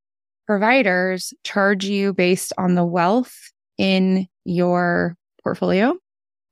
providers 0.47 1.35
charge 1.45 1.85
you 1.85 2.15
based 2.15 2.55
on 2.57 2.77
the 2.77 2.85
wealth 2.87 3.37
in 3.77 4.27
your 4.47 5.19
portfolio. 5.45 5.99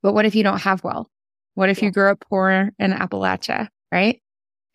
But 0.03 0.13
what 0.13 0.25
if 0.25 0.35
you 0.35 0.43
don't 0.43 0.61
have 0.61 0.83
wealth? 0.83 1.07
What 1.55 1.69
if 1.69 1.81
you 1.81 1.91
grew 1.91 2.09
up 2.09 2.23
poor 2.29 2.71
in 2.79 2.91
Appalachia, 2.91 3.67
right? 3.91 4.21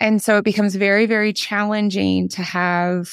And 0.01 0.23
so 0.23 0.39
it 0.39 0.45
becomes 0.45 0.75
very, 0.75 1.07
very 1.07 1.33
challenging 1.33 2.29
to 2.31 2.43
have 2.43 3.09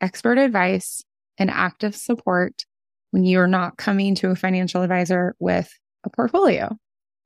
expert 0.00 0.38
advice 0.38 1.02
and 1.38 1.50
active 1.50 1.94
support 1.94 2.64
when 3.10 3.24
you're 3.24 3.46
not 3.46 3.76
coming 3.76 4.14
to 4.16 4.30
a 4.30 4.36
financial 4.36 4.82
advisor 4.82 5.34
with 5.38 5.70
a 6.04 6.10
portfolio. 6.10 6.76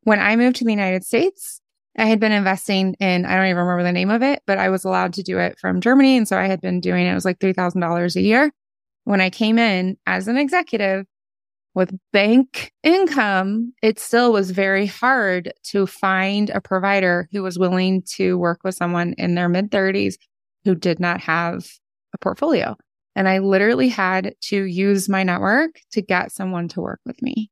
When 0.03 0.21
I 0.21 0.37
moved 0.37 0.57
to 0.57 0.65
the 0.65 0.71
United 0.71 1.05
States, 1.05 1.61
I 1.97 2.07
had 2.07 2.21
been 2.21 2.33
investing 2.33 2.95
in, 3.01 3.27
I 3.27 3.37
don't 3.37 3.47
even 3.47 3.57
remember 3.59 3.83
the 3.83 3.93
name 3.93 4.11
of 4.11 4.23
it, 4.23 4.43
but 4.47 4.59
I 4.59 4.69
was 4.69 4.85
allowed 4.85 5.15
to 5.15 5.23
do 5.23 5.39
it 5.39 5.59
from 5.59 5.81
Germany. 5.81 6.17
And 6.17 6.29
so 6.29 6.39
I 6.39 6.47
had 6.47 6.61
been 6.61 6.81
doing 6.81 7.07
it. 7.07 7.11
It 7.11 7.15
was 7.15 7.25
like 7.25 7.41
$3,000 7.41 8.17
a 8.17 8.21
year. 8.21 8.53
When 9.05 9.21
I 9.21 9.31
came 9.31 9.59
in 9.59 9.97
as 10.07 10.29
an 10.29 10.37
executive 10.37 11.07
with 11.79 11.97
bank 12.13 12.73
income, 12.83 13.73
it 13.85 14.01
still 14.01 14.33
was 14.33 14.51
very 14.51 14.85
hard 14.85 15.53
to 15.63 15.87
find 15.87 16.51
a 16.51 16.61
provider 16.61 17.29
who 17.31 17.41
was 17.41 17.57
willing 17.57 18.03
to 18.17 18.37
work 18.37 18.59
with 18.65 18.75
someone 18.75 19.15
in 19.17 19.37
their 19.37 19.49
mid 19.49 19.71
30s 19.71 20.17
who 20.65 20.75
did 20.75 20.99
not 20.99 21.21
have 21.21 21.65
a 22.13 22.19
portfolio. 22.19 22.77
And 23.15 23.29
I 23.29 23.39
literally 23.39 23.89
had 23.89 24.35
to 24.47 24.65
use 24.65 25.09
my 25.09 25.23
network 25.23 25.81
to 25.93 26.03
get 26.03 26.33
someone 26.33 26.67
to 26.71 26.81
work 26.81 26.99
with 27.07 27.23
me 27.23 27.49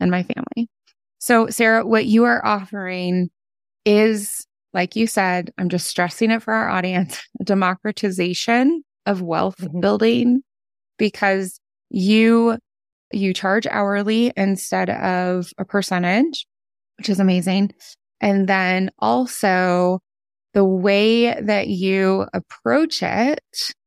and 0.00 0.10
my 0.10 0.22
family. 0.22 0.70
So, 1.18 1.48
Sarah, 1.48 1.86
what 1.86 2.06
you 2.06 2.24
are 2.24 2.44
offering 2.46 3.28
is, 3.84 4.46
like 4.72 4.96
you 4.96 5.06
said, 5.06 5.52
I'm 5.58 5.68
just 5.68 5.86
stressing 5.86 6.30
it 6.30 6.42
for 6.42 6.54
our 6.54 6.70
audience, 6.70 7.22
a 7.40 7.44
democratization 7.54 8.84
of 9.04 9.20
wealth 9.20 9.58
Mhm. 9.58 9.82
building 9.82 10.42
because 10.98 11.60
you 11.90 12.58
you 13.12 13.32
charge 13.34 13.66
hourly 13.66 14.32
instead 14.36 14.90
of 14.90 15.50
a 15.58 15.64
percentage, 15.64 16.46
which 16.98 17.08
is 17.08 17.20
amazing. 17.20 17.72
And 18.20 18.48
then 18.48 18.90
also 18.98 20.00
the 20.54 20.64
way 20.64 21.38
that 21.40 21.68
you 21.68 22.26
approach 22.32 23.02
it 23.02 23.40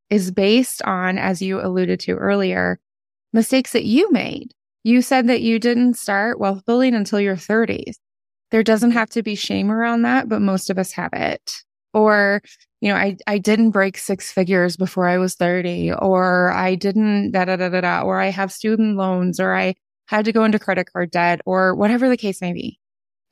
is 0.09 0.31
based 0.31 0.81
on, 0.83 1.17
as 1.17 1.41
you 1.41 1.59
alluded 1.61 1.99
to 2.01 2.13
earlier, 2.13 2.79
mistakes 3.33 3.73
that 3.73 3.85
you 3.85 4.11
made. 4.11 4.53
You 4.83 5.01
said 5.01 5.27
that 5.27 5.41
you 5.41 5.59
didn't 5.59 5.95
start 5.95 6.39
wealth 6.39 6.65
building 6.65 6.95
until 6.95 7.19
your 7.19 7.35
30s. 7.35 7.95
There 8.51 8.63
doesn't 8.63 8.91
mm-hmm. 8.91 8.97
have 8.97 9.09
to 9.11 9.23
be 9.23 9.35
shame 9.35 9.71
around 9.71 10.03
that, 10.03 10.29
but 10.29 10.41
most 10.41 10.69
of 10.69 10.79
us 10.79 10.91
have 10.93 11.13
it. 11.13 11.51
Or, 11.93 12.41
you 12.81 12.89
know, 12.89 12.95
I, 12.95 13.17
I 13.27 13.37
didn't 13.37 13.71
break 13.71 13.97
six 13.97 14.31
figures 14.31 14.77
before 14.77 15.07
I 15.07 15.17
was 15.17 15.35
30, 15.35 15.93
or 15.93 16.51
I 16.51 16.75
didn't 16.75 17.31
da 17.31 17.45
da 17.45 17.57
da 17.57 17.69
da 17.69 17.81
da, 17.81 18.01
or 18.01 18.19
I 18.19 18.29
have 18.29 18.51
student 18.51 18.95
loans, 18.95 19.39
or 19.39 19.55
I 19.55 19.75
had 20.07 20.25
to 20.25 20.31
go 20.31 20.43
into 20.43 20.59
credit 20.59 20.91
card 20.91 21.11
debt, 21.11 21.41
or 21.45 21.75
whatever 21.75 22.07
the 22.09 22.17
case 22.17 22.41
may 22.41 22.53
be. 22.53 22.79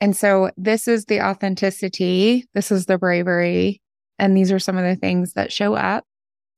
And 0.00 0.16
so 0.16 0.50
this 0.56 0.86
is 0.86 1.06
the 1.06 1.22
authenticity. 1.22 2.46
This 2.54 2.70
is 2.70 2.86
the 2.86 2.98
bravery. 2.98 3.80
And 4.18 4.36
these 4.36 4.52
are 4.52 4.58
some 4.58 4.76
of 4.76 4.84
the 4.84 4.96
things 4.96 5.32
that 5.32 5.52
show 5.52 5.74
up 5.74 6.04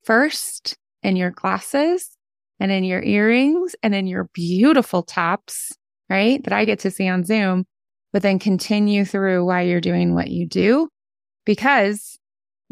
first 0.04 0.76
in 1.02 1.16
your 1.16 1.30
glasses 1.30 2.10
and 2.58 2.70
in 2.70 2.84
your 2.84 3.02
earrings 3.02 3.74
and 3.82 3.94
in 3.94 4.06
your 4.06 4.28
beautiful 4.34 5.02
tops, 5.02 5.72
right? 6.08 6.42
That 6.44 6.52
I 6.52 6.64
get 6.64 6.80
to 6.80 6.90
see 6.90 7.08
on 7.08 7.24
Zoom, 7.24 7.64
but 8.12 8.22
then 8.22 8.38
continue 8.38 9.04
through 9.04 9.44
why 9.46 9.62
you're 9.62 9.80
doing 9.80 10.14
what 10.14 10.28
you 10.28 10.46
do 10.46 10.88
because 11.46 12.18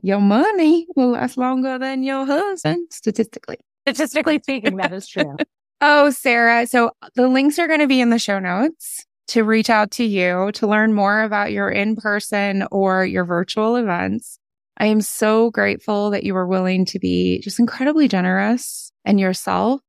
your 0.03 0.21
money 0.21 0.87
will 0.97 1.11
last 1.11 1.37
longer 1.37 1.79
than 1.79 2.03
your 2.03 2.27
husband 2.27 2.89
statistically. 2.91 3.59
Statistically 3.87 4.39
speaking, 4.43 4.77
that 4.77 4.93
is 4.93 5.09
true. 5.09 5.37
Oh, 5.81 6.11
Sarah. 6.11 6.67
So 6.67 6.91
the 7.15 7.29
links 7.29 7.57
are 7.61 7.69
going 7.69 7.79
to 7.79 7.87
be 7.87 8.01
in 8.01 8.11
the 8.11 8.19
show 8.19 8.41
notes 8.41 9.07
to 9.29 9.45
reach 9.45 9.71
out 9.71 9.93
to 9.93 10.05
you 10.05 10.51
to 10.55 10.67
learn 10.67 10.93
more 10.93 11.23
about 11.23 11.53
your 11.53 11.71
in 11.71 11.95
person 11.95 12.67
or 12.73 13.05
your 13.07 13.25
virtual 13.25 13.77
events. 13.77 14.41
I 14.79 14.87
am 14.87 15.01
so 15.01 15.53
grateful 15.53 16.11
that 16.11 16.25
you 16.25 16.35
were 16.35 16.49
willing 16.49 16.85
to 16.87 16.99
be 16.99 17.41
just 17.43 17.61
incredibly 17.61 18.09
generous 18.09 18.91
and 19.05 19.21
yourself 19.21 19.81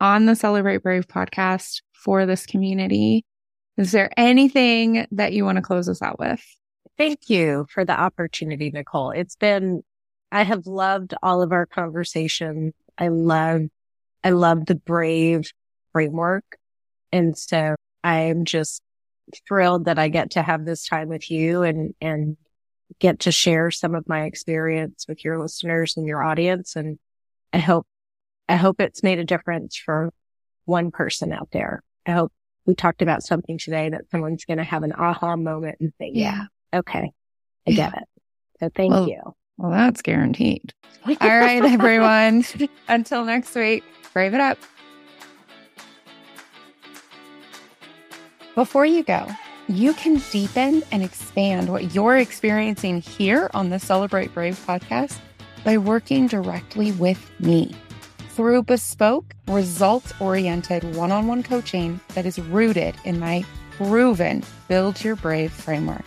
on 0.00 0.26
the 0.26 0.36
Celebrate 0.36 0.82
Brave 0.82 1.06
podcast 1.06 1.80
for 1.92 2.26
this 2.26 2.44
community. 2.44 3.24
Is 3.78 3.92
there 3.92 4.10
anything 4.16 5.06
that 5.12 5.32
you 5.32 5.46
want 5.46 5.56
to 5.56 5.62
close 5.62 5.88
us 5.88 6.02
out 6.02 6.18
with? 6.18 6.42
Thank 7.00 7.30
you 7.30 7.66
for 7.70 7.82
the 7.82 7.98
opportunity, 7.98 8.70
Nicole. 8.70 9.12
It's 9.12 9.34
been, 9.34 9.82
I 10.30 10.42
have 10.42 10.66
loved 10.66 11.14
all 11.22 11.40
of 11.40 11.50
our 11.50 11.64
conversations. 11.64 12.74
I 12.98 13.08
love, 13.08 13.62
I 14.22 14.28
love 14.28 14.66
the 14.66 14.74
brave 14.74 15.50
framework. 15.92 16.58
And 17.10 17.38
so 17.38 17.74
I'm 18.04 18.44
just 18.44 18.82
thrilled 19.48 19.86
that 19.86 19.98
I 19.98 20.08
get 20.08 20.32
to 20.32 20.42
have 20.42 20.66
this 20.66 20.86
time 20.86 21.08
with 21.08 21.30
you 21.30 21.62
and, 21.62 21.94
and 22.02 22.36
get 22.98 23.20
to 23.20 23.32
share 23.32 23.70
some 23.70 23.94
of 23.94 24.06
my 24.06 24.24
experience 24.24 25.06
with 25.08 25.24
your 25.24 25.40
listeners 25.40 25.96
and 25.96 26.06
your 26.06 26.22
audience. 26.22 26.76
And 26.76 26.98
I 27.50 27.60
hope, 27.60 27.86
I 28.46 28.56
hope 28.56 28.78
it's 28.78 29.02
made 29.02 29.18
a 29.18 29.24
difference 29.24 29.74
for 29.74 30.12
one 30.66 30.90
person 30.90 31.32
out 31.32 31.48
there. 31.50 31.82
I 32.04 32.10
hope 32.10 32.30
we 32.66 32.74
talked 32.74 33.00
about 33.00 33.22
something 33.22 33.56
today 33.56 33.88
that 33.88 34.10
someone's 34.10 34.44
going 34.44 34.58
to 34.58 34.64
have 34.64 34.82
an 34.82 34.92
aha 34.92 35.36
moment 35.36 35.78
and 35.80 35.94
say, 35.98 36.10
yeah, 36.12 36.44
okay, 36.74 37.10
I 37.66 37.70
get 37.70 37.94
it. 37.94 38.04
So 38.60 38.70
thank 38.74 38.92
Well, 38.92 39.08
you. 39.08 39.20
Well, 39.56 39.70
that's 39.70 40.02
guaranteed. 40.02 40.72
All 41.06 41.14
right, 41.20 41.62
everyone. 41.64 42.44
Until 42.88 43.24
next 43.24 43.54
week, 43.54 43.84
brave 44.12 44.34
it 44.34 44.40
up. 44.40 44.58
Before 48.54 48.84
you 48.84 49.02
go, 49.02 49.26
you 49.68 49.94
can 49.94 50.20
deepen 50.30 50.82
and 50.90 51.02
expand 51.02 51.68
what 51.68 51.94
you're 51.94 52.16
experiencing 52.16 53.00
here 53.00 53.48
on 53.54 53.70
the 53.70 53.78
Celebrate 53.78 54.34
Brave 54.34 54.58
podcast 54.66 55.18
by 55.64 55.78
working 55.78 56.26
directly 56.26 56.92
with 56.92 57.30
me 57.38 57.74
through 58.30 58.62
bespoke, 58.62 59.34
results 59.48 60.12
oriented 60.20 60.96
one 60.96 61.12
on 61.12 61.26
one 61.26 61.42
coaching 61.42 62.00
that 62.14 62.24
is 62.26 62.38
rooted 62.38 62.94
in 63.04 63.20
my 63.20 63.44
proven 63.72 64.42
Build 64.66 65.04
Your 65.04 65.16
Brave 65.16 65.52
framework. 65.52 66.04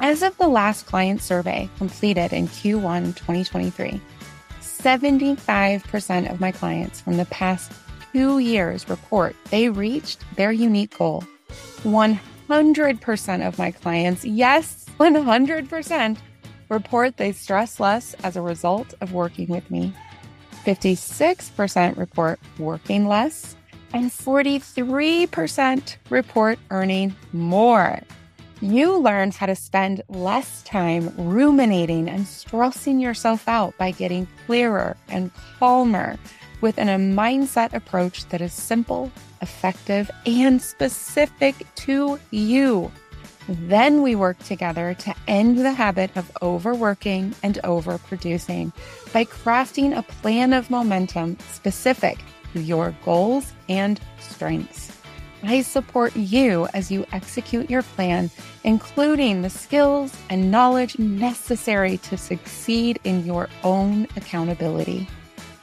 As 0.00 0.22
of 0.22 0.36
the 0.38 0.46
last 0.46 0.86
client 0.86 1.20
survey 1.20 1.68
completed 1.76 2.32
in 2.32 2.46
Q1 2.46 3.16
2023, 3.16 4.00
75% 4.60 6.30
of 6.30 6.40
my 6.40 6.52
clients 6.52 7.00
from 7.00 7.16
the 7.16 7.24
past 7.26 7.72
two 8.12 8.38
years 8.38 8.88
report 8.88 9.34
they 9.50 9.68
reached 9.68 10.24
their 10.36 10.52
unique 10.52 10.96
goal. 10.96 11.24
100% 11.82 13.46
of 13.46 13.58
my 13.58 13.72
clients, 13.72 14.24
yes, 14.24 14.86
100% 15.00 16.18
report 16.68 17.16
they 17.16 17.32
stress 17.32 17.80
less 17.80 18.14
as 18.22 18.36
a 18.36 18.42
result 18.42 18.94
of 19.00 19.12
working 19.12 19.48
with 19.48 19.68
me. 19.68 19.92
56% 20.64 21.96
report 21.96 22.38
working 22.58 23.08
less, 23.08 23.56
and 23.92 24.10
43% 24.10 25.96
report 26.10 26.58
earning 26.70 27.16
more. 27.32 28.00
You 28.60 28.98
learned 28.98 29.34
how 29.34 29.46
to 29.46 29.54
spend 29.54 30.02
less 30.08 30.62
time 30.64 31.14
ruminating 31.16 32.08
and 32.08 32.26
stressing 32.26 32.98
yourself 32.98 33.46
out 33.46 33.76
by 33.78 33.92
getting 33.92 34.26
clearer 34.46 34.96
and 35.08 35.30
calmer 35.58 36.18
within 36.60 36.88
a 36.88 36.96
mindset 36.96 37.72
approach 37.72 38.24
that 38.30 38.40
is 38.40 38.52
simple, 38.52 39.12
effective, 39.42 40.10
and 40.26 40.60
specific 40.60 41.54
to 41.76 42.18
you. 42.32 42.90
Then 43.48 44.02
we 44.02 44.16
work 44.16 44.38
together 44.40 44.94
to 44.94 45.14
end 45.28 45.58
the 45.58 45.72
habit 45.72 46.10
of 46.16 46.30
overworking 46.42 47.36
and 47.44 47.60
overproducing 47.62 48.72
by 49.12 49.24
crafting 49.24 49.96
a 49.96 50.02
plan 50.02 50.52
of 50.52 50.68
momentum 50.68 51.38
specific 51.52 52.18
to 52.52 52.60
your 52.60 52.92
goals 53.04 53.52
and 53.68 54.00
strengths. 54.18 54.97
I 55.42 55.62
support 55.62 56.16
you 56.16 56.68
as 56.74 56.90
you 56.90 57.06
execute 57.12 57.70
your 57.70 57.82
plan, 57.82 58.30
including 58.64 59.42
the 59.42 59.50
skills 59.50 60.16
and 60.30 60.50
knowledge 60.50 60.98
necessary 60.98 61.98
to 61.98 62.16
succeed 62.16 62.98
in 63.04 63.24
your 63.24 63.48
own 63.62 64.08
accountability. 64.16 65.08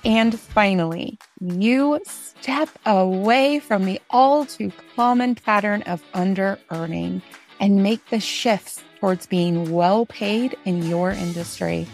And 0.06 0.40
finally, 0.40 1.18
you 1.42 2.00
step 2.06 2.70
away 2.86 3.60
from 3.60 3.86
the 3.86 4.00
all 4.12 4.46
too 4.46 4.72
common 4.96 5.36
pattern 5.36 5.82
of 5.84 6.04
under 6.14 6.60
earning 6.70 7.22
and 7.60 7.82
make 7.84 8.10
the 8.10 8.20
shifts 8.20 8.84
towards 9.00 9.26
being 9.26 9.72
well 9.72 10.06
paid 10.06 10.56
in 10.66 10.84
your 10.84 11.12
industry, 11.12 11.88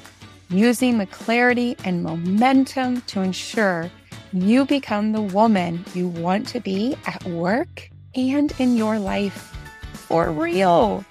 using 0.49 0.97
the 0.97 1.05
clarity 1.05 1.75
and 1.83 2.03
momentum 2.03 3.01
to 3.01 3.21
ensure 3.21 3.89
you 4.33 4.65
become 4.65 5.11
the 5.11 5.21
woman 5.21 5.83
you 5.93 6.07
want 6.07 6.47
to 6.49 6.59
be 6.59 6.95
at 7.05 7.23
work 7.25 7.89
and 8.15 8.53
in 8.59 8.77
your 8.77 8.99
life 8.99 9.55
for 9.93 10.31
real. 10.31 11.03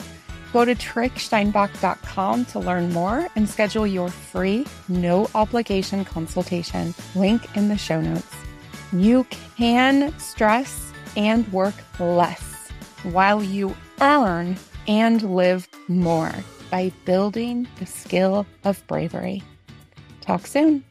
Go 0.52 0.64
to 0.64 0.74
tricksteinbach.com 0.74 2.44
to 2.46 2.58
learn 2.58 2.92
more 2.92 3.28
and 3.36 3.48
schedule 3.48 3.86
your 3.86 4.08
free, 4.08 4.66
no 4.88 5.28
obligation 5.34 6.04
consultation. 6.04 6.94
Link 7.14 7.56
in 7.56 7.68
the 7.68 7.78
show 7.78 8.00
notes. 8.00 8.34
You 8.92 9.24
can 9.56 10.18
stress 10.18 10.92
and 11.16 11.50
work 11.52 11.74
less 12.00 12.70
while 13.04 13.42
you 13.42 13.76
earn 14.00 14.56
and 14.88 15.22
live 15.36 15.68
more 15.88 16.32
by 16.70 16.92
building 17.04 17.68
the 17.78 17.86
skill 17.86 18.46
of 18.64 18.84
bravery. 18.86 19.42
Talk 20.20 20.46
soon. 20.46 20.84